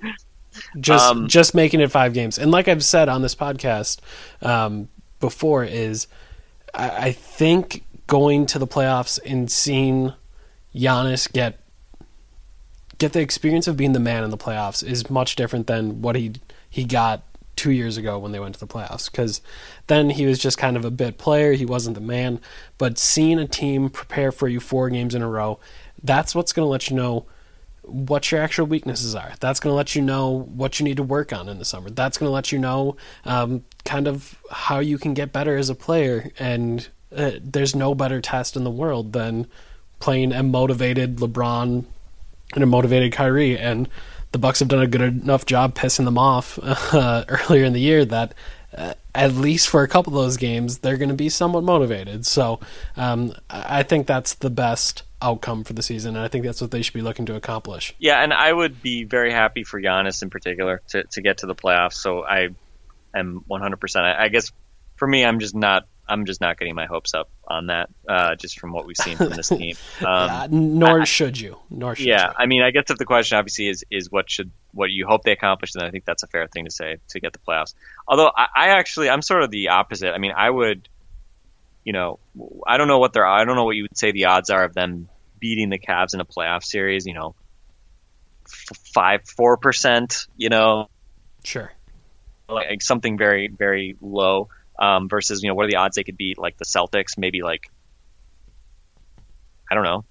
Just 0.78 1.10
um, 1.10 1.28
just 1.28 1.54
making 1.54 1.80
it 1.80 1.90
five 1.90 2.12
games. 2.12 2.38
And 2.38 2.50
like 2.50 2.68
I've 2.68 2.84
said 2.84 3.08
on 3.08 3.22
this 3.22 3.34
podcast 3.34 4.00
um, 4.42 4.88
before 5.20 5.64
is 5.64 6.06
I, 6.74 6.90
I 6.90 7.12
think 7.12 7.84
going 8.06 8.46
to 8.46 8.58
the 8.58 8.66
playoffs 8.66 9.18
and 9.24 9.50
seeing 9.50 10.12
Giannis 10.74 11.32
get 11.32 11.59
get 13.00 13.14
the 13.14 13.20
experience 13.20 13.66
of 13.66 13.76
being 13.76 13.92
the 13.92 13.98
man 13.98 14.22
in 14.22 14.30
the 14.30 14.38
playoffs 14.38 14.86
is 14.86 15.10
much 15.10 15.34
different 15.34 15.66
than 15.66 16.02
what 16.02 16.14
he 16.14 16.34
he 16.68 16.84
got 16.84 17.22
two 17.56 17.72
years 17.72 17.96
ago 17.96 18.18
when 18.18 18.30
they 18.30 18.38
went 18.38 18.54
to 18.54 18.60
the 18.60 18.66
playoffs. 18.66 19.10
Because 19.10 19.40
then 19.88 20.10
he 20.10 20.26
was 20.26 20.38
just 20.38 20.56
kind 20.56 20.76
of 20.76 20.84
a 20.84 20.90
bit 20.90 21.18
player; 21.18 21.54
he 21.54 21.64
wasn't 21.64 21.94
the 21.94 22.00
man. 22.00 22.40
But 22.78 22.98
seeing 22.98 23.40
a 23.40 23.48
team 23.48 23.90
prepare 23.90 24.30
for 24.30 24.46
you 24.46 24.60
four 24.60 24.88
games 24.90 25.14
in 25.14 25.22
a 25.22 25.28
row, 25.28 25.58
that's 26.04 26.34
what's 26.34 26.52
going 26.52 26.64
to 26.64 26.70
let 26.70 26.88
you 26.90 26.96
know 26.96 27.26
what 27.82 28.30
your 28.30 28.42
actual 28.42 28.66
weaknesses 28.66 29.14
are. 29.14 29.32
That's 29.40 29.58
going 29.58 29.72
to 29.72 29.76
let 29.76 29.96
you 29.96 30.02
know 30.02 30.42
what 30.54 30.78
you 30.78 30.84
need 30.84 30.98
to 30.98 31.02
work 31.02 31.32
on 31.32 31.48
in 31.48 31.58
the 31.58 31.64
summer. 31.64 31.90
That's 31.90 32.18
going 32.18 32.28
to 32.28 32.32
let 32.32 32.52
you 32.52 32.58
know 32.58 32.96
um, 33.24 33.64
kind 33.84 34.06
of 34.06 34.38
how 34.50 34.78
you 34.78 34.98
can 34.98 35.14
get 35.14 35.32
better 35.32 35.56
as 35.56 35.70
a 35.70 35.74
player. 35.74 36.30
And 36.38 36.86
uh, 37.16 37.32
there's 37.42 37.74
no 37.74 37.94
better 37.94 38.20
test 38.20 38.54
in 38.54 38.62
the 38.62 38.70
world 38.70 39.14
than 39.14 39.46
playing 39.98 40.32
a 40.32 40.42
motivated 40.42 41.16
LeBron 41.16 41.86
and 42.54 42.62
a 42.62 42.66
motivated 42.66 43.12
Kyrie. 43.12 43.58
And 43.58 43.88
the 44.32 44.38
Bucks 44.38 44.60
have 44.60 44.68
done 44.68 44.82
a 44.82 44.86
good 44.86 45.02
enough 45.02 45.46
job 45.46 45.74
pissing 45.74 46.04
them 46.04 46.18
off 46.18 46.58
uh, 46.62 47.24
earlier 47.28 47.64
in 47.64 47.72
the 47.72 47.80
year 47.80 48.04
that 48.04 48.34
uh, 48.76 48.94
at 49.14 49.32
least 49.32 49.68
for 49.68 49.82
a 49.82 49.88
couple 49.88 50.16
of 50.16 50.24
those 50.24 50.36
games 50.36 50.78
they're 50.78 50.96
going 50.96 51.08
to 51.08 51.14
be 51.14 51.28
somewhat 51.28 51.64
motivated. 51.64 52.26
So 52.26 52.60
um, 52.96 53.34
I 53.48 53.82
think 53.82 54.06
that's 54.06 54.34
the 54.34 54.50
best 54.50 55.02
outcome 55.22 55.64
for 55.64 55.72
the 55.72 55.82
season, 55.82 56.16
and 56.16 56.24
I 56.24 56.28
think 56.28 56.44
that's 56.44 56.60
what 56.60 56.70
they 56.70 56.82
should 56.82 56.94
be 56.94 57.02
looking 57.02 57.26
to 57.26 57.34
accomplish. 57.34 57.94
Yeah, 57.98 58.22
and 58.22 58.32
I 58.32 58.52
would 58.52 58.80
be 58.80 59.04
very 59.04 59.32
happy 59.32 59.64
for 59.64 59.80
Giannis 59.80 60.22
in 60.22 60.30
particular 60.30 60.80
to 60.88 61.04
to 61.04 61.20
get 61.20 61.38
to 61.38 61.46
the 61.46 61.54
playoffs. 61.54 61.94
So 61.94 62.24
I 62.24 62.50
am 63.14 63.44
100%. 63.50 63.96
I, 63.96 64.24
I 64.24 64.28
guess 64.28 64.52
for 64.96 65.08
me, 65.08 65.24
I'm 65.24 65.40
just 65.40 65.54
not 65.54 65.86
I'm 66.10 66.26
just 66.26 66.40
not 66.40 66.58
getting 66.58 66.74
my 66.74 66.86
hopes 66.86 67.14
up 67.14 67.30
on 67.46 67.68
that, 67.68 67.88
uh, 68.08 68.34
just 68.34 68.58
from 68.58 68.72
what 68.72 68.84
we've 68.84 68.96
seen 68.96 69.16
from 69.16 69.30
this 69.30 69.48
team. 69.60 69.76
Um, 70.00 70.28
yeah, 70.28 70.46
nor 70.50 71.00
I, 71.02 71.04
should 71.04 71.38
you. 71.38 71.56
Nor 71.70 71.94
should 71.94 72.06
yeah, 72.06 72.28
you. 72.28 72.34
I 72.36 72.46
mean, 72.46 72.62
I 72.62 72.72
guess 72.72 72.90
if 72.90 72.98
the 72.98 73.04
question 73.04 73.38
obviously 73.38 73.68
is 73.68 73.84
is 73.90 74.10
what 74.10 74.28
should 74.28 74.50
what 74.72 74.90
you 74.90 75.06
hope 75.06 75.22
they 75.22 75.32
accomplish, 75.32 75.72
then 75.72 75.84
I 75.84 75.90
think 75.90 76.04
that's 76.04 76.24
a 76.24 76.26
fair 76.26 76.48
thing 76.48 76.64
to 76.64 76.70
say 76.70 76.96
to 77.10 77.20
get 77.20 77.32
the 77.32 77.38
playoffs. 77.38 77.74
Although 78.08 78.30
I, 78.36 78.46
I 78.54 78.68
actually 78.70 79.08
I'm 79.08 79.22
sort 79.22 79.42
of 79.42 79.50
the 79.50 79.68
opposite. 79.68 80.12
I 80.12 80.18
mean, 80.18 80.32
I 80.36 80.50
would, 80.50 80.88
you 81.84 81.92
know, 81.92 82.18
I 82.66 82.76
don't 82.76 82.88
know 82.88 82.98
what 82.98 83.12
they're 83.12 83.26
I 83.26 83.44
don't 83.44 83.54
know 83.54 83.64
what 83.64 83.76
you 83.76 83.84
would 83.84 83.96
say 83.96 84.10
the 84.10 84.26
odds 84.26 84.50
are 84.50 84.64
of 84.64 84.74
them 84.74 85.08
beating 85.38 85.70
the 85.70 85.78
Cavs 85.78 86.12
in 86.12 86.20
a 86.20 86.24
playoff 86.24 86.64
series. 86.64 87.06
You 87.06 87.14
know, 87.14 87.36
five 88.92 89.22
four 89.28 89.56
percent. 89.58 90.26
You 90.36 90.48
know, 90.48 90.88
sure, 91.44 91.72
like 92.48 92.82
something 92.82 93.16
very 93.16 93.46
very 93.46 93.96
low 94.00 94.48
um, 94.80 95.08
versus 95.08 95.42
you 95.42 95.48
know 95.48 95.54
what 95.54 95.66
are 95.66 95.70
the 95.70 95.76
odds 95.76 95.96
they 95.96 96.04
could 96.04 96.16
beat 96.16 96.38
like 96.38 96.56
the 96.56 96.64
Celtics 96.64 97.18
maybe 97.18 97.42
like 97.42 97.70
I 99.70 99.74
don't 99.74 99.84
know 99.84 100.04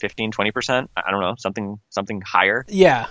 15 0.00 0.30
20 0.30 0.50
percent? 0.52 0.90
I 0.96 1.10
don't 1.10 1.20
know 1.20 1.34
something 1.38 1.78
something 1.90 2.20
higher? 2.20 2.64
Yeah. 2.68 3.06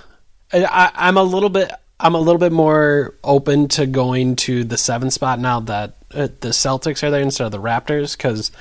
I, 0.52 0.92
I'm 0.94 1.18
a 1.18 1.24
little 1.24 1.50
bit 1.50 1.72
I'm 2.00 2.16
a 2.16 2.20
little 2.20 2.40
bit 2.40 2.52
more 2.52 3.16
open 3.24 3.68
to 3.70 3.86
going 3.86 4.36
to 4.38 4.64
the 4.64 4.78
seven 4.78 5.12
spot 5.12 5.40
now 5.40 5.60
that 5.62 5.96
uh, 6.14 6.28
the 6.40 6.50
Celtics 6.50 7.04
are 7.04 7.12
there 7.12 7.22
instead 7.22 7.46
of 7.46 7.52
the 7.52 7.62
Raptors 7.62 8.18
because 8.18 8.52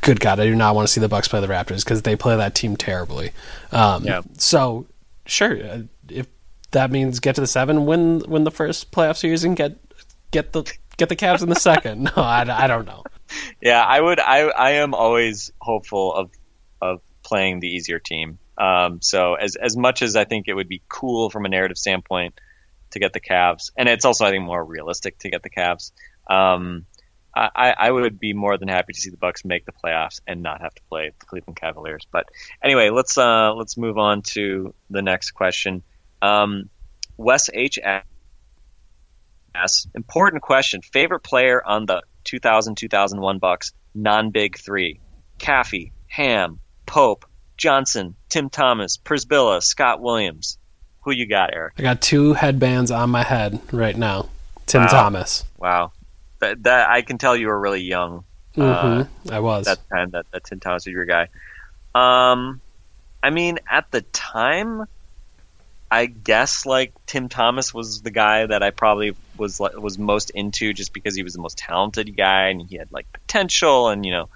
good 0.00 0.20
God 0.20 0.40
I 0.40 0.46
do 0.46 0.54
not 0.54 0.74
want 0.74 0.88
to 0.88 0.92
see 0.92 1.00
the 1.00 1.08
Bucks 1.08 1.28
play 1.28 1.40
the 1.40 1.46
Raptors 1.46 1.84
because 1.84 2.02
they 2.02 2.16
play 2.16 2.36
that 2.36 2.54
team 2.54 2.76
terribly. 2.76 3.32
Um, 3.70 4.04
yeah. 4.04 4.22
so 4.36 4.86
sure, 5.26 5.64
uh, 5.64 5.82
if 6.08 6.26
that 6.72 6.90
means 6.90 7.20
get 7.20 7.34
to 7.36 7.40
the 7.40 7.46
seven, 7.46 7.86
win 7.86 8.22
win 8.26 8.44
the 8.44 8.50
first 8.50 8.90
playoff 8.90 9.16
series, 9.16 9.44
and 9.44 9.56
get 9.56 9.76
get 10.30 10.52
the 10.52 10.64
get 10.96 11.08
the 11.08 11.16
Cavs 11.16 11.42
in 11.42 11.48
the 11.48 11.54
second. 11.54 12.10
No, 12.16 12.22
I, 12.22 12.64
I 12.64 12.66
don't 12.66 12.86
know. 12.86 13.04
Yeah, 13.60 13.82
I 13.82 14.00
would. 14.00 14.20
I 14.20 14.40
I 14.48 14.70
am 14.72 14.94
always 14.94 15.52
hopeful 15.60 16.14
of 16.14 16.30
of 16.80 17.00
playing 17.22 17.60
the 17.60 17.68
easier 17.68 17.98
team. 17.98 18.38
Um, 18.58 19.00
so 19.00 19.34
as 19.34 19.56
as 19.56 19.76
much 19.76 20.02
as 20.02 20.16
I 20.16 20.24
think 20.24 20.48
it 20.48 20.54
would 20.54 20.68
be 20.68 20.82
cool 20.88 21.30
from 21.30 21.44
a 21.44 21.48
narrative 21.48 21.78
standpoint 21.78 22.38
to 22.90 22.98
get 22.98 23.12
the 23.12 23.20
Cavs, 23.20 23.70
and 23.76 23.88
it's 23.88 24.04
also 24.04 24.26
I 24.26 24.30
think 24.30 24.44
more 24.44 24.62
realistic 24.62 25.18
to 25.20 25.30
get 25.30 25.42
the 25.42 25.50
Cavs. 25.50 25.92
Um, 26.28 26.86
I, 27.34 27.74
I 27.78 27.90
would 27.90 28.20
be 28.20 28.34
more 28.34 28.58
than 28.58 28.68
happy 28.68 28.92
to 28.92 29.00
see 29.00 29.08
the 29.08 29.16
Bucks 29.16 29.44
make 29.44 29.64
the 29.64 29.72
playoffs 29.72 30.20
and 30.26 30.42
not 30.42 30.60
have 30.60 30.74
to 30.74 30.82
play 30.90 31.12
the 31.18 31.26
Cleveland 31.26 31.56
Cavaliers. 31.56 32.06
But 32.10 32.28
anyway, 32.62 32.90
let's 32.90 33.16
uh, 33.16 33.54
let's 33.54 33.78
move 33.78 33.96
on 33.96 34.22
to 34.32 34.74
the 34.90 35.00
next 35.00 35.30
question. 35.30 35.82
Um, 36.20 36.68
Wes 37.16 37.48
H 37.52 37.78
asks, 39.54 39.86
important 39.94 40.42
question: 40.42 40.82
favorite 40.82 41.20
player 41.20 41.62
on 41.64 41.86
the 41.86 42.02
2000-2001 42.24 43.40
Bucks, 43.40 43.72
non-big 43.94 44.58
three: 44.58 45.00
Caffey, 45.38 45.92
Ham, 46.08 46.58
Pope, 46.86 47.24
Johnson, 47.56 48.14
Tim 48.28 48.50
Thomas, 48.50 48.96
Przybilla, 48.98 49.62
Scott 49.62 50.00
Williams. 50.00 50.58
Who 51.04 51.10
you 51.12 51.26
got, 51.26 51.52
Eric? 51.52 51.74
I 51.78 51.82
got 51.82 52.00
two 52.00 52.32
headbands 52.32 52.90
on 52.92 53.10
my 53.10 53.22
head 53.24 53.58
right 53.72 53.96
now. 53.96 54.28
Tim 54.66 54.82
Wow. 54.82 54.88
Thomas. 54.88 55.44
Wow, 55.58 55.92
that, 56.40 56.62
that 56.62 56.88
I 56.90 57.02
can 57.02 57.18
tell 57.18 57.36
you 57.36 57.48
were 57.48 57.58
really 57.60 57.82
young. 57.82 58.24
hmm 58.54 58.60
Uh, 58.62 59.04
I 59.30 59.40
was. 59.40 59.64
that 59.66 59.78
time 59.90 60.10
that, 60.10 60.26
that 60.32 60.44
Tim 60.44 60.60
Thomas 60.60 60.86
was 60.86 60.92
your 60.92 61.04
guy. 61.04 61.28
Um, 61.94 62.60
I 63.22 63.30
mean, 63.30 63.58
at 63.68 63.90
the 63.90 64.00
time, 64.02 64.84
I 65.92 66.06
guess 66.06 66.64
like 66.64 66.94
Tim 67.04 67.28
Thomas 67.28 67.74
was 67.74 68.00
the 68.00 68.10
guy 68.10 68.46
that 68.46 68.62
I 68.62 68.70
probably 68.70 69.14
was 69.36 69.60
like, 69.60 69.76
was 69.76 69.98
most 69.98 70.30
into 70.30 70.72
just 70.72 70.94
because 70.94 71.14
he 71.14 71.22
was 71.22 71.34
the 71.34 71.42
most 71.42 71.58
talented 71.58 72.16
guy 72.16 72.48
and 72.48 72.62
he 72.62 72.78
had 72.78 72.90
like 72.90 73.12
potential 73.12 73.90
and 73.90 74.06
you 74.06 74.10
know, 74.10 74.30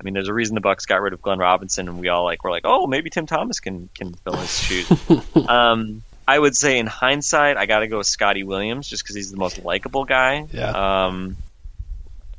I 0.00 0.04
mean, 0.04 0.14
there's 0.14 0.28
a 0.28 0.32
reason 0.32 0.54
the 0.54 0.60
Bucks 0.60 0.86
got 0.86 1.00
rid 1.00 1.12
of 1.12 1.20
Glenn 1.20 1.40
Robinson 1.40 1.88
and 1.88 1.98
we 1.98 2.06
all 2.06 2.22
like 2.22 2.44
were 2.44 2.52
like, 2.52 2.62
oh, 2.64 2.86
maybe 2.86 3.10
Tim 3.10 3.26
Thomas 3.26 3.58
can 3.58 3.88
can 3.96 4.14
fill 4.14 4.36
his 4.36 4.56
shoes. 4.56 4.88
um, 5.48 6.04
I 6.28 6.38
would 6.38 6.54
say 6.54 6.78
in 6.78 6.86
hindsight, 6.86 7.56
I 7.56 7.66
got 7.66 7.80
to 7.80 7.88
go 7.88 7.98
with 7.98 8.06
Scotty 8.06 8.44
Williams 8.44 8.86
just 8.86 9.02
because 9.02 9.16
he's 9.16 9.32
the 9.32 9.38
most 9.38 9.60
likable 9.64 10.04
guy. 10.04 10.46
Yeah. 10.52 11.06
Um, 11.06 11.36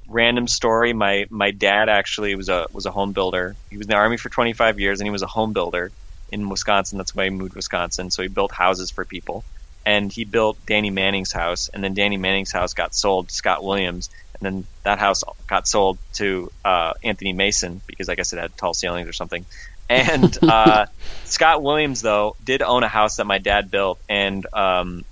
random 0.08 0.48
story. 0.48 0.94
My 0.94 1.26
my 1.30 1.52
dad 1.52 1.90
actually 1.90 2.34
was 2.36 2.48
a 2.48 2.68
was 2.72 2.86
a 2.86 2.92
home 2.92 3.12
builder. 3.12 3.58
He 3.70 3.76
was 3.76 3.88
in 3.88 3.90
the 3.90 3.98
army 3.98 4.16
for 4.16 4.30
25 4.30 4.80
years, 4.80 5.02
and 5.02 5.08
he 5.08 5.12
was 5.12 5.22
a 5.22 5.28
home 5.28 5.52
builder 5.52 5.92
in 6.34 6.50
Wisconsin. 6.50 6.98
That's 6.98 7.16
why 7.16 7.26
he 7.26 7.30
moved 7.30 7.52
to 7.52 7.58
Wisconsin. 7.58 8.10
So 8.10 8.24
he 8.24 8.28
built 8.28 8.52
houses 8.52 8.90
for 8.90 9.06
people, 9.06 9.46
and 9.86 10.12
he 10.12 10.26
built 10.26 10.58
Danny 10.66 10.90
Manning's 10.90 11.32
house, 11.32 11.70
and 11.70 11.84
then 11.84 11.94
Danny 11.94 12.18
Manning's 12.18 12.52
house 12.52 12.74
got 12.74 12.96
sold 12.96 13.30
to 13.30 13.34
Scott 13.34 13.64
Williams, 13.64 14.10
and 14.34 14.42
then 14.42 14.68
that 14.84 14.98
house 14.98 15.24
got 15.48 15.68
sold 15.68 16.00
to 16.14 16.52
uh, 16.66 16.94
Anthony 17.04 17.34
Mason 17.34 17.82
because 17.86 18.10
I 18.10 18.16
guess 18.16 18.34
it 18.34 18.40
had 18.40 18.58
tall 18.58 18.74
ceilings 18.74 19.08
or 19.08 19.14
something. 19.14 19.46
And 19.88 20.38
uh, 20.44 20.88
Scott 21.26 21.62
Williams 21.62 22.02
though 22.02 22.36
did 22.44 22.62
own 22.64 22.84
a 22.84 22.88
house 22.88 23.18
that 23.18 23.26
my 23.26 23.38
dad 23.38 23.70
built, 23.70 24.00
and 24.10 24.46
um, 24.54 25.06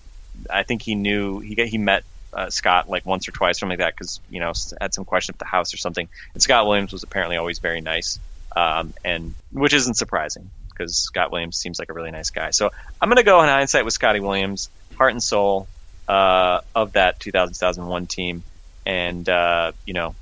I 0.50 0.64
think 0.64 0.82
he 0.82 0.96
knew 0.96 1.40
he 1.40 1.56
he 1.68 1.78
met 1.78 2.04
uh, 2.34 2.50
Scott 2.50 2.90
like 2.90 3.06
once 3.06 3.28
or 3.28 3.32
twice, 3.32 3.58
or 3.58 3.60
something 3.60 3.78
like 3.78 3.86
that, 3.86 3.94
because 3.96 4.20
you 4.32 4.40
know 4.40 4.54
had 4.80 4.94
some 4.94 5.06
question 5.06 5.36
at 5.36 5.40
the 5.40 5.46
house 5.46 5.74
or 5.74 5.78
something. 5.78 6.10
And 6.34 6.42
Scott 6.42 6.66
Williams 6.66 6.92
was 6.92 7.04
apparently 7.04 7.38
always 7.38 7.60
very 7.60 7.82
nice, 7.82 8.18
um, 8.56 8.96
and 9.06 9.36
which 9.52 9.74
isn't 9.74 9.96
surprising 9.96 10.50
because 10.82 10.96
Scott 10.96 11.32
Williams 11.32 11.58
seems 11.58 11.78
like 11.78 11.90
a 11.90 11.94
really 11.94 12.12
nice 12.12 12.32
guy. 12.32 12.50
So 12.50 12.72
I'm 13.00 13.10
gonna 13.10 13.24
go 13.24 13.42
in 13.44 13.50
hindsight 13.50 13.86
with 13.86 13.94
Scotty 13.94 14.20
Williams, 14.20 14.70
heart 14.98 15.12
and 15.12 15.22
soul 15.22 15.68
uh, 16.08 16.62
of 16.74 16.94
that 16.94 17.20
2000-2001 17.20 18.08
team, 18.10 18.44
and 18.86 19.28
uh, 19.30 19.72
you 19.86 19.94
know 19.94 20.16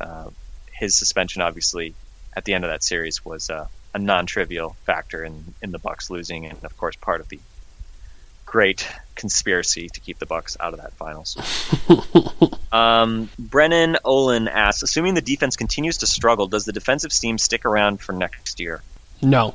uh, 0.00 0.28
his 0.72 0.96
suspension 0.96 1.42
obviously 1.42 1.94
at 2.34 2.44
the 2.44 2.54
end 2.54 2.64
of 2.64 2.70
that 2.70 2.84
series 2.84 3.24
was 3.24 3.50
uh, 3.50 3.66
a 3.94 3.98
non-trivial 3.98 4.76
factor 4.84 5.24
in 5.24 5.54
in 5.60 5.72
the 5.72 5.78
Bucks 5.78 6.08
losing, 6.08 6.46
and 6.46 6.64
of 6.64 6.76
course 6.76 6.96
part 6.96 7.20
of 7.20 7.28
the 7.28 7.40
great 8.44 8.88
conspiracy 9.16 9.88
to 9.88 9.98
keep 9.98 10.20
the 10.20 10.26
Bucks 10.26 10.56
out 10.60 10.72
of 10.72 10.80
that 10.80 10.92
finals. 10.92 11.36
um, 12.72 13.28
Brennan 13.36 13.96
Olin 14.04 14.46
asks, 14.46 14.82
assuming 14.82 15.14
the 15.14 15.20
defense 15.20 15.56
continues 15.56 15.98
to 15.98 16.06
struggle, 16.06 16.46
does 16.46 16.64
the 16.64 16.72
defensive 16.72 17.12
scheme 17.12 17.38
stick 17.38 17.64
around 17.64 18.00
for 18.00 18.12
next 18.12 18.60
year? 18.60 18.82
No. 19.20 19.54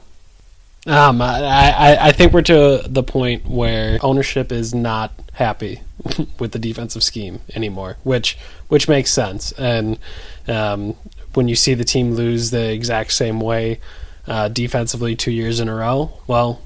Um, 0.87 1.21
I, 1.21 1.97
I, 2.01 2.11
think 2.11 2.33
we're 2.33 2.41
to 2.41 2.83
the 2.87 3.03
point 3.03 3.47
where 3.47 3.99
ownership 4.01 4.51
is 4.51 4.73
not 4.73 5.13
happy 5.33 5.81
with 6.39 6.53
the 6.53 6.59
defensive 6.59 7.03
scheme 7.03 7.39
anymore, 7.53 7.97
which 8.03 8.35
which 8.67 8.87
makes 8.87 9.11
sense. 9.11 9.51
And 9.51 9.99
um, 10.47 10.95
when 11.35 11.47
you 11.47 11.55
see 11.55 11.75
the 11.75 11.83
team 11.83 12.15
lose 12.15 12.49
the 12.49 12.71
exact 12.71 13.11
same 13.11 13.39
way 13.39 13.79
uh, 14.25 14.47
defensively 14.47 15.15
two 15.15 15.29
years 15.29 15.59
in 15.59 15.69
a 15.69 15.75
row, 15.75 16.13
well, 16.25 16.61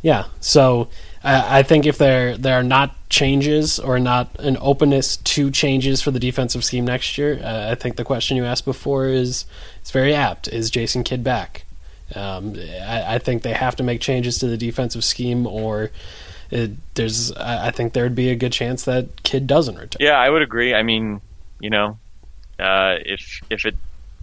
yeah. 0.00 0.24
So 0.40 0.88
I, 1.22 1.58
I 1.58 1.62
think 1.64 1.84
if 1.84 1.98
there 1.98 2.38
there 2.38 2.58
are 2.58 2.62
not 2.62 2.96
changes 3.10 3.78
or 3.78 3.98
not 3.98 4.40
an 4.40 4.56
openness 4.58 5.18
to 5.18 5.50
changes 5.50 6.00
for 6.00 6.10
the 6.10 6.18
defensive 6.18 6.64
scheme 6.64 6.86
next 6.86 7.18
year, 7.18 7.38
uh, 7.44 7.72
I 7.72 7.74
think 7.74 7.96
the 7.96 8.04
question 8.04 8.38
you 8.38 8.46
asked 8.46 8.64
before 8.64 9.06
is 9.06 9.44
is 9.84 9.90
very 9.90 10.14
apt. 10.14 10.48
Is 10.48 10.70
Jason 10.70 11.04
Kidd 11.04 11.22
back? 11.22 11.66
Um, 12.14 12.54
I, 12.56 13.14
I 13.14 13.18
think 13.18 13.42
they 13.42 13.52
have 13.52 13.76
to 13.76 13.82
make 13.82 14.00
changes 14.00 14.38
to 14.38 14.46
the 14.46 14.56
defensive 14.56 15.04
scheme, 15.04 15.46
or 15.46 15.90
it, 16.50 16.72
there's. 16.94 17.32
I, 17.32 17.68
I 17.68 17.70
think 17.70 17.92
there 17.92 18.04
would 18.04 18.14
be 18.14 18.30
a 18.30 18.36
good 18.36 18.52
chance 18.52 18.84
that 18.84 19.22
Kidd 19.22 19.46
doesn't 19.46 19.76
return. 19.76 19.98
Yeah, 20.00 20.18
I 20.18 20.28
would 20.28 20.42
agree. 20.42 20.74
I 20.74 20.82
mean, 20.82 21.20
you 21.60 21.70
know, 21.70 21.98
uh, 22.58 22.96
if 23.04 23.40
if 23.50 23.64
it 23.64 23.76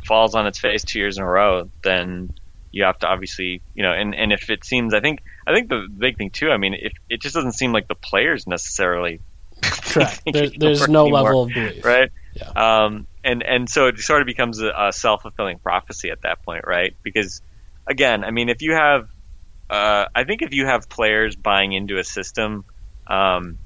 falls 0.06 0.36
on 0.36 0.48
its 0.48 0.60
face 0.60 0.84
two 0.84 1.00
years 1.00 1.18
in 1.18 1.24
a 1.24 1.30
row, 1.30 1.70
then 1.84 2.34
you 2.72 2.84
have 2.84 2.98
to 3.00 3.08
obviously, 3.08 3.62
you 3.76 3.84
know, 3.84 3.92
and, 3.92 4.16
and 4.16 4.32
if 4.32 4.50
it 4.50 4.64
seems, 4.64 4.94
I 4.94 5.02
think, 5.02 5.22
I 5.46 5.54
think 5.54 5.68
the 5.68 5.88
big 5.96 6.18
thing 6.18 6.30
too. 6.30 6.52
I 6.52 6.58
mean, 6.58 6.74
if 6.74 6.94
it 7.10 7.22
just 7.22 7.36
doesn't 7.36 7.52
seem 7.54 7.74
like 7.74 7.88
the 7.88 7.96
players 7.96 8.48
necessarily 8.48 9.20
Correct. 9.62 10.22
There, 10.32 10.50
there's 10.50 10.88
no 10.88 11.04
anymore, 11.04 11.24
level 11.24 11.44
of 11.44 11.50
belief. 11.54 11.86
right? 11.86 12.12
Yeah. 12.34 12.50
Um, 12.86 13.08
and 13.24 13.44
and 13.44 13.70
so 13.70 13.88
it 13.88 14.00
sort 14.00 14.22
of 14.22 14.26
becomes 14.26 14.60
a, 14.60 14.72
a 14.76 14.94
self 14.94 15.22
fulfilling 15.24 15.60
prophecy 15.60 16.10
at 16.10 16.22
that 16.22 16.44
point, 16.44 16.66
right? 16.66 16.96
Because 17.04 17.42
again, 17.92 18.26
I 18.26 18.32
mean, 18.32 18.50
if 18.50 18.64
you 18.64 18.74
have, 18.74 19.04
uh, 19.70 20.06
I 20.16 20.26
think 20.26 20.44
if 20.44 20.54
you 20.54 20.68
have 20.68 20.89
players 20.89 21.36
buying 21.38 21.74
into 21.74 21.98
a 22.00 22.06
system, 22.06 22.66
um, 23.08 23.60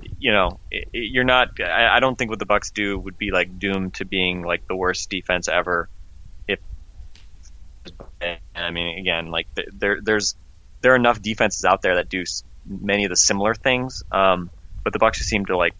you 0.00 0.32
know, 0.32 0.60
it, 0.70 0.88
it- 0.92 1.10
you're 1.12 1.24
not. 1.24 1.48
I, 1.60 1.96
I 1.96 2.00
don't 2.00 2.16
think 2.16 2.30
what 2.30 2.40
the 2.40 2.46
Bucks 2.46 2.72
do 2.72 2.98
would 2.98 3.18
be 3.18 3.30
like 3.32 3.58
doomed 3.58 3.94
to 3.96 4.06
being 4.06 4.42
like 4.44 4.62
the 4.68 4.76
worst 4.76 5.10
defense 5.10 5.48
ever. 5.48 5.90
If 6.48 6.60
I 8.54 8.70
mean, 8.70 8.98
again, 8.98 9.26
like 9.30 9.48
there 9.72 9.98
there's 10.02 10.36
there 10.82 10.92
are 10.92 10.96
enough 10.96 11.20
defenses 11.20 11.64
out 11.64 11.82
there 11.82 11.96
that 11.96 12.08
do 12.08 12.24
many 12.66 13.04
of 13.04 13.10
the 13.10 13.16
similar 13.16 13.54
things, 13.54 14.02
um, 14.12 14.50
but 14.84 14.92
the 14.92 14.98
Bucks 14.98 15.18
just 15.18 15.30
seem 15.30 15.46
to 15.46 15.56
like 15.56 15.74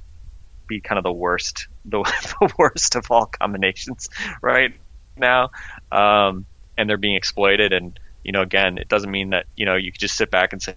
be 0.69 0.81
kind 0.81 0.99
of 0.99 1.05
the 1.05 1.13
worst, 1.13 1.69
the, 1.87 2.03
the 2.41 2.55
worst 2.59 2.97
of 2.97 3.07
all 3.11 3.27
combinations 3.27 4.09
right 4.43 4.73
now, 5.17 5.51
um, 5.93 6.47
and 6.77 6.89
they're 6.89 6.97
being 6.97 7.17
exploited. 7.17 7.73
And 7.73 7.99
you 8.23 8.33
know, 8.33 8.43
again, 8.43 8.79
it 8.79 8.89
doesn't 8.89 9.11
mean 9.11 9.31
that 9.31 9.47
you 9.57 9.67
know 9.67 9.77
you 9.77 9.93
could 9.93 10.01
just 10.01 10.17
sit 10.17 10.31
back 10.31 10.53
and 10.53 10.63
say, 10.63 10.75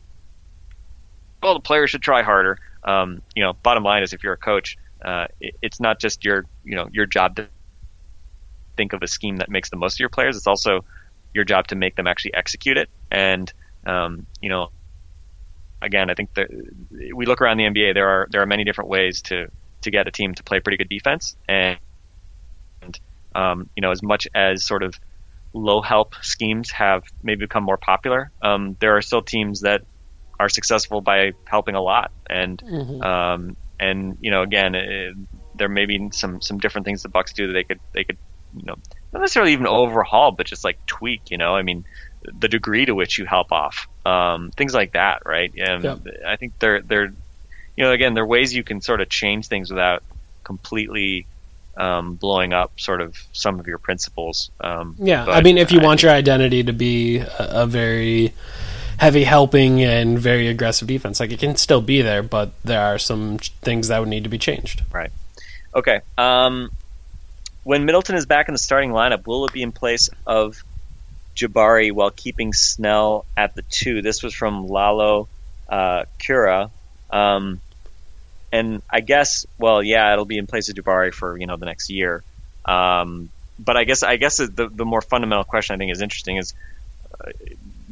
"Well, 1.41 1.56
the 1.56 1.60
players 1.60 1.89
should 1.89 2.02
try 2.02 2.24
harder." 2.24 2.58
Um, 2.84 3.22
you 3.36 3.43
know, 3.43 3.54
bottom 3.64 3.84
line 3.84 4.04
is, 4.04 4.14
if 4.14 4.24
you're 4.24 4.34
a 4.34 4.38
coach, 4.38 4.78
uh, 5.04 5.28
it, 5.39 5.56
it's 5.62 5.80
not 5.80 6.00
just 6.00 6.26
your 6.26 6.45
you 6.64 6.76
know 6.76 6.88
your 6.91 7.06
job 7.06 7.36
to 7.38 7.48
think 8.76 8.93
of 8.93 9.02
a 9.02 9.08
scheme 9.08 9.38
that 9.38 9.50
makes 9.50 9.70
the 9.70 9.76
most 9.76 9.95
of 9.95 10.00
your 10.00 10.10
players. 10.10 10.38
It's 10.38 10.48
also 10.48 10.86
your 11.34 11.43
job 11.43 11.68
to 11.68 11.76
make 11.76 11.95
them 11.95 12.08
actually 12.08 12.34
execute 12.34 12.78
it. 12.78 12.89
And 13.12 13.52
um, 13.86 14.26
you 14.41 14.50
know, 14.50 14.70
again, 15.82 16.10
I 16.10 16.14
think 16.14 16.34
that 16.36 16.48
we 17.14 17.26
look 17.26 17.41
around 17.41 17.58
the 17.58 17.66
NBA. 17.66 17.93
There 17.93 18.08
are 18.08 18.28
there 18.32 18.41
are 18.41 18.45
many 18.45 18.64
different 18.64 18.89
ways 18.89 19.22
to 19.24 19.48
to 19.82 19.91
get 19.91 20.08
a 20.08 20.12
team 20.12 20.34
to 20.36 20.43
play 20.43 20.60
pretty 20.60 20.78
good 20.78 20.89
defense, 20.89 21.36
and, 21.48 21.80
um, 23.36 23.70
you 23.76 23.82
know, 23.82 23.91
as 23.91 24.02
much 24.02 24.28
as 24.34 24.66
sort 24.66 24.84
of 24.84 25.00
low 25.54 25.82
help 25.82 26.14
schemes 26.22 26.72
have 26.72 27.04
maybe 27.24 27.45
become 27.45 27.64
more 27.64 27.78
popular, 27.78 28.32
um, 28.41 28.78
there 28.80 28.98
are 28.98 29.02
still 29.02 29.22
teams 29.22 29.62
that 29.62 29.82
are 30.39 30.50
successful 30.50 31.02
by 31.02 31.32
helping 31.48 31.76
a 31.76 31.82
lot, 31.82 32.12
and 32.30 32.62
um, 33.02 33.56
and 33.80 34.18
you 34.20 34.32
know, 34.32 34.41
again, 34.43 34.76
it, 34.76 35.14
there 35.56 35.70
may 35.70 35.86
be 35.86 36.10
some 36.14 36.41
some 36.41 36.58
different 36.58 36.86
things 36.86 37.02
the 37.02 37.10
Bucks 37.10 37.34
do 37.34 37.48
that 37.48 37.54
they 37.54 37.64
could 37.64 37.80
they 37.93 38.04
could 38.04 38.18
you 38.54 38.66
know 38.66 38.76
not 39.14 39.22
necessarily 39.22 39.54
even 39.54 39.68
overhaul, 39.68 40.32
but 40.32 40.48
just 40.48 40.64
like 40.64 40.80
tweak. 40.88 41.24
You 41.30 41.38
know, 41.38 41.56
I 41.56 41.64
mean, 41.64 41.84
the 42.24 42.48
degree 42.48 42.86
to 42.86 42.95
which 42.95 43.18
you 43.18 43.26
help 43.26 43.52
off, 43.52 43.88
um, 44.06 44.52
things 44.58 44.74
like 44.74 44.93
that, 44.93 45.20
right? 45.26 45.52
And 45.56 45.84
Yeah. 45.84 45.95
I 46.28 46.36
think 46.38 46.54
they're 46.60 46.82
they're 46.84 47.10
you 47.76 47.84
know 47.84 47.91
again 47.91 48.14
there 48.14 48.24
are 48.24 48.28
ways 48.28 48.54
you 48.54 48.64
can 48.64 48.82
sort 48.82 49.02
of 49.02 49.10
change 49.10 49.48
things 49.48 49.70
without 49.70 50.04
completely 50.43 51.28
um, 51.78 52.15
blowing 52.15 52.53
up 52.53 52.80
sort 52.80 53.01
of 53.01 53.15
some 53.32 53.59
of 53.59 53.67
your 53.67 53.78
principles. 53.78 54.51
Um, 54.59 54.95
Yeah, 54.99 55.25
but 55.25 55.36
I 55.36 55.41
mean, 55.41 55.57
if 55.57 55.71
you 55.71 55.80
I 55.80 55.84
want 55.84 56.03
your 56.03 56.11
identity 56.11 56.63
to 56.63 56.73
be 56.73 57.17
a, 57.17 57.63
a 57.63 57.65
very 57.67 58.34
heavy 58.97 59.23
helping 59.23 59.84
and 59.84 60.17
very 60.17 60.47
aggressive 60.47 60.88
defense. 60.88 61.19
Like 61.19 61.32
it 61.32 61.39
can 61.39 61.55
still 61.55 61.82
be 61.82 62.01
there, 62.01 62.23
but 62.23 62.51
there 62.63 62.82
are 62.82 62.97
some 62.97 63.39
ch- 63.39 63.51
things 63.61 63.88
that 63.88 63.99
would 63.99 64.09
need 64.09 64.23
to 64.23 64.30
be 64.30 64.39
changed. 64.39 64.84
Right. 64.91 65.11
Okay. 65.73 66.01
Um, 66.17 66.71
when 67.63 67.86
Middleton 67.86 68.15
is 68.15 68.25
back 68.25 68.47
in 68.47 68.53
the 68.53 68.59
starting 68.59 68.91
lineup, 68.91 69.28
will 69.28 69.45
it 69.45 69.53
be 69.53 69.61
in 69.61 69.71
place 69.71 70.09
of 70.25 70.63
Jabari 71.36 71.91
while 71.91 72.09
keeping 72.09 72.53
Snell 72.53 73.25
at 73.36 73.53
the 73.55 73.61
two? 73.61 74.01
This 74.01 74.23
was 74.23 74.34
from 74.34 74.67
Lalo 74.67 75.28
uh, 75.69 76.05
Cura. 76.17 76.71
Um, 77.11 77.61
and 78.52 78.82
I 78.89 79.02
guess, 79.02 79.45
well, 79.58 79.84
yeah, 79.84 80.14
it'll 80.14 80.26
be 80.26 80.38
in 80.38 80.48
place 80.48 80.70
of 80.70 80.76
Jabari 80.76 81.14
for 81.14 81.38
you 81.38 81.48
know 81.48 81.58
the 81.58 81.66
next 81.66 81.89
year. 81.89 82.24
Um, 82.66 83.30
but 83.60 83.78
I 83.78 83.84
guess 83.84 84.04
I 84.04 84.18
guess 84.18 84.38
the 84.38 84.70
the 84.72 84.86
more 84.86 85.02
fundamental 85.02 85.43
question 85.43 85.76
I 85.76 85.78
think 85.78 85.91
is 85.91 86.02
interesting 86.02 86.38
is, 86.38 86.54
uh, 87.20 87.32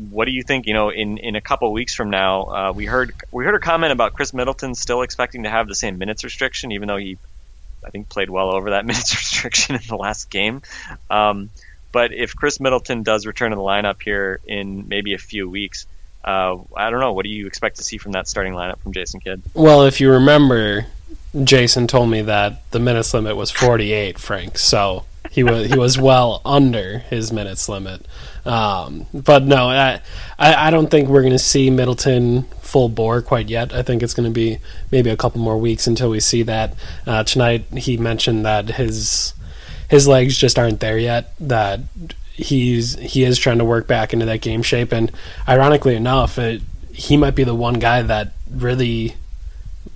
what 0.10 0.26
do 0.26 0.32
you 0.32 0.44
think? 0.44 0.68
You 0.68 0.74
know, 0.74 0.90
in, 0.90 1.18
in 1.18 1.36
a 1.36 1.42
couple 1.42 1.72
weeks 1.72 1.96
from 1.96 2.10
now, 2.10 2.44
uh, 2.44 2.74
we 2.74 2.86
heard 2.86 3.14
we 3.32 3.46
heard 3.46 3.56
a 3.56 3.60
comment 3.60 3.92
about 3.92 4.14
Khris 4.14 4.34
Middleton 4.34 4.76
still 4.76 5.02
expecting 5.02 5.44
to 5.44 5.50
have 5.50 5.68
the 5.68 5.76
same 5.76 5.98
minutes 5.98 6.24
restriction, 6.24 6.72
even 6.72 6.88
though 6.88 6.98
he, 6.98 7.18
I 7.84 7.90
think, 7.90 8.10
played 8.10 8.30
well 8.30 8.54
over 8.54 8.72
that 8.72 8.86
minutes 8.86 9.16
restriction 9.16 9.76
in 9.76 9.82
the 9.88 9.96
last 9.96 10.30
game. 10.30 10.62
Um, 11.10 11.50
but 11.92 12.14
if 12.14 12.36
Khris 12.36 12.60
Middleton 12.60 13.04
does 13.04 13.26
return 13.26 13.52
to 13.52 13.56
the 13.56 13.62
lineup 13.62 14.02
here 14.04 14.42
in 14.46 14.88
maybe 14.90 15.14
a 15.14 15.18
few 15.18 15.50
weeks, 15.50 15.88
uh, 16.26 16.58
I 16.76 16.90
don't 16.90 17.00
know. 17.00 17.14
What 17.14 17.24
do 17.24 17.30
you 17.30 17.46
expect 17.46 17.78
to 17.78 17.84
see 17.84 17.98
from 17.98 18.14
that 18.14 18.28
starting 18.28 18.54
lineup 18.54 18.80
from 18.80 18.94
Jason 18.94 19.20
Kidd? 19.20 19.44
Well, 19.54 19.86
if 19.86 20.02
you 20.02 20.12
remember, 20.12 20.88
Jason 21.44 21.86
told 21.86 22.10
me 22.10 22.24
that 22.24 22.70
the 22.72 22.80
minutes 22.80 23.14
limit 23.14 23.36
was 23.36 23.52
48, 23.52 24.18
Frank. 24.18 24.58
So 24.58 25.06
he 25.30 25.44
was 25.44 25.68
he 25.68 25.78
was 25.78 26.00
well 26.00 26.42
under 26.46 27.00
his 27.00 27.32
minutes 27.32 27.70
limit. 27.70 28.08
Um, 28.44 29.06
but 29.14 29.44
no, 29.44 29.68
I, 29.68 30.02
I 30.40 30.70
don't 30.72 30.90
think 30.90 31.10
we're 31.10 31.22
going 31.22 31.32
to 31.32 31.40
see 31.40 31.70
Middleton 31.70 32.44
full 32.62 32.90
bore 32.90 33.22
quite 33.22 33.50
yet. 33.50 33.74
I 33.74 33.84
think 33.84 34.02
it's 34.02 34.14
going 34.14 34.30
to 34.30 34.34
be 34.34 34.60
maybe 34.92 35.10
a 35.10 35.18
couple 35.18 35.42
more 35.42 35.58
weeks 35.58 35.88
until 35.88 36.10
we 36.10 36.20
see 36.20 36.44
that. 36.44 36.76
Uh, 37.06 37.24
tonight 37.24 37.66
he 37.76 37.98
mentioned 37.98 38.46
that 38.46 38.70
his 38.70 39.34
his 39.90 40.08
legs 40.08 40.38
just 40.38 40.58
aren't 40.58 40.80
there 40.80 40.98
yet. 40.98 41.34
That 41.40 41.82
he's 42.36 42.96
he 42.96 43.24
is 43.24 43.38
trying 43.38 43.60
to 43.60 43.66
work 43.66 43.88
back 43.88 44.14
into 44.14 44.26
that 44.26 44.42
game 44.42 44.62
shape, 44.62 44.92
and 44.92 45.12
ironically 45.48 45.96
enough, 45.96 46.38
it, 46.38 46.62
he 46.92 47.18
might 47.18 47.36
be 47.36 47.44
the 47.44 47.56
one 47.56 47.76
guy 47.76 48.02
that 48.02 48.34
really 48.50 49.16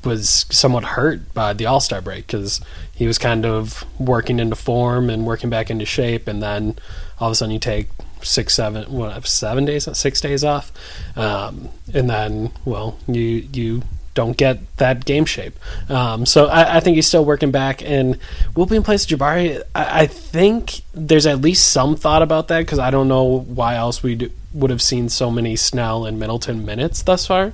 was 0.03 0.45
somewhat 0.49 0.83
hurt 0.83 1.33
by 1.33 1.53
the 1.53 1.65
All 1.65 1.79
Star 1.79 2.01
break 2.01 2.27
because 2.27 2.61
he 2.93 3.07
was 3.07 3.17
kind 3.17 3.45
of 3.45 3.83
working 3.99 4.39
into 4.39 4.55
form 4.55 5.09
and 5.09 5.25
working 5.25 5.49
back 5.49 5.69
into 5.69 5.85
shape, 5.85 6.27
and 6.27 6.41
then 6.41 6.77
all 7.19 7.27
of 7.27 7.33
a 7.33 7.35
sudden 7.35 7.53
you 7.53 7.59
take 7.59 7.89
six, 8.21 8.53
seven, 8.53 8.91
what, 8.91 9.25
seven 9.25 9.65
days, 9.65 9.87
six 9.97 10.21
days 10.21 10.43
off, 10.43 10.71
um, 11.15 11.69
and 11.93 12.09
then 12.09 12.51
well, 12.65 12.97
you 13.07 13.47
you 13.53 13.81
don't 14.13 14.37
get 14.37 14.77
that 14.77 15.05
game 15.05 15.25
shape. 15.25 15.53
Um, 15.89 16.25
so 16.25 16.47
I, 16.47 16.77
I, 16.77 16.79
think 16.79 16.95
he's 16.95 17.07
still 17.07 17.23
working 17.23 17.51
back, 17.51 17.81
and 17.83 18.17
will 18.55 18.65
be 18.65 18.75
in 18.75 18.83
place 18.83 19.09
of 19.09 19.17
Jabari. 19.17 19.61
I, 19.75 20.01
I 20.01 20.07
think 20.07 20.81
there's 20.93 21.25
at 21.25 21.41
least 21.41 21.71
some 21.71 21.95
thought 21.95 22.21
about 22.21 22.47
that 22.49 22.59
because 22.59 22.79
I 22.79 22.89
don't 22.89 23.07
know 23.07 23.39
why 23.39 23.75
else 23.75 24.03
we 24.03 24.31
would 24.53 24.69
have 24.71 24.81
seen 24.81 25.09
so 25.09 25.29
many 25.31 25.55
Snell 25.55 26.05
and 26.05 26.19
Middleton 26.19 26.65
minutes 26.65 27.03
thus 27.03 27.27
far. 27.27 27.53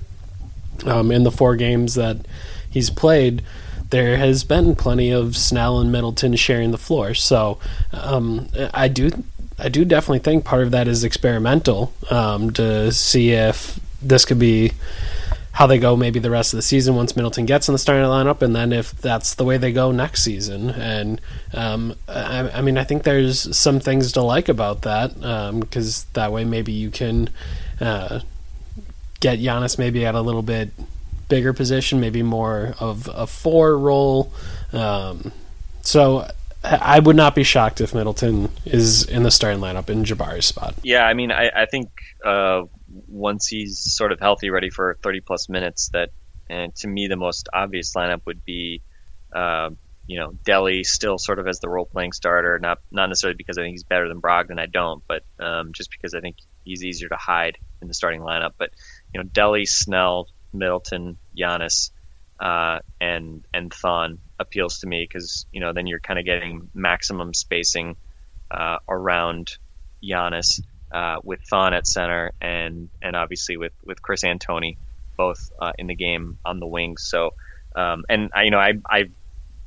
Um, 0.86 1.12
in 1.12 1.24
the 1.24 1.32
four 1.32 1.56
games 1.56 1.96
that 1.96 2.18
he's 2.70 2.90
played, 2.90 3.44
there 3.90 4.18
has 4.18 4.44
been 4.44 4.76
plenty 4.76 5.12
of 5.12 5.38
Snell 5.38 5.80
and 5.80 5.92
Middleton 5.92 6.36
sharing 6.36 6.72
the 6.72 6.78
floor. 6.78 7.14
So 7.14 7.60
um, 7.94 8.50
I 8.74 8.88
do, 8.88 9.12
I 9.58 9.70
do 9.70 9.86
definitely 9.86 10.20
think 10.20 10.44
part 10.44 10.64
of 10.64 10.72
that 10.72 10.88
is 10.88 11.04
experimental 11.04 11.94
um, 12.10 12.52
to 12.54 12.92
see 12.92 13.32
if 13.32 13.80
this 14.02 14.26
could 14.26 14.40
be 14.40 14.74
how 15.56 15.66
they 15.66 15.78
go 15.78 15.96
maybe 15.96 16.20
the 16.20 16.30
rest 16.30 16.52
of 16.52 16.58
the 16.58 16.62
season 16.62 16.96
once 16.96 17.16
Middleton 17.16 17.46
gets 17.46 17.70
in 17.70 17.74
the 17.74 17.80
starting 17.80 18.04
lineup, 18.04 18.42
and 18.42 18.54
then 18.54 18.74
if 18.74 18.92
that's 18.92 19.36
the 19.36 19.46
way 19.46 19.58
they 19.58 19.72
go 19.72 19.90
next 19.90 20.22
season. 20.22 20.70
And 20.70 21.22
um, 21.54 21.96
I, 22.10 22.50
I, 22.56 22.62
mean, 22.62 22.78
I 22.78 22.84
think 22.84 23.04
there's 23.04 23.58
some 23.58 23.80
things 23.80 24.12
to 24.12 24.22
like 24.22 24.50
about 24.50 24.82
that 24.82 25.14
because 25.62 26.04
um, 26.04 26.10
that 26.12 26.34
way 26.34 26.44
maybe 26.44 26.74
you 26.74 26.92
can 26.92 27.30
uh, 27.80 28.20
get 29.22 29.40
Giannis 29.40 29.80
maybe 29.80 30.06
at 30.06 30.14
a 30.14 30.20
little 30.20 30.42
bit 30.42 30.72
bigger 31.30 31.54
position, 31.54 32.02
maybe 32.02 32.22
more 32.22 32.76
of 32.82 33.10
a 33.14 33.26
four 33.26 33.78
role. 33.78 34.34
Um, 34.74 35.32
so 35.84 36.28
I 36.66 37.00
would 37.00 37.16
not 37.16 37.34
be 37.34 37.44
shocked 37.44 37.80
if 37.80 37.94
Middleton 37.94 38.50
is 38.66 39.06
in 39.06 39.24
the 39.24 39.32
starting 39.32 39.62
lineup 39.62 39.90
in 39.90 40.04
Jabari's 40.04 40.48
spot. 40.48 40.76
Yeah, 40.84 41.08
I 41.08 41.14
mean, 41.14 41.32
I, 41.32 41.50
I 41.56 41.66
think 41.66 41.92
uh, 42.26 42.64
once 43.08 43.48
he's 43.48 43.80
sort 43.80 44.12
of 44.12 44.20
healthy, 44.20 44.50
ready 44.50 44.70
for 44.70 44.98
30 45.02 45.22
plus 45.22 45.50
minutes, 45.50 45.90
that 45.94 46.10
and 46.50 46.76
to 46.76 46.88
me 46.88 47.08
the 47.08 47.16
most 47.16 47.50
obvious 47.52 47.94
lineup 47.96 48.22
would 48.26 48.46
be, 48.46 48.82
uh, 49.34 49.70
you 50.08 50.20
know, 50.20 50.32
Delly 50.46 50.86
still 50.86 51.18
sort 51.18 51.40
of 51.40 51.48
as 51.48 51.60
the 51.60 51.70
role 51.70 51.86
playing 51.86 52.14
starter. 52.14 52.60
Not 52.60 52.80
not 52.92 53.08
necessarily 53.08 53.36
because 53.36 53.58
I 53.58 53.62
think 53.64 53.74
he's 53.74 53.84
better 53.84 54.08
than 54.08 54.22
Brogdon, 54.22 54.60
I 54.60 54.68
don't, 54.68 55.04
but 55.08 55.24
um, 55.40 55.74
just 55.74 55.90
because 55.92 56.14
I 56.14 56.22
think 56.22 56.38
he's 56.64 56.84
easier 56.84 57.10
to 57.10 57.16
hide 57.16 57.58
in 57.82 57.88
the 57.88 57.94
starting 57.94 58.22
lineup. 58.22 58.52
But 58.58 58.70
you 59.14 59.22
know, 59.22 59.28
Delly, 59.28 59.68
Snell, 59.68 60.30
Middleton, 60.54 61.18
Giannis, 61.38 61.92
uh, 62.40 62.80
and 63.02 63.46
and 63.54 63.74
Thon 63.74 64.20
appeals 64.40 64.80
to 64.80 64.88
me 64.88 65.06
because 65.10 65.46
you 65.52 65.60
know 65.60 65.74
then 65.74 65.88
you're 65.88 66.00
kind 66.00 66.20
of 66.20 66.26
getting 66.26 66.70
maximum 66.74 67.34
spacing 67.34 67.96
uh, 68.52 68.78
around 68.88 69.58
Giannis 70.04 70.62
uh, 70.96 71.18
with 71.24 71.42
Thon 71.50 71.74
at 71.74 71.86
center 71.86 72.32
and 72.40 72.90
and 73.02 73.18
obviously 73.18 73.58
with 73.58 73.74
with 73.84 74.02
Khris 74.02 74.24
and 74.24 74.40
Tony 74.40 74.78
both 75.18 75.52
uh, 75.60 75.74
in 75.78 75.88
the 75.88 75.96
game 75.96 76.38
on 76.46 76.62
the 76.62 76.68
wings. 76.68 77.04
So 77.04 77.34
um, 77.76 78.06
and 78.08 78.32
I 78.34 78.44
you 78.44 78.52
know 78.52 78.60
I 78.60 78.74
I 78.90 79.04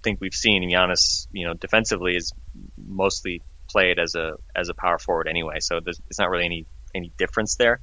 think 0.02 0.22
we've 0.22 0.32
seen 0.32 0.62
Giannis 0.70 1.26
you 1.30 1.46
know 1.46 1.52
defensively 1.52 2.16
is 2.16 2.32
mostly 2.78 3.42
played 3.68 3.98
as 3.98 4.14
a 4.14 4.36
as 4.56 4.70
a 4.70 4.74
power 4.74 4.98
forward 4.98 5.28
anyway. 5.28 5.60
So 5.60 5.80
there's 5.84 6.00
it's 6.08 6.18
not 6.18 6.30
really 6.30 6.46
any 6.46 6.66
any 6.94 7.12
difference 7.18 7.56
there 7.56 7.80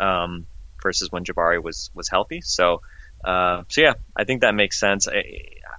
um, 0.00 0.46
versus 0.82 1.12
when 1.12 1.24
Jabari 1.24 1.62
was 1.62 1.90
was 1.94 2.08
healthy. 2.08 2.40
So 2.40 2.82
uh, 3.24 3.62
so 3.68 3.80
yeah, 3.80 3.94
I 4.16 4.24
think 4.24 4.40
that 4.40 4.56
makes 4.56 4.78
sense. 4.78 5.06
I, 5.06 5.22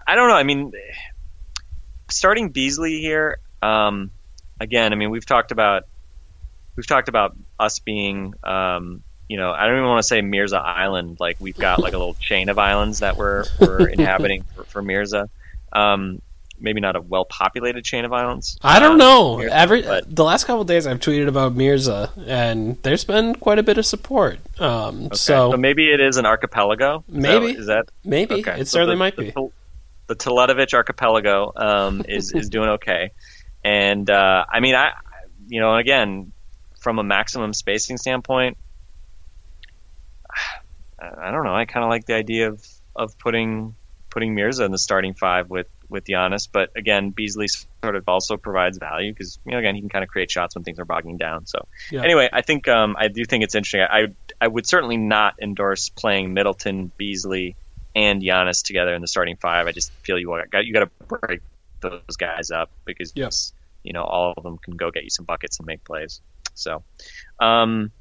I 0.08 0.16
don't 0.16 0.30
know. 0.30 0.36
I 0.36 0.44
mean, 0.44 0.72
starting 2.10 2.50
Beasley 2.50 3.00
here. 3.02 3.40
Um, 3.62 4.12
again, 4.58 4.94
I 4.94 4.96
mean, 4.96 5.10
we've 5.10 5.26
talked 5.26 5.52
about 5.52 5.84
we've 6.80 6.88
talked 6.88 7.10
about 7.10 7.36
us 7.60 7.80
being, 7.80 8.34
um, 8.42 9.04
you 9.28 9.36
know, 9.36 9.52
I 9.52 9.68
don't 9.68 9.76
even 9.76 9.90
want 9.90 10.02
to 10.02 10.08
say 10.08 10.22
Mirza 10.22 10.60
Island. 10.60 11.18
Like 11.20 11.36
we've 11.42 11.58
got 11.58 11.80
like 11.80 11.92
a 11.92 11.98
little 11.98 12.14
chain 12.22 12.48
of 12.48 12.58
islands 12.58 13.00
that 13.00 13.18
we're 13.18 13.44
we're 13.60 13.86
inhabiting 13.90 14.44
for, 14.56 14.64
for 14.64 14.82
Mirza. 14.82 15.30
Um, 15.74 16.22
maybe 16.58 16.80
not 16.80 16.96
a 16.96 17.02
well 17.02 17.26
populated 17.26 17.84
chain 17.84 18.06
of 18.06 18.14
islands. 18.14 18.58
I 18.62 18.80
don't 18.80 18.98
know. 18.98 19.40
Mirza, 19.40 19.54
Every 19.54 19.82
but, 19.82 20.16
the 20.16 20.24
last 20.24 20.46
couple 20.46 20.64
days, 20.64 20.88
I've 20.88 21.02
tweeted 21.02 21.28
about 21.28 21.54
Mirza, 21.54 22.14
and 22.26 22.82
there's 22.84 23.04
been 23.04 23.36
quite 23.36 23.60
a 23.60 23.64
bit 23.64 23.78
of 23.78 23.86
support. 23.86 24.40
Um, 24.58 25.08
okay. 25.08 25.18
so, 25.18 25.52
so, 25.52 25.58
maybe 25.58 25.92
it 25.92 26.00
is 26.00 26.16
an 26.16 26.26
archipelago. 26.26 27.04
Is 27.10 27.14
maybe 27.14 27.48
that, 27.48 27.60
is 27.60 27.68
that 27.68 27.92
maybe 28.06 28.36
okay. 28.36 28.62
it 28.62 28.70
certainly 28.70 28.96
the, 28.96 29.00
might 29.00 29.18
be. 29.18 29.32
The, 29.32 29.50
the 30.08 30.16
Teletovic 30.16 30.74
archipelago 30.74 31.52
um, 31.58 32.04
is 32.08 32.32
is 32.32 32.48
doing 32.56 32.70
okay, 32.70 33.12
and 33.66 34.10
uh, 34.10 34.46
I 34.50 34.62
mean, 34.62 34.76
I 34.76 34.94
you 35.50 35.60
know, 35.60 35.76
again, 35.76 36.32
from 36.80 37.00
a 37.00 37.04
maximum 37.04 37.54
spacing 37.54 37.98
standpoint, 37.98 38.58
I 41.00 41.32
don't 41.32 41.44
know. 41.46 41.56
I 41.56 41.66
kind 41.66 41.84
of 41.84 41.90
like 41.90 42.06
the 42.06 42.16
idea 42.16 42.50
of, 42.50 42.66
of 42.96 43.18
putting 43.18 43.76
putting 44.10 44.34
Mirza 44.34 44.66
in 44.66 44.72
the 44.72 44.78
starting 44.78 45.14
five 45.14 45.50
with 45.50 45.68
with 45.90 46.06
Giannis, 46.06 46.48
but 46.52 46.70
again, 46.76 47.10
Beasley 47.10 47.48
sort 47.48 47.96
of 47.96 48.08
also 48.08 48.38
provides 48.38 48.78
value 48.78 49.12
because 49.12 49.40
you 49.46 49.54
know 49.54 49.58
again 49.58 49.76
he 49.76 49.82
can 49.82 49.90
kind 49.90 50.04
of 50.04 50.10
create 50.10 50.30
shots 50.30 50.56
when 50.56 50.64
things 50.64 50.80
are 50.80 50.86
bogging 50.86 51.18
down. 51.18 51.46
So 51.46 51.68
yeah. 51.92 52.04
anyway, 52.04 52.30
I 52.32 52.42
think 52.42 52.68
um, 52.68 52.96
I 52.98 53.08
do 53.08 53.26
think 53.26 53.44
it's 53.44 53.56
interesting. 53.56 53.82
I 53.82 54.08
I 54.40 54.48
would 54.48 54.68
certainly 54.68 54.98
not 54.98 55.36
endorse 55.42 55.90
playing 55.90 56.34
Middleton, 56.34 56.92
Beasley, 56.98 57.56
and 57.96 58.22
Giannis 58.22 58.64
together 58.64 58.94
in 58.94 59.02
the 59.02 59.08
starting 59.08 59.38
five. 59.38 59.68
I 59.68 59.72
just 59.72 59.92
feel 60.04 60.20
you 60.20 60.28
got 60.52 60.66
you 60.66 60.74
got 60.74 60.82
to 60.82 61.06
break 61.08 61.42
those 61.82 62.18
guys 62.18 62.52
up 62.52 62.70
because 62.86 63.14
yes. 63.16 63.54
you 63.84 63.94
know 63.94 64.04
all 64.04 64.34
of 64.36 64.44
them 64.44 64.58
can 64.58 64.76
go 64.76 64.92
get 64.92 65.04
you 65.04 65.10
some 65.10 65.26
buckets 65.26 65.60
and 65.60 65.66
make 65.66 65.84
plays. 65.84 66.22
So, 66.60 66.84
um, 67.40 67.92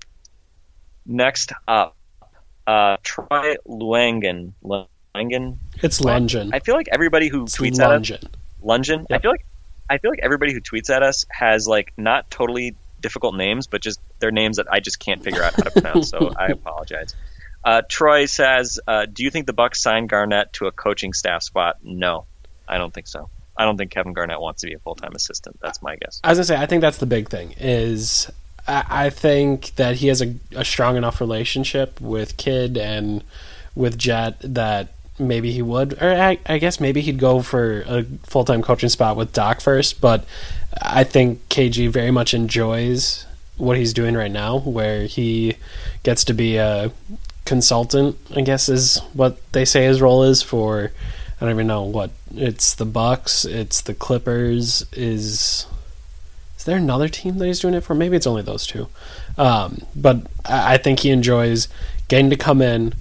next 1.07 1.53
up, 1.67 1.97
uh, 2.67 2.99
Troy 3.03 3.57
Luangen. 3.67 4.53
Luangen. 4.63 5.59
It's 5.83 6.01
Lungen. 6.01 6.51
I 6.53 6.61
feel 6.61 6.75
like 6.75 6.89
everybody 6.93 7.29
who 7.29 7.45
it's 7.45 7.57
tweets 7.57 7.79
Lungen. 7.79 8.11
at 8.11 8.25
us, 8.25 8.31
Lungen. 8.63 9.07
Yep. 9.09 9.19
I 9.19 9.19
feel 9.21 9.31
like 9.31 9.47
I 9.91 9.99
feel 9.99 10.11
like 10.11 10.21
everybody 10.23 10.53
who 10.53 10.61
tweets 10.61 10.91
at 10.91 11.03
us 11.03 11.25
has 11.31 11.67
like 11.67 11.93
not 11.97 12.31
totally 12.31 12.77
difficult 13.01 13.35
names, 13.37 13.67
but 13.67 13.81
just 13.81 14.01
they're 14.19 14.31
names 14.31 14.57
that 14.57 14.67
I 14.71 14.81
just 14.81 14.99
can't 14.99 15.23
figure 15.23 15.43
out 15.43 15.55
how 15.55 15.63
to 15.63 15.71
pronounce. 15.71 16.11
so 16.11 16.33
I 16.39 16.47
apologize. 16.49 17.15
Uh, 17.65 17.83
Troy 17.89 18.27
says, 18.27 18.79
uh, 18.87 19.07
"Do 19.07 19.25
you 19.25 19.31
think 19.31 19.47
the 19.47 19.53
Bucks 19.53 19.83
signed 19.83 20.09
Garnett 20.09 20.53
to 20.55 20.67
a 20.67 20.73
coaching 20.73 21.13
staff 21.13 21.43
spot?" 21.43 21.77
No, 21.83 22.27
I 22.69 22.79
don't 22.79 22.93
think 22.93 23.07
so. 23.07 23.31
I 23.57 23.65
don't 23.65 23.77
think 23.77 23.91
Kevin 23.91 24.13
Garnett 24.13 24.41
wants 24.41 24.61
to 24.61 24.69
be 24.69 24.75
a 24.75 24.79
full 24.79 24.95
time 24.95 25.15
assistant. 25.15 25.59
That's 25.61 25.83
my 25.83 25.97
guess. 25.97 26.21
As 26.23 26.39
I 26.39 26.41
was 26.41 26.49
gonna 26.49 26.59
say, 26.59 26.63
I 26.63 26.67
think 26.67 26.83
that's 26.83 26.99
the 26.99 27.07
big 27.07 27.29
thing. 27.29 27.55
Is 27.59 28.31
I, 28.69 29.11
think 29.11 29.75
that 29.77 29.97
he 29.97 30.09
has 30.09 30.21
a, 30.21 30.35
a 30.55 30.65
strong 30.65 30.97
enough 30.97 31.21
relationship 31.21 32.01
with 32.01 32.37
Kidd 32.37 32.77
and 32.77 33.25
with 33.75 33.97
Jet 33.97 34.37
that 34.43 34.93
maybe 35.19 35.53
he 35.53 35.63
would, 35.63 36.01
or 36.03 36.11
I, 36.11 36.39
I 36.47 36.59
guess 36.59 36.79
maybe 36.79 37.01
he'd 37.01 37.19
go 37.19 37.41
for 37.43 37.83
a 37.87 38.05
full 38.25 38.45
time 38.45 38.63
coaching 38.63 38.89
spot 38.89 39.17
with 39.17 39.33
Doc 39.33 39.61
first. 39.61 40.01
But 40.01 40.25
I 40.83 41.05
think 41.05 41.49
KG 41.49 41.89
very 41.91 42.11
much 42.11 42.35
enjoys 42.35 43.27
what 43.57 43.77
he's 43.77 43.93
doing 43.93 44.15
right 44.15 44.31
now, 44.31 44.59
where 44.59 45.07
he 45.07 45.57
gets 46.03 46.25
to 46.25 46.35
be 46.35 46.57
a 46.57 46.93
consultant. 47.45 48.17
I 48.35 48.43
guess 48.43 48.69
is 48.69 48.99
what 49.15 49.41
they 49.53 49.65
say 49.65 49.85
his 49.85 50.01
role 50.01 50.25
is 50.25 50.43
for. 50.43 50.93
I 51.41 51.45
don't 51.45 51.55
even 51.55 51.67
know 51.69 51.85
what 51.85 52.11
it's 52.35 52.75
the 52.75 52.85
Bucks, 52.85 53.45
it's 53.45 53.81
the 53.81 53.95
Clippers. 53.95 54.85
Is 54.93 55.67
there 56.69 56.77
another 56.77 57.09
team 57.09 57.39
that 57.39 57.47
he's 57.47 57.61
doing 57.61 57.75
it 57.75 57.81
for? 57.83 57.95
Maybe 57.95 58.17
it's 58.17 58.27
only 58.27 58.43
those 58.43 58.67
two. 58.67 58.89
Um, 59.37 59.83
but 59.97 60.19
I, 60.45 60.75
I 60.75 60.77
think 60.79 61.01
he 61.01 61.11
enjoys 61.11 61.69
getting 62.09 62.31
to 62.31 62.37
come 62.37 62.63
in 62.63 62.95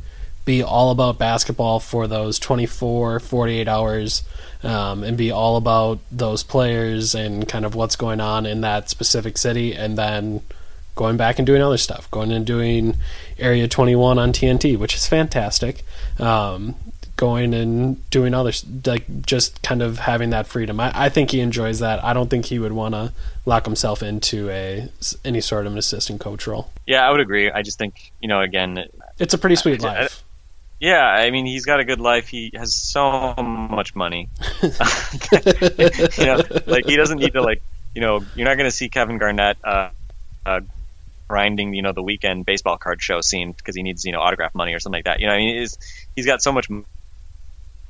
be 0.47 0.63
all 0.63 0.91
about 0.91 1.19
basketball 1.19 1.79
for 1.79 2.07
those 2.07 2.39
24, 2.39 3.19
48 3.19 3.67
hours 3.67 4.23
um, 4.63 5.03
and 5.03 5.17
be 5.17 5.29
all 5.29 5.57
about 5.57 5.99
those 6.09 6.41
players 6.41 7.13
and 7.13 7.47
kind 7.47 7.65
of 7.65 7.75
what's 7.75 7.97
going 7.97 8.21
on 8.21 8.45
in 8.45 8.61
that 8.61 8.89
specific 8.89 9.37
city 9.37 9.75
and 9.75 9.97
then 9.97 10.41
going 10.95 11.17
back 11.17 11.37
and 11.37 11.45
doing 11.45 11.61
other 11.61 11.77
stuff, 11.77 12.09
going 12.11 12.31
and 12.31 12.45
doing 12.45 12.95
Area 13.37 13.67
21 13.67 14.17
on 14.17 14.31
TNT, 14.31 14.79
which 14.79 14.95
is 14.95 15.05
fantastic. 15.05 15.83
Um, 16.17 16.75
going 17.17 17.53
and 17.53 18.09
doing 18.09 18.33
other 18.33 18.51
like 18.85 19.25
just 19.25 19.61
kind 19.63 19.81
of 19.81 19.99
having 19.99 20.29
that 20.29 20.47
freedom. 20.47 20.79
I, 20.79 20.91
I 20.93 21.09
think 21.09 21.31
he 21.31 21.41
enjoys 21.41 21.79
that. 21.79 22.03
I 22.03 22.13
don't 22.13 22.29
think 22.29 22.45
he 22.45 22.59
would 22.59 22.71
want 22.71 22.93
to 22.93 23.11
lock 23.45 23.65
himself 23.65 24.01
into 24.01 24.49
a 24.49 24.87
any 25.25 25.41
sort 25.41 25.65
of 25.65 25.73
an 25.73 25.77
assistant 25.77 26.21
coach 26.21 26.47
role. 26.47 26.71
Yeah, 26.85 27.07
I 27.07 27.11
would 27.11 27.19
agree. 27.19 27.51
I 27.51 27.61
just 27.63 27.77
think 27.77 28.11
you 28.21 28.29
know 28.29 28.41
again, 28.41 28.85
it's 29.19 29.33
a 29.33 29.37
pretty 29.37 29.55
sweet 29.55 29.83
I- 29.83 29.87
I- 29.87 30.01
life. 30.01 30.23
Yeah, 30.79 31.03
I 31.03 31.31
mean, 31.31 31.47
he's 31.47 31.65
got 31.65 31.79
a 31.79 31.85
good 31.85 31.99
life. 31.99 32.27
He 32.27 32.51
has 32.53 32.75
so 32.75 33.33
much 33.33 33.95
money. 33.95 34.29
you 34.61 34.69
know, 36.25 36.43
like 36.67 36.85
he 36.85 36.95
doesn't 36.95 37.17
need 37.17 37.33
to 37.33 37.41
like, 37.41 37.63
you 37.95 38.01
know, 38.01 38.23
you're 38.35 38.45
not 38.45 38.57
going 38.57 38.69
to 38.69 38.75
see 38.75 38.87
Kevin 38.87 39.17
Garnett 39.17 39.57
uh, 39.63 39.89
uh, 40.45 40.59
grinding, 41.27 41.73
you 41.73 41.81
know, 41.81 41.93
the 41.93 42.03
weekend 42.03 42.45
baseball 42.45 42.77
card 42.77 43.01
show 43.01 43.21
scene 43.21 43.53
because 43.53 43.75
he 43.75 43.81
needs, 43.81 44.05
you 44.05 44.11
know, 44.11 44.21
autograph 44.21 44.53
money 44.53 44.75
or 44.75 44.79
something 44.79 44.99
like 44.99 45.05
that. 45.05 45.19
You 45.19 45.25
know, 45.25 45.33
I 45.33 45.37
mean, 45.37 45.57
he's 45.57 45.79
he's 46.15 46.27
got 46.27 46.43
so 46.43 46.51
much 46.51 46.69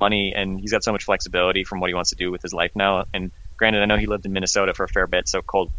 money 0.00 0.32
and 0.34 0.60
he's 0.60 0.70
got 0.70 0.84
so 0.84 0.92
much 0.92 1.04
flexibility 1.04 1.64
from 1.64 1.80
what 1.80 1.88
he 1.88 1.94
wants 1.94 2.10
to 2.10 2.16
do 2.16 2.30
with 2.30 2.42
his 2.42 2.52
life 2.52 2.72
now. 2.74 3.04
And 3.12 3.30
granted, 3.56 3.82
I 3.82 3.86
know 3.86 3.96
he 3.96 4.06
lived 4.06 4.26
in 4.26 4.32
Minnesota 4.32 4.74
for 4.74 4.84
a 4.84 4.88
fair 4.88 5.06
bit, 5.06 5.28
so 5.28 5.42
cold 5.42 5.70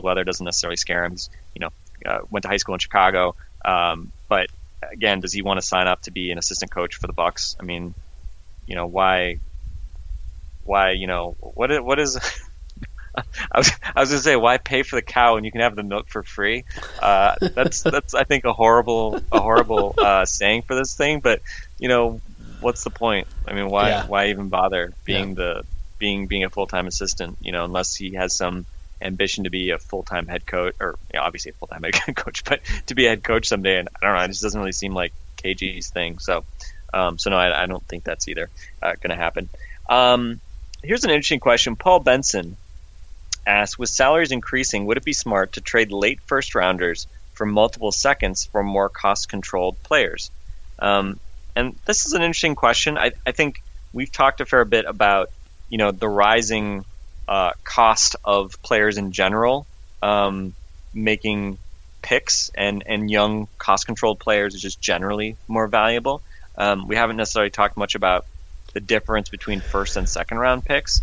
weather 0.00 0.24
doesn't 0.24 0.44
necessarily 0.44 0.76
scare 0.76 1.04
him. 1.04 1.12
He's, 1.12 1.30
you 1.54 1.60
know, 1.60 1.70
uh, 2.04 2.18
went 2.30 2.42
to 2.42 2.48
high 2.48 2.58
school 2.58 2.74
in 2.74 2.78
Chicago, 2.78 3.34
um, 3.64 4.12
but 4.28 4.48
again, 4.82 5.20
does 5.20 5.32
he 5.32 5.42
want 5.42 5.60
to 5.60 5.66
sign 5.66 5.86
up 5.86 6.02
to 6.02 6.10
be 6.10 6.30
an 6.30 6.38
assistant 6.38 6.70
coach 6.70 6.96
for 6.96 7.06
the 7.06 7.12
Bucks? 7.12 7.56
I 7.58 7.64
mean, 7.64 7.94
you 8.66 8.74
know, 8.74 8.86
why, 8.86 9.38
why, 10.64 10.92
you 10.92 11.06
know, 11.06 11.36
what? 11.40 11.84
What 11.84 11.98
is? 11.98 12.18
I 13.16 13.58
was, 13.58 13.70
I 13.94 14.00
was 14.00 14.10
gonna 14.10 14.20
say, 14.20 14.36
why 14.36 14.58
pay 14.58 14.82
for 14.82 14.96
the 14.96 15.02
cow 15.02 15.36
when 15.36 15.44
you 15.44 15.50
can 15.50 15.62
have 15.62 15.74
the 15.74 15.82
milk 15.82 16.08
for 16.08 16.22
free? 16.22 16.64
Uh, 17.00 17.34
that's, 17.40 17.82
that's, 17.82 18.14
I 18.14 18.24
think, 18.24 18.44
a 18.44 18.52
horrible, 18.52 19.20
a 19.32 19.40
horrible 19.40 19.94
uh, 19.96 20.26
saying 20.26 20.62
for 20.62 20.74
this 20.74 20.94
thing. 20.94 21.20
But 21.20 21.40
you 21.78 21.88
know, 21.88 22.20
what's 22.60 22.84
the 22.84 22.90
point? 22.90 23.28
I 23.46 23.54
mean, 23.54 23.70
why, 23.70 23.90
Yeah. 23.90 24.02
why 24.04 24.28
even 24.28 24.48
bother 24.48 24.92
being 25.04 25.34
the, 25.34 25.64
being, 25.98 26.26
being 26.26 26.44
a 26.44 26.50
full 26.50 26.66
time 26.66 26.86
assistant? 26.86 27.38
You 27.40 27.52
know, 27.52 27.64
unless 27.64 27.94
he 27.96 28.14
has 28.14 28.34
some 28.36 28.66
ambition 29.00 29.44
to 29.44 29.50
be 29.50 29.70
a 29.70 29.78
full 29.78 30.02
time 30.02 30.26
head 30.26 30.46
coach, 30.46 30.74
or 30.80 30.96
you 31.12 31.18
know, 31.18 31.24
obviously 31.24 31.50
a 31.50 31.54
full 31.54 31.68
time 31.68 31.82
head 31.82 31.94
coach, 32.16 32.44
but 32.44 32.60
to 32.86 32.94
be 32.94 33.06
a 33.06 33.10
head 33.10 33.22
coach 33.22 33.46
someday. 33.48 33.78
And 33.78 33.88
I 34.00 34.06
don't 34.06 34.16
know, 34.16 34.24
it 34.24 34.28
just 34.28 34.42
doesn't 34.42 34.58
really 34.58 34.72
seem 34.72 34.94
like 34.94 35.12
KG's 35.42 35.90
thing. 35.90 36.18
So, 36.18 36.44
um, 36.92 37.18
so 37.18 37.30
no, 37.30 37.36
I, 37.36 37.64
I 37.64 37.66
don't 37.66 37.86
think 37.86 38.04
that's 38.04 38.28
either 38.28 38.48
uh, 38.82 38.92
going 39.00 39.10
to 39.10 39.16
happen. 39.22 39.48
Um, 39.88 40.40
here's 40.82 41.04
an 41.04 41.10
interesting 41.10 41.40
question. 41.40 41.76
Paul 41.76 42.00
Benson 42.00 42.56
asks, 43.46 43.78
with 43.78 43.88
salaries 43.88 44.32
increasing, 44.32 44.86
would 44.86 44.96
it 44.96 45.04
be 45.04 45.12
smart 45.12 45.52
to 45.52 45.60
trade 45.60 45.92
late 45.92 46.20
first 46.26 46.54
rounders 46.54 47.06
for 47.34 47.46
multiple 47.46 47.92
seconds 47.92 48.48
for 48.50 48.62
more 48.62 48.88
cost 48.88 49.28
controlled 49.28 49.76
players? 49.82 50.30
Um, 50.78 51.20
and 51.56 51.74
this 51.86 52.04
is 52.04 52.12
an 52.12 52.22
interesting 52.22 52.54
question. 52.54 52.98
I, 52.98 53.12
I 53.26 53.32
think 53.32 53.62
we've 53.92 54.12
talked 54.12 54.40
a 54.42 54.46
fair 54.46 54.64
bit 54.66 54.84
about, 54.84 55.30
you 55.70 55.78
know, 55.78 55.90
the 55.90 56.08
rising 56.08 56.84
uh, 57.26 57.52
cost 57.64 58.14
of 58.22 58.62
players 58.62 58.98
in 58.98 59.10
general, 59.10 59.66
um, 60.02 60.54
making 60.92 61.58
picks 62.02 62.50
and, 62.54 62.84
and 62.86 63.10
young 63.10 63.48
cost 63.56 63.86
controlled 63.86 64.20
players 64.20 64.54
is 64.54 64.60
just 64.60 64.80
generally 64.80 65.36
more 65.48 65.66
valuable. 65.66 66.20
Um, 66.58 66.86
we 66.86 66.94
haven't 66.94 67.16
necessarily 67.16 67.50
talked 67.50 67.76
much 67.76 67.94
about 67.94 68.26
the 68.74 68.80
difference 68.80 69.30
between 69.30 69.60
first 69.60 69.96
and 69.96 70.06
second 70.06 70.38
round 70.38 70.64
picks. 70.64 71.00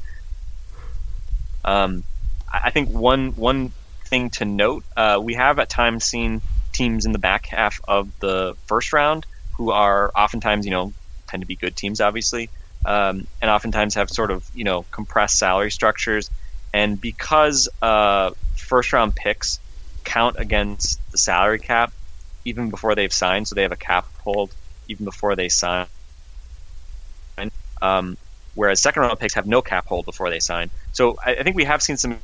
Um, 1.66 2.04
I 2.52 2.70
think 2.70 2.90
one 2.90 3.32
one 3.32 3.72
thing 4.06 4.30
to 4.32 4.46
note, 4.46 4.84
uh, 4.96 5.20
we 5.22 5.34
have 5.34 5.58
at 5.58 5.70
times 5.70 6.04
seen 6.04 6.42
teams 6.72 7.08
in 7.08 7.12
the 7.12 7.20
back 7.20 7.48
half 7.48 7.82
of 7.88 8.08
the 8.20 8.56
first 8.68 8.94
round 8.94 9.26
who 9.64 9.72
are 9.72 10.12
oftentimes, 10.14 10.66
you 10.66 10.72
know, 10.72 10.92
tend 11.28 11.42
to 11.42 11.48
be 11.48 11.56
good 11.56 11.74
teams, 11.74 12.02
obviously, 12.02 12.50
um, 12.86 13.26
and 13.42 13.50
oftentimes 13.50 13.96
have 13.96 14.10
sort 14.10 14.30
of, 14.30 14.46
you 14.54 14.66
know, 14.66 14.86
compressed 14.92 15.40
salary 15.40 15.72
structures. 15.72 16.30
And 16.74 17.00
because 17.00 17.70
uh, 17.82 18.32
first 18.58 18.92
round 18.92 19.16
picks 19.16 19.60
count 20.04 20.36
against 20.38 21.00
the 21.12 21.18
salary 21.18 21.60
cap 21.60 21.94
even 22.44 22.70
before 22.70 22.94
they've 22.94 23.14
signed, 23.14 23.48
so 23.48 23.56
they 23.56 23.62
have 23.62 23.72
a 23.72 23.78
cap 23.78 24.06
hold 24.26 24.54
even 24.90 25.06
before 25.06 25.38
they 25.38 25.48
sign. 25.48 25.88
Um, 27.82 28.18
whereas 28.56 28.82
second 28.82 29.04
round 29.04 29.18
picks 29.18 29.36
have 29.36 29.48
no 29.48 29.62
cap 29.62 29.86
hold 29.88 30.06
before 30.06 30.30
they 30.30 30.40
sign. 30.40 30.72
So 30.92 31.18
I, 31.24 31.36
I 31.36 31.44
think 31.44 31.56
we 31.56 31.64
have 31.64 31.82
seen 31.82 31.96
some 31.96 32.20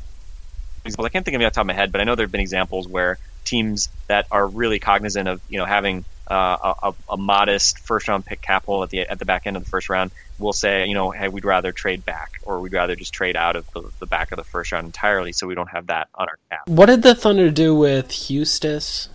examples. 0.83 1.05
I 1.05 1.09
can't 1.09 1.23
think 1.23 1.35
of 1.35 1.39
any 1.39 1.45
off 1.45 1.53
the 1.53 1.55
top 1.55 1.63
of 1.63 1.67
my 1.67 1.73
head, 1.73 1.93
but 1.93 2.01
I 2.01 2.03
know 2.03 2.15
there 2.15 2.25
have 2.25 2.31
been 2.33 2.41
examples 2.41 2.85
where 2.85 3.17
teams 3.45 3.87
that 4.07 4.27
are 4.29 4.45
really 4.45 4.79
cognizant 4.79 5.29
of 5.29 5.41
you 5.47 5.57
know 5.57 5.65
having 5.65 6.03
uh, 6.29 6.73
a, 6.83 6.93
a 7.09 7.17
modest 7.17 7.79
first 7.79 8.07
round 8.07 8.25
pick 8.25 8.41
cap 8.41 8.65
hold 8.65 8.83
at 8.83 8.89
the 8.89 8.99
at 8.99 9.19
the 9.19 9.25
back 9.25 9.47
end 9.47 9.57
of 9.57 9.63
the 9.63 9.69
first 9.69 9.89
round 9.89 10.11
will 10.37 10.53
say 10.53 10.85
you 10.85 10.93
know 10.93 11.11
hey 11.11 11.27
we'd 11.27 11.45
rather 11.45 11.71
trade 11.71 12.05
back 12.05 12.39
or 12.43 12.59
we'd 12.59 12.73
rather 12.73 12.95
just 12.95 13.13
trade 13.13 13.35
out 13.35 13.55
of 13.55 13.69
the, 13.73 13.83
the 13.99 14.05
back 14.05 14.31
of 14.31 14.37
the 14.37 14.43
first 14.43 14.71
round 14.71 14.85
entirely 14.85 15.31
so 15.31 15.47
we 15.47 15.55
don't 15.55 15.69
have 15.69 15.87
that 15.87 16.07
on 16.15 16.27
our 16.29 16.37
cap. 16.49 16.67
What 16.67 16.85
did 16.85 17.01
the 17.01 17.15
Thunder 17.15 17.49
do 17.49 17.75
with 17.75 18.09
Huestis? 18.09 19.09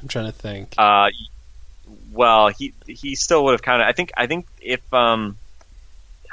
I'm 0.00 0.08
trying 0.08 0.26
to 0.26 0.32
think. 0.32 0.74
Uh, 0.78 1.10
well, 2.12 2.48
he 2.48 2.72
he 2.86 3.14
still 3.14 3.44
would 3.44 3.52
have 3.52 3.62
counted. 3.62 3.84
I 3.84 3.92
think 3.92 4.12
I 4.16 4.26
think 4.26 4.46
if 4.60 4.92
um, 4.94 5.36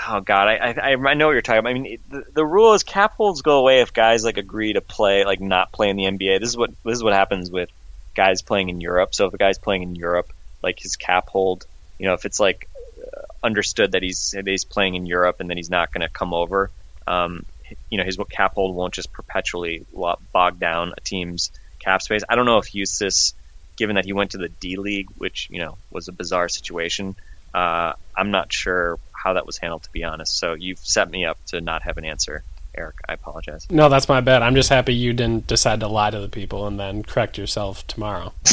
oh 0.07 0.21
god, 0.21 0.47
I 0.47 0.71
I, 0.71 0.91
I 0.91 1.13
know 1.13 1.27
what 1.27 1.33
you're 1.33 1.41
talking 1.41 1.59
about. 1.59 1.69
I 1.69 1.73
mean, 1.73 1.85
it, 1.85 2.09
the, 2.09 2.23
the 2.33 2.45
rule 2.45 2.73
is 2.73 2.83
cap 2.83 3.13
holds 3.13 3.41
go 3.41 3.59
away 3.59 3.81
if 3.81 3.93
guys 3.93 4.23
like 4.23 4.37
agree 4.37 4.73
to 4.73 4.81
play 4.81 5.25
like 5.25 5.41
not 5.41 5.71
play 5.71 5.89
in 5.89 5.95
the 5.95 6.03
NBA. 6.03 6.39
This 6.39 6.49
is 6.49 6.57
what 6.57 6.71
this 6.83 6.93
is 6.93 7.03
what 7.03 7.13
happens 7.13 7.51
with 7.51 7.69
guys 8.15 8.41
playing 8.41 8.69
in 8.69 8.81
Europe. 8.81 9.13
So 9.13 9.27
if 9.27 9.33
a 9.33 9.37
guy's 9.37 9.57
playing 9.57 9.83
in 9.83 9.95
Europe, 9.95 10.31
like 10.61 10.79
his 10.79 10.95
cap 10.95 11.29
hold, 11.29 11.65
you 11.99 12.07
know, 12.07 12.13
if 12.13 12.25
it's 12.25 12.39
like 12.39 12.67
uh, 12.99 13.21
understood 13.43 13.93
that 13.93 14.03
he's 14.03 14.33
he's 14.45 14.65
playing 14.65 14.95
in 14.95 15.05
Europe 15.05 15.37
and 15.39 15.49
then 15.49 15.57
he's 15.57 15.69
not 15.69 15.91
going 15.91 16.01
to 16.01 16.09
come 16.09 16.33
over, 16.33 16.71
um, 17.07 17.45
you 17.89 17.97
know, 17.97 18.03
his 18.03 18.17
cap 18.29 18.53
hold 18.55 18.75
won't 18.75 18.93
just 18.93 19.11
perpetually 19.11 19.85
bog 20.31 20.59
down 20.59 20.93
a 20.97 21.01
team's 21.01 21.51
cap 21.79 22.01
space. 22.01 22.21
I 22.27 22.35
don't 22.35 22.45
know 22.45 22.57
if 22.57 22.71
Huestis, 22.71 23.33
given 23.77 23.95
that 23.95 24.05
he 24.05 24.13
went 24.13 24.31
to 24.31 24.37
the 24.37 24.49
D 24.49 24.77
League, 24.77 25.07
which 25.15 25.47
you 25.49 25.59
know 25.59 25.77
was 25.91 26.07
a 26.07 26.13
bizarre 26.13 26.49
situation, 26.49 27.15
uh, 27.53 27.93
I'm 28.15 28.31
not 28.31 28.51
sure 28.51 28.99
how 29.11 29.33
that 29.33 29.45
was 29.45 29.57
handled 29.57 29.83
to 29.83 29.89
be 29.91 30.03
honest. 30.03 30.37
So 30.37 30.53
you've 30.57 30.79
set 30.79 31.09
me 31.09 31.25
up 31.25 31.37
to 31.47 31.61
not 31.61 31.83
have 31.83 31.97
an 31.97 32.05
answer, 32.05 32.43
Eric. 32.75 32.95
I 33.07 33.13
apologize. 33.13 33.67
No, 33.69 33.89
that's 33.89 34.09
my 34.09 34.21
bad. 34.21 34.41
I'm 34.41 34.55
just 34.55 34.69
happy 34.69 34.93
you 34.93 35.13
didn't 35.13 35.47
decide 35.47 35.79
to 35.81 35.87
lie 35.87 36.09
to 36.09 36.19
the 36.19 36.29
people 36.29 36.67
and 36.67 36.79
then 36.79 37.03
correct 37.03 37.37
yourself 37.37 37.85
tomorrow. 37.87 38.33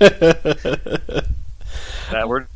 that 0.00 1.24
we're 2.26 2.46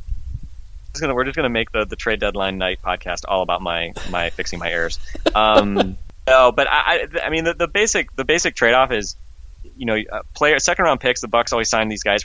just 0.94 1.02
gonna 1.02 1.14
we're 1.14 1.24
just 1.24 1.36
gonna 1.36 1.50
make 1.50 1.70
the, 1.72 1.84
the 1.84 1.96
trade 1.96 2.20
deadline 2.20 2.56
night 2.56 2.78
podcast 2.82 3.24
all 3.28 3.42
about 3.42 3.60
my 3.60 3.92
my 4.10 4.30
fixing 4.30 4.58
my 4.58 4.70
errors. 4.70 4.98
Um, 5.34 5.98
no, 6.26 6.52
but 6.52 6.68
I 6.70 7.06
I, 7.14 7.26
I 7.26 7.30
mean 7.30 7.44
the, 7.44 7.52
the 7.52 7.68
basic 7.68 8.14
the 8.16 8.24
basic 8.24 8.54
trade 8.54 8.72
off 8.72 8.92
is 8.92 9.16
you 9.76 9.84
know 9.84 9.98
uh, 10.10 10.22
player 10.34 10.58
second 10.58 10.84
round 10.84 11.00
picks. 11.00 11.20
The 11.20 11.28
Bucks 11.28 11.52
always 11.52 11.68
sign 11.68 11.88
these 11.88 12.02
guys 12.02 12.24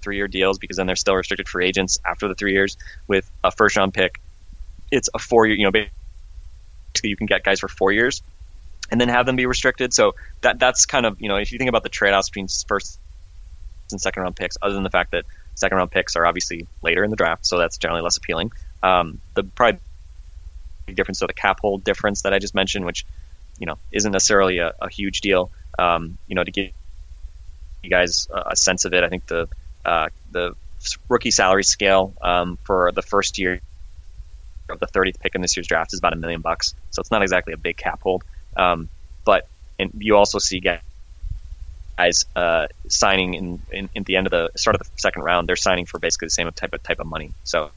three 0.00 0.16
year 0.16 0.28
deals 0.28 0.58
because 0.58 0.78
then 0.78 0.86
they're 0.86 0.96
still 0.96 1.14
restricted 1.14 1.46
free 1.46 1.66
agents 1.66 1.98
after 2.06 2.26
the 2.26 2.34
three 2.34 2.52
years. 2.52 2.78
With 3.06 3.30
a 3.44 3.50
first 3.50 3.76
round 3.76 3.92
pick, 3.92 4.18
it's 4.90 5.10
a 5.12 5.18
four 5.18 5.46
year. 5.46 5.56
You 5.56 5.64
know, 5.64 5.72
basically 5.72 5.92
you 7.02 7.16
can 7.16 7.26
get 7.26 7.44
guys 7.44 7.60
for 7.60 7.68
four 7.68 7.92
years 7.92 8.22
and 8.90 9.00
then 9.00 9.08
have 9.08 9.26
them 9.26 9.36
be 9.36 9.46
restricted. 9.46 9.94
So 9.94 10.14
that 10.42 10.58
that's 10.58 10.86
kind 10.86 11.06
of 11.06 11.20
you 11.20 11.28
know 11.28 11.36
if 11.36 11.52
you 11.52 11.58
think 11.58 11.68
about 11.68 11.82
the 11.82 11.88
trade 11.88 12.12
offs 12.12 12.28
between 12.30 12.48
first 12.66 12.98
and 13.92 14.00
second 14.00 14.22
round 14.22 14.36
picks, 14.36 14.56
other 14.62 14.74
than 14.74 14.82
the 14.82 14.90
fact 14.90 15.12
that 15.12 15.24
second 15.54 15.78
round 15.78 15.90
picks 15.90 16.16
are 16.16 16.26
obviously 16.26 16.66
later 16.82 17.04
in 17.04 17.10
the 17.10 17.16
draft, 17.16 17.46
so 17.46 17.58
that's 17.58 17.78
generally 17.78 18.02
less 18.02 18.16
appealing. 18.16 18.52
Um, 18.82 19.20
the 19.34 19.44
probably 19.44 19.80
difference, 20.94 21.18
so 21.18 21.26
the 21.26 21.32
cap 21.32 21.58
hold 21.60 21.84
difference 21.84 22.22
that 22.22 22.34
I 22.34 22.38
just 22.38 22.54
mentioned, 22.54 22.84
which 22.84 23.04
you 23.58 23.66
know 23.66 23.78
isn't 23.92 24.12
necessarily 24.12 24.58
a, 24.58 24.72
a 24.80 24.88
huge 24.90 25.20
deal. 25.20 25.50
um, 25.78 26.18
you 26.26 26.34
know, 26.34 26.44
to 26.44 26.50
give 26.50 26.70
you 27.82 27.90
guys 27.90 28.28
a, 28.32 28.50
a 28.50 28.56
sense 28.56 28.84
of 28.84 28.92
it, 28.92 29.04
I 29.04 29.08
think 29.08 29.26
the 29.26 29.48
uh, 29.84 30.08
the 30.30 30.54
rookie 31.08 31.30
salary 31.30 31.64
scale 31.64 32.14
um, 32.22 32.58
for 32.64 32.92
the 32.92 33.02
first 33.02 33.38
year 33.38 33.60
the 34.78 34.86
30th 34.86 35.18
pick 35.20 35.34
in 35.34 35.40
this 35.40 35.56
year's 35.56 35.66
draft 35.66 35.92
is 35.92 35.98
about 35.98 36.12
a 36.12 36.16
million 36.16 36.40
bucks. 36.40 36.74
So 36.90 37.00
it's 37.00 37.10
not 37.10 37.22
exactly 37.22 37.52
a 37.52 37.56
big 37.58 37.76
cap 37.76 38.00
hold. 38.02 38.24
Um, 38.56 38.88
but 39.24 39.46
and 39.78 39.90
you 39.98 40.16
also 40.16 40.38
see 40.38 40.60
guys 40.60 42.26
uh, 42.36 42.66
signing 42.88 43.34
in, 43.34 43.62
in, 43.72 43.90
in 43.94 44.02
the 44.04 44.16
end 44.16 44.26
of 44.26 44.30
the 44.30 44.50
start 44.56 44.76
of 44.76 44.82
the 44.82 44.90
second 44.96 45.22
round. 45.22 45.48
They're 45.48 45.56
signing 45.56 45.86
for 45.86 45.98
basically 45.98 46.26
the 46.26 46.30
same 46.30 46.50
type 46.52 46.72
of 46.72 46.82
type 46.82 47.00
of 47.00 47.06
money. 47.06 47.32
So 47.44 47.70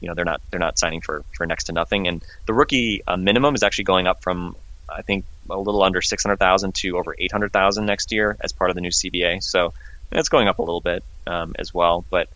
you 0.00 0.08
know 0.08 0.14
they're 0.14 0.24
not 0.24 0.40
they're 0.50 0.60
not 0.60 0.78
signing 0.78 1.00
for 1.00 1.24
for 1.36 1.46
next 1.46 1.64
to 1.64 1.72
nothing. 1.72 2.08
And 2.08 2.22
the 2.46 2.54
rookie 2.54 3.02
uh, 3.06 3.16
minimum 3.16 3.54
is 3.54 3.62
actually 3.62 3.84
going 3.84 4.06
up 4.06 4.22
from 4.22 4.56
I 4.88 5.02
think 5.02 5.24
a 5.50 5.58
little 5.58 5.82
under 5.82 6.00
600,000 6.00 6.74
to 6.76 6.96
over 6.96 7.14
800,000 7.18 7.84
next 7.84 8.12
year 8.12 8.36
as 8.40 8.52
part 8.52 8.70
of 8.70 8.74
the 8.74 8.80
new 8.80 8.90
CBA. 8.90 9.42
So 9.42 9.74
it's 10.10 10.28
going 10.28 10.48
up 10.48 10.58
a 10.58 10.62
little 10.62 10.80
bit 10.80 11.04
um, 11.26 11.54
as 11.58 11.74
well, 11.74 12.04
but 12.10 12.28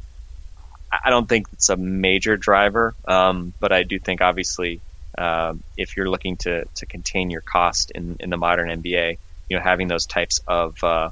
I 0.93 1.11
don't 1.11 1.29
think 1.29 1.47
it's 1.53 1.71
a 1.71 1.77
major 1.77 2.37
driver. 2.37 2.95
Um, 3.07 3.55
but 3.59 3.73
I 3.73 3.83
do 3.83 3.99
think 3.99 4.21
obviously 4.21 4.81
uh, 5.17 5.55
if 5.77 5.97
you're 5.97 6.09
looking 6.09 6.37
to, 6.39 6.67
to 6.77 6.87
contain 6.87 7.31
your 7.31 7.41
cost 7.41 7.91
in, 7.93 8.17
in 8.21 8.31
the 8.31 8.37
modern 8.37 8.69
NBA, 8.69 9.19
you 9.49 9.59
know 9.59 9.63
having 9.63 9.89
those 9.89 10.07
types 10.07 10.41
of 10.47 10.83
uh, 10.83 11.11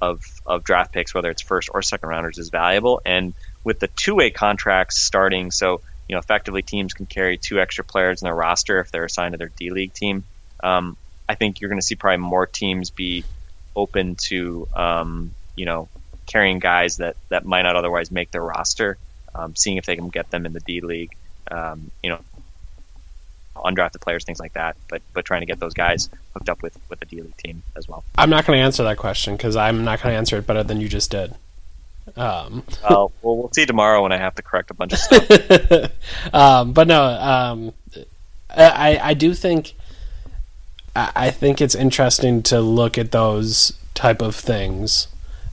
of 0.00 0.22
of 0.46 0.64
draft 0.64 0.92
picks, 0.92 1.14
whether 1.14 1.30
it's 1.30 1.42
first 1.42 1.70
or 1.72 1.82
second 1.82 2.08
rounders, 2.08 2.38
is 2.38 2.48
valuable. 2.48 3.00
And 3.04 3.34
with 3.64 3.80
the 3.80 3.88
two 3.88 4.14
way 4.14 4.30
contracts 4.30 5.00
starting, 5.00 5.50
so 5.50 5.80
you 6.08 6.14
know 6.14 6.20
effectively 6.20 6.62
teams 6.62 6.94
can 6.94 7.06
carry 7.06 7.36
two 7.36 7.60
extra 7.60 7.84
players 7.84 8.22
in 8.22 8.26
their 8.26 8.34
roster 8.34 8.78
if 8.80 8.90
they're 8.90 9.04
assigned 9.04 9.32
to 9.32 9.38
their 9.38 9.50
D 9.56 9.70
League 9.70 9.92
team. 9.92 10.24
Um, 10.62 10.96
I 11.28 11.34
think 11.34 11.60
you're 11.60 11.70
going 11.70 11.80
to 11.80 11.86
see 11.86 11.96
probably 11.96 12.18
more 12.18 12.46
teams 12.46 12.90
be 12.90 13.24
open 13.74 14.16
to 14.28 14.68
um, 14.74 15.32
you 15.56 15.66
know 15.66 15.88
carrying 16.26 16.60
guys 16.60 16.98
that 16.98 17.16
that 17.28 17.44
might 17.44 17.62
not 17.62 17.76
otherwise 17.76 18.10
make 18.10 18.30
their 18.30 18.42
roster, 18.44 18.98
um, 19.34 19.54
seeing 19.56 19.76
if 19.76 19.86
they 19.86 19.96
can 19.96 20.08
get 20.08 20.30
them 20.30 20.46
in 20.46 20.52
the 20.52 20.60
D 20.60 20.80
League. 20.80 21.14
Um, 21.50 21.90
you 22.02 22.10
know, 22.10 22.20
undrafted 23.56 24.00
players, 24.00 24.24
things 24.24 24.40
like 24.40 24.54
that. 24.54 24.76
But 24.88 25.02
but 25.12 25.24
trying 25.24 25.40
to 25.40 25.46
get 25.46 25.60
those 25.60 25.74
guys 25.74 26.08
hooked 26.34 26.48
up 26.48 26.62
with 26.62 26.78
with 26.88 27.00
the 27.00 27.06
D 27.06 27.22
League 27.22 27.36
team 27.36 27.62
as 27.76 27.88
well. 27.88 28.04
I'm 28.16 28.30
not 28.30 28.46
going 28.46 28.58
to 28.58 28.64
answer 28.64 28.84
that 28.84 28.96
question 28.96 29.36
because 29.36 29.56
I'm 29.56 29.84
not 29.84 30.02
going 30.02 30.12
to 30.12 30.18
answer 30.18 30.36
it 30.36 30.46
better 30.46 30.62
than 30.62 30.80
you 30.80 30.88
just 30.88 31.10
did. 31.10 31.34
Um, 32.16 32.64
well, 32.90 33.12
we'll 33.22 33.50
see 33.52 33.66
tomorrow 33.66 34.02
when 34.02 34.12
I 34.12 34.18
have 34.18 34.34
to 34.36 34.42
correct 34.42 34.70
a 34.70 34.74
bunch 34.74 34.92
of 34.92 34.98
stuff. 34.98 35.92
um, 36.32 36.72
but 36.72 36.86
no, 36.88 37.02
um, 37.02 37.72
I 38.50 38.98
I 39.02 39.14
do 39.14 39.34
think 39.34 39.74
I 40.94 41.30
think 41.30 41.60
it's 41.60 41.74
interesting 41.74 42.42
to 42.44 42.60
look 42.60 42.98
at 42.98 43.12
those 43.12 43.72
type 43.94 44.20
of 44.20 44.34
things 44.34 45.06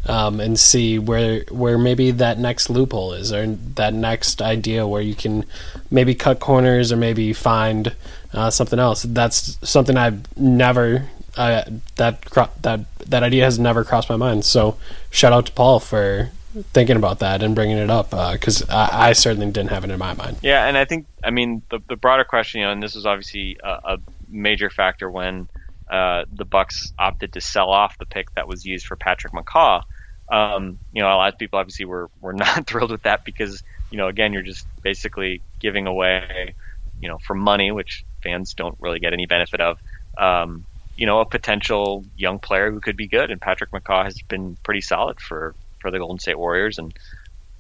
um, 0.08 0.40
and 0.40 0.60
see 0.60 0.98
where 0.98 1.42
where 1.52 1.78
maybe 1.78 2.12
that 2.12 2.40
next 2.40 2.70
loophole 2.70 3.14
is 3.14 3.32
or 3.32 3.46
that 3.48 3.94
next 3.94 4.42
idea 4.42 4.88
where 4.88 5.02
you 5.02 5.16
can 5.16 5.46
maybe 5.92 6.16
cut 6.16 6.40
corners 6.40 6.92
or 6.92 6.98
maybe 6.98 7.34
find 7.34 7.96
uh, 8.34 8.50
something 8.50 8.80
else. 8.80 9.04
That's 9.04 9.58
something 9.68 9.98
I've 9.98 10.38
never 10.38 11.10
uh, 11.36 11.64
that 11.98 12.22
that 12.62 12.82
that 13.10 13.24
idea 13.24 13.44
has 13.44 13.60
never 13.60 13.84
crossed 13.84 14.10
my 14.10 14.16
mind. 14.16 14.46
So 14.46 14.78
shout 15.12 15.34
out 15.34 15.46
to 15.48 15.52
Paul 15.52 15.80
for 15.80 16.32
thinking 16.74 16.96
about 16.96 17.20
that 17.20 17.44
and 17.44 17.54
bringing 17.54 17.78
it 17.78 17.90
up 17.90 18.10
because 18.10 18.64
uh, 18.64 18.90
I, 18.92 19.10
I, 19.10 19.14
certainly 19.14 19.46
didn't 19.52 19.70
have 19.70 19.84
it 19.84 19.92
in 19.92 20.00
my 20.00 20.14
mind. 20.14 20.38
Yeah, 20.42 20.66
and 20.66 20.76
I 20.78 20.86
think 20.86 21.06
I 21.24 21.30
mean 21.30 21.62
the 21.70 21.80
the 21.88 21.96
broader 21.96 22.24
question, 22.24 22.62
you 22.62 22.66
know, 22.66 22.72
and 22.72 22.82
this 22.82 22.96
was 22.96 23.06
obviously 23.06 23.58
a, 23.64 23.70
a 23.70 23.98
major 24.30 24.70
factor 24.70 25.10
when 25.12 25.48
uh, 25.90 26.26
the 26.32 26.46
Bucks 26.46 26.94
opted 26.98 27.34
to 27.34 27.42
sell 27.42 27.70
off 27.70 27.98
the 27.98 28.06
pick 28.06 28.34
that 28.36 28.48
was 28.48 28.66
used 28.66 28.86
for 28.88 28.96
Patrick 28.96 29.34
McCaw. 29.34 29.84
Um, 30.32 30.80
you 30.92 31.02
know, 31.02 31.08
a 31.08 31.16
lot 31.16 31.34
of 31.34 31.40
people 31.40 31.60
obviously 31.60 31.86
were 31.86 32.10
were 32.20 32.34
not 32.46 32.68
thrilled 32.68 32.92
with 32.92 33.04
that 33.04 33.22
because 33.26 33.64
you 33.90 33.98
know, 33.98 34.08
again, 34.08 34.34
you're 34.34 34.44
just 34.44 34.68
basically 34.84 35.44
giving 35.62 35.88
away, 35.88 36.56
you 37.00 37.10
know, 37.10 37.18
for 37.26 37.36
money, 37.36 37.72
which 37.72 38.04
fans 38.24 38.54
don't 38.54 38.76
really 38.80 39.00
get 39.00 39.14
any 39.14 39.26
benefit 39.26 39.62
of. 39.62 39.78
Um, 40.18 40.66
you 40.96 41.06
know, 41.06 41.20
a 41.20 41.26
potential 41.26 42.04
young 42.16 42.40
player 42.40 42.72
who 42.72 42.82
could 42.82 42.98
be 42.98 43.08
good, 43.08 43.32
and 43.32 43.40
Patrick 43.40 43.72
McCaw 43.72 44.04
has 44.04 44.20
been 44.28 44.58
pretty 44.64 44.82
solid 44.82 45.20
for 45.20 45.56
for 45.80 45.92
the 45.92 46.00
Golden 46.00 46.20
State 46.20 46.40
Warriors, 46.40 46.80
and 46.80 46.94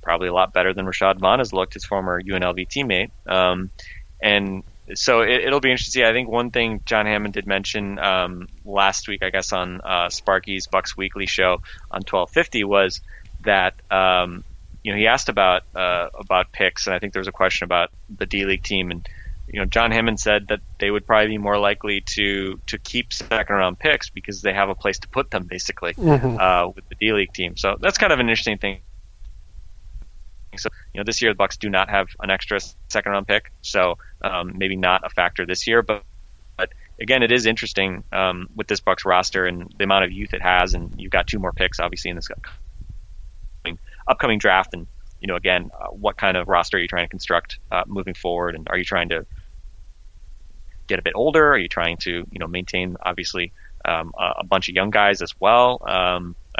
probably 0.02 0.28
a 0.28 0.34
lot 0.34 0.54
better 0.54 0.74
than 0.74 0.86
Rashad 0.86 1.20
Vaughn 1.20 1.40
has 1.40 1.54
looked, 1.54 1.76
his 1.76 1.86
former 1.86 2.22
UNLV 2.22 2.68
teammate. 2.68 3.10
Um, 3.32 3.72
and 4.22 4.64
so 4.96 5.22
it, 5.22 5.52
will 5.52 5.60
be 5.60 5.72
interesting 5.72 6.02
to 6.02 6.06
see. 6.06 6.10
I 6.10 6.14
think 6.14 6.30
one 6.30 6.52
thing 6.52 6.82
John 6.86 7.06
Hammond 7.06 7.34
did 7.34 7.46
mention 7.46 8.00
um, 8.00 8.48
last 8.64 9.08
week, 9.08 9.24
I 9.24 9.30
guess 9.30 9.52
on 9.52 9.82
uh, 9.82 10.10
Sparky's 10.10 10.68
Bucks 10.68 10.96
Weekly 10.96 11.26
show 11.26 11.62
on 11.92 12.04
1250 12.04 12.64
was 12.64 13.02
that 13.42 13.74
um, 13.92 14.44
you 14.84 14.92
know 14.92 14.98
he 14.98 15.08
asked 15.08 15.30
about 15.30 15.64
uh, 15.76 16.10
about 16.18 16.52
picks, 16.52 16.88
and 16.88 16.96
I 16.96 17.00
think 17.00 17.14
there 17.14 17.20
was 17.20 17.28
a 17.28 17.34
question 17.34 17.66
about 17.66 17.90
the 18.10 18.26
D 18.26 18.46
League 18.46 18.64
team, 18.64 18.92
and 18.92 19.08
you 19.48 19.60
know 19.60 19.66
John 19.66 19.92
Hammond 19.92 20.20
said 20.20 20.48
that 20.48 20.62
they 20.80 20.90
would 20.90 21.06
probably 21.06 21.28
be 21.28 21.38
more 21.38 21.60
likely 21.60 22.02
to 22.16 22.60
to 22.68 22.78
keep 22.78 23.12
second 23.12 23.56
round 23.56 23.78
picks 23.80 24.10
because 24.10 24.42
they 24.42 24.54
have 24.54 24.70
a 24.70 24.76
place 24.76 25.00
to 25.00 25.10
put 25.10 25.32
them 25.32 25.48
basically 25.48 25.94
mm-hmm. 25.96 26.38
uh, 26.40 26.70
with 26.70 26.88
the 26.88 26.96
D 26.96 27.12
League 27.12 27.34
team. 27.34 27.58
So 27.58 27.76
that's 27.80 27.98
kind 27.98 28.14
of 28.14 28.20
an 28.20 28.30
interesting 28.30 28.58
thing 28.58 28.80
so, 30.56 30.70
you 30.94 31.00
know, 31.00 31.04
this 31.04 31.22
year 31.22 31.32
the 31.32 31.36
Bucks 31.36 31.58
do 31.58 31.70
not 31.70 31.90
have 31.90 32.08
an 32.20 32.30
extra 32.30 32.60
second 32.90 33.12
round 33.12 33.28
pick, 33.28 33.52
so 33.62 33.98
um, 34.24 34.54
maybe 34.58 34.76
not 34.76 35.06
a 35.06 35.10
factor 35.10 35.46
this 35.46 35.68
year. 35.68 35.82
But, 35.82 36.04
but 36.58 36.70
again, 37.00 37.24
it 37.24 37.32
is 37.32 37.46
interesting 37.46 38.04
um, 38.12 38.48
with 38.56 38.68
this 38.68 38.80
Bucks 38.80 39.06
roster 39.06 39.46
and 39.46 39.74
the 39.78 39.84
amount 39.84 40.06
of 40.06 40.12
youth 40.12 40.34
it 40.34 40.42
has, 40.42 40.74
and 40.74 40.94
you've 40.98 41.12
got 41.12 41.28
two 41.28 41.40
more 41.40 41.52
picks 41.52 41.80
obviously 41.80 42.10
in 42.10 42.16
this 42.16 42.30
upcoming, 44.08 44.40
draft. 44.40 44.74
And 44.74 44.88
you 45.20 45.28
know, 45.28 45.36
again, 45.36 45.70
uh, 45.78 45.88
what 45.88 46.18
kind 46.18 46.38
of 46.38 46.48
roster 46.48 46.78
are 46.78 46.80
you 46.80 46.88
trying 46.88 47.06
to 47.06 47.10
construct 47.10 47.60
uh, 47.72 47.84
moving 47.86 48.14
forward? 48.14 48.56
And 48.56 48.68
are 48.70 48.78
you 48.78 48.86
trying 48.86 49.10
to 49.10 49.26
get 50.88 51.00
a 51.00 51.02
bit 51.02 51.14
older? 51.16 51.52
Are 51.52 51.58
you 51.58 51.68
trying 51.68 51.98
to 51.98 52.12
you 52.32 52.40
know 52.40 52.48
maintain 52.48 52.98
obviously 53.04 53.52
um, 53.86 54.14
a, 54.18 54.40
a, 54.40 54.44
bunch 54.44 54.70
of 54.70 54.76
young 54.76 54.90
guys 54.90 55.22
as 55.22 55.34
well? 55.40 55.82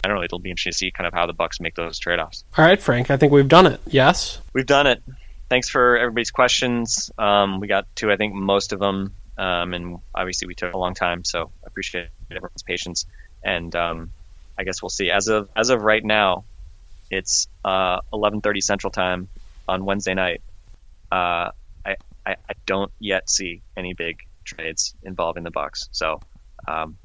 I 0.04 0.08
don't 0.08 0.18
know. 0.18 0.24
It'll 0.24 0.40
be 0.40 0.50
interesting 0.50 0.72
to 0.72 0.78
see 0.78 0.92
kind 0.92 1.08
of 1.08 1.14
how 1.14 1.26
the 1.26 1.34
Bucks 1.34 1.60
make 1.60 1.76
those 1.76 2.00
trade 2.00 2.20
offs. 2.20 2.44
All 2.58 2.64
right, 2.64 2.82
Frank. 2.82 3.10
I 3.10 3.18
think 3.18 3.32
we've 3.32 3.48
done 3.48 3.68
it. 3.68 3.82
Yes, 3.88 4.40
we've 4.54 4.66
done 4.66 4.88
it. 4.88 5.02
Thanks 5.50 5.70
for 5.70 5.98
everybody's 5.98 6.32
questions. 6.32 7.12
Um, 7.18 7.60
we 7.60 7.68
got 7.68 7.88
to, 7.98 8.12
I 8.12 8.18
think, 8.18 8.34
most 8.34 8.74
of 8.74 8.80
them, 8.80 9.16
um, 9.38 9.74
and 9.74 10.00
obviously 10.14 10.48
we 10.48 10.56
took 10.56 10.74
a 10.74 10.78
long 10.78 10.94
time, 10.94 11.24
so 11.24 11.52
I 11.64 11.68
appreciate 11.68 12.10
everyone's 12.30 12.64
patience. 12.64 13.06
And 13.44 13.74
um, 13.76 14.12
I 14.58 14.64
guess 14.64 14.82
we'll 14.82 14.90
see. 14.90 15.10
As 15.10 15.28
of 15.28 15.50
as 15.56 15.70
of 15.70 15.82
right 15.82 16.04
now, 16.04 16.44
it's 17.10 17.48
uh, 17.64 18.02
11:30 18.14 18.62
Central 18.62 18.92
Time 18.92 19.30
on 19.68 19.86
Wednesday 19.86 20.14
night. 20.14 20.42
Uh, 21.12 21.52
I, 21.86 21.96
I, 22.26 22.36
I 22.50 22.54
don't 22.66 22.92
yet 23.00 23.30
see 23.30 23.62
any 23.76 23.94
big 23.94 24.20
trades 24.44 24.96
involving 25.04 25.44
the 25.44 25.52
Bucks. 25.52 25.88
So 25.92 26.20
um, 26.68 26.98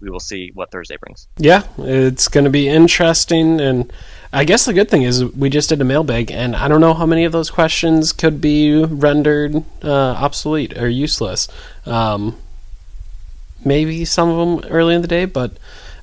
we 0.00 0.10
will 0.10 0.20
see 0.20 0.50
what 0.54 0.70
Thursday 0.70 0.96
brings. 0.96 1.28
Yeah, 1.38 1.62
it's 1.78 2.28
going 2.28 2.44
to 2.44 2.50
be 2.50 2.68
interesting, 2.68 3.60
and 3.60 3.92
I 4.32 4.44
guess 4.44 4.64
the 4.64 4.72
good 4.72 4.88
thing 4.88 5.02
is 5.02 5.24
we 5.24 5.50
just 5.50 5.68
did 5.68 5.80
a 5.80 5.84
mailbag, 5.84 6.30
and 6.30 6.56
I 6.56 6.68
don't 6.68 6.80
know 6.80 6.94
how 6.94 7.06
many 7.06 7.24
of 7.24 7.32
those 7.32 7.50
questions 7.50 8.12
could 8.12 8.40
be 8.40 8.84
rendered 8.84 9.62
uh, 9.82 9.90
obsolete 9.90 10.76
or 10.78 10.88
useless. 10.88 11.48
Um, 11.86 12.38
maybe 13.64 14.04
some 14.04 14.28
of 14.28 14.62
them 14.62 14.70
early 14.70 14.94
in 14.94 15.02
the 15.02 15.08
day, 15.08 15.24
but. 15.24 15.52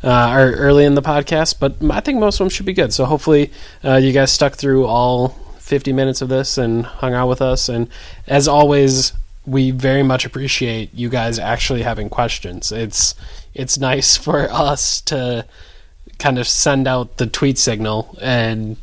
Uh, 0.04 0.32
or 0.38 0.52
early 0.52 0.86
in 0.86 0.94
the 0.94 1.02
podcast, 1.02 1.56
but 1.60 1.76
I 1.90 2.02
think 2.02 2.20
most 2.20 2.36
of 2.36 2.46
them 2.46 2.50
should 2.50 2.68
be 2.68 2.74
good. 2.74 2.94
So 2.94 3.04
hopefully, 3.06 3.52
uh, 3.84 3.96
you 3.96 4.12
guys 4.12 4.32
stuck 4.32 4.54
through 4.54 4.86
all 4.86 5.30
50 5.58 5.92
minutes 5.92 6.22
of 6.22 6.30
this 6.30 6.60
and 6.60 6.86
hung 6.86 7.16
out 7.16 7.28
with 7.28 7.42
us. 7.42 7.68
And 7.68 7.90
as 8.28 8.48
always, 8.48 9.14
we 9.48 9.72
very 9.72 10.04
much 10.04 10.26
appreciate 10.26 10.94
you 10.94 11.10
guys 11.10 11.40
actually 11.40 11.82
having 11.82 12.10
questions. 12.10 12.72
It's 12.72 13.16
it's 13.58 13.78
nice 13.78 14.16
for 14.16 14.50
us 14.52 15.02
to 15.02 15.46
kind 16.20 16.40
of 16.40 16.48
send 16.48 16.88
out 16.88 17.18
the 17.18 17.28
tweet 17.28 17.58
signal 17.58 18.18
and 18.22 18.78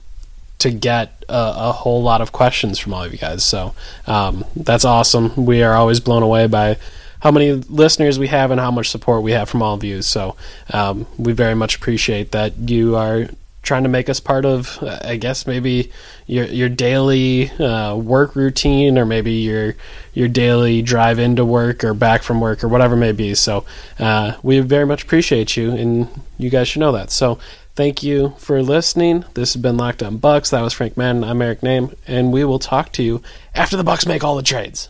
to 0.59 0.71
get 0.71 1.25
a, 1.29 1.55
a 1.57 1.73
whole 1.73 2.03
lot 2.03 2.21
of 2.21 2.33
questions 2.33 2.79
from 2.79 2.95
all 2.95 3.05
of 3.05 3.13
you 3.13 3.19
guys. 3.19 3.45
So 3.45 3.75
um, 4.07 4.45
that's 4.57 4.85
awesome. 4.85 5.47
We 5.47 5.63
are 5.63 5.75
always 5.75 6.01
blown 6.01 6.23
away 6.23 6.47
by 6.47 6.79
how 7.21 7.31
many 7.31 7.53
listeners 7.53 8.19
we 8.19 8.29
have 8.29 8.51
and 8.51 8.61
how 8.61 8.71
much 8.71 8.91
support 8.91 9.23
we 9.23 9.33
have 9.33 9.49
from 9.49 9.63
all 9.63 9.75
of 9.75 9.85
you. 9.85 10.03
So 10.03 10.37
um, 10.73 11.07
we 11.19 11.33
very 11.33 11.55
much 11.55 11.77
appreciate 11.77 12.33
that 12.33 12.57
you 12.59 12.97
are 12.97 13.29
trying 13.63 13.83
to 13.85 13.89
make 13.89 14.09
us 14.09 14.21
part 14.21 14.45
of, 14.45 14.79
uh, 14.83 14.99
I 15.03 15.17
guess 15.17 15.47
maybe 15.47 15.91
your 16.27 16.47
your 16.47 16.69
daily 16.69 17.51
uh, 17.51 17.95
work 17.97 18.35
routine, 18.37 18.99
or 18.99 19.05
maybe 19.05 19.33
your 19.33 19.75
your 20.13 20.29
daily 20.29 20.83
drive 20.83 21.19
into 21.19 21.45
work 21.45 21.85
or 21.85 21.95
back 21.95 22.23
from 22.23 22.41
work 22.41 22.65
or 22.65 22.69
whatever 22.69 22.95
it 22.95 22.99
may 22.99 23.13
be. 23.13 23.35
So 23.35 23.65
uh, 23.99 24.37
we 24.43 24.61
very 24.61 24.87
much 24.87 25.03
appreciate 25.03 25.57
you, 25.57 25.73
and 25.73 26.09
you 26.39 26.51
guys 26.51 26.69
should 26.69 26.81
know 26.81 26.93
that. 26.93 27.11
So 27.11 27.39
thank 27.75 28.03
you 28.03 28.35
for 28.39 28.63
listening. 28.63 29.25
This 29.35 29.55
has 29.55 29.63
been 29.63 29.77
Locked 29.77 30.03
On 30.03 30.17
Bucks. 30.17 30.51
That 30.51 30.63
was 30.63 30.73
Frank 30.73 30.97
Madden. 30.97 31.25
I'm 31.25 31.43
Eric 31.43 31.61
Nehm, 31.61 31.95
and 32.07 32.33
we 32.33 32.45
will 32.45 32.59
talk 32.59 32.93
to 32.93 33.03
you 33.03 33.23
after 33.55 33.77
the 33.77 33.85
Bucks 33.85 34.07
make 34.07 34.25
all 34.25 34.37
the 34.37 34.43
trades. 34.43 34.89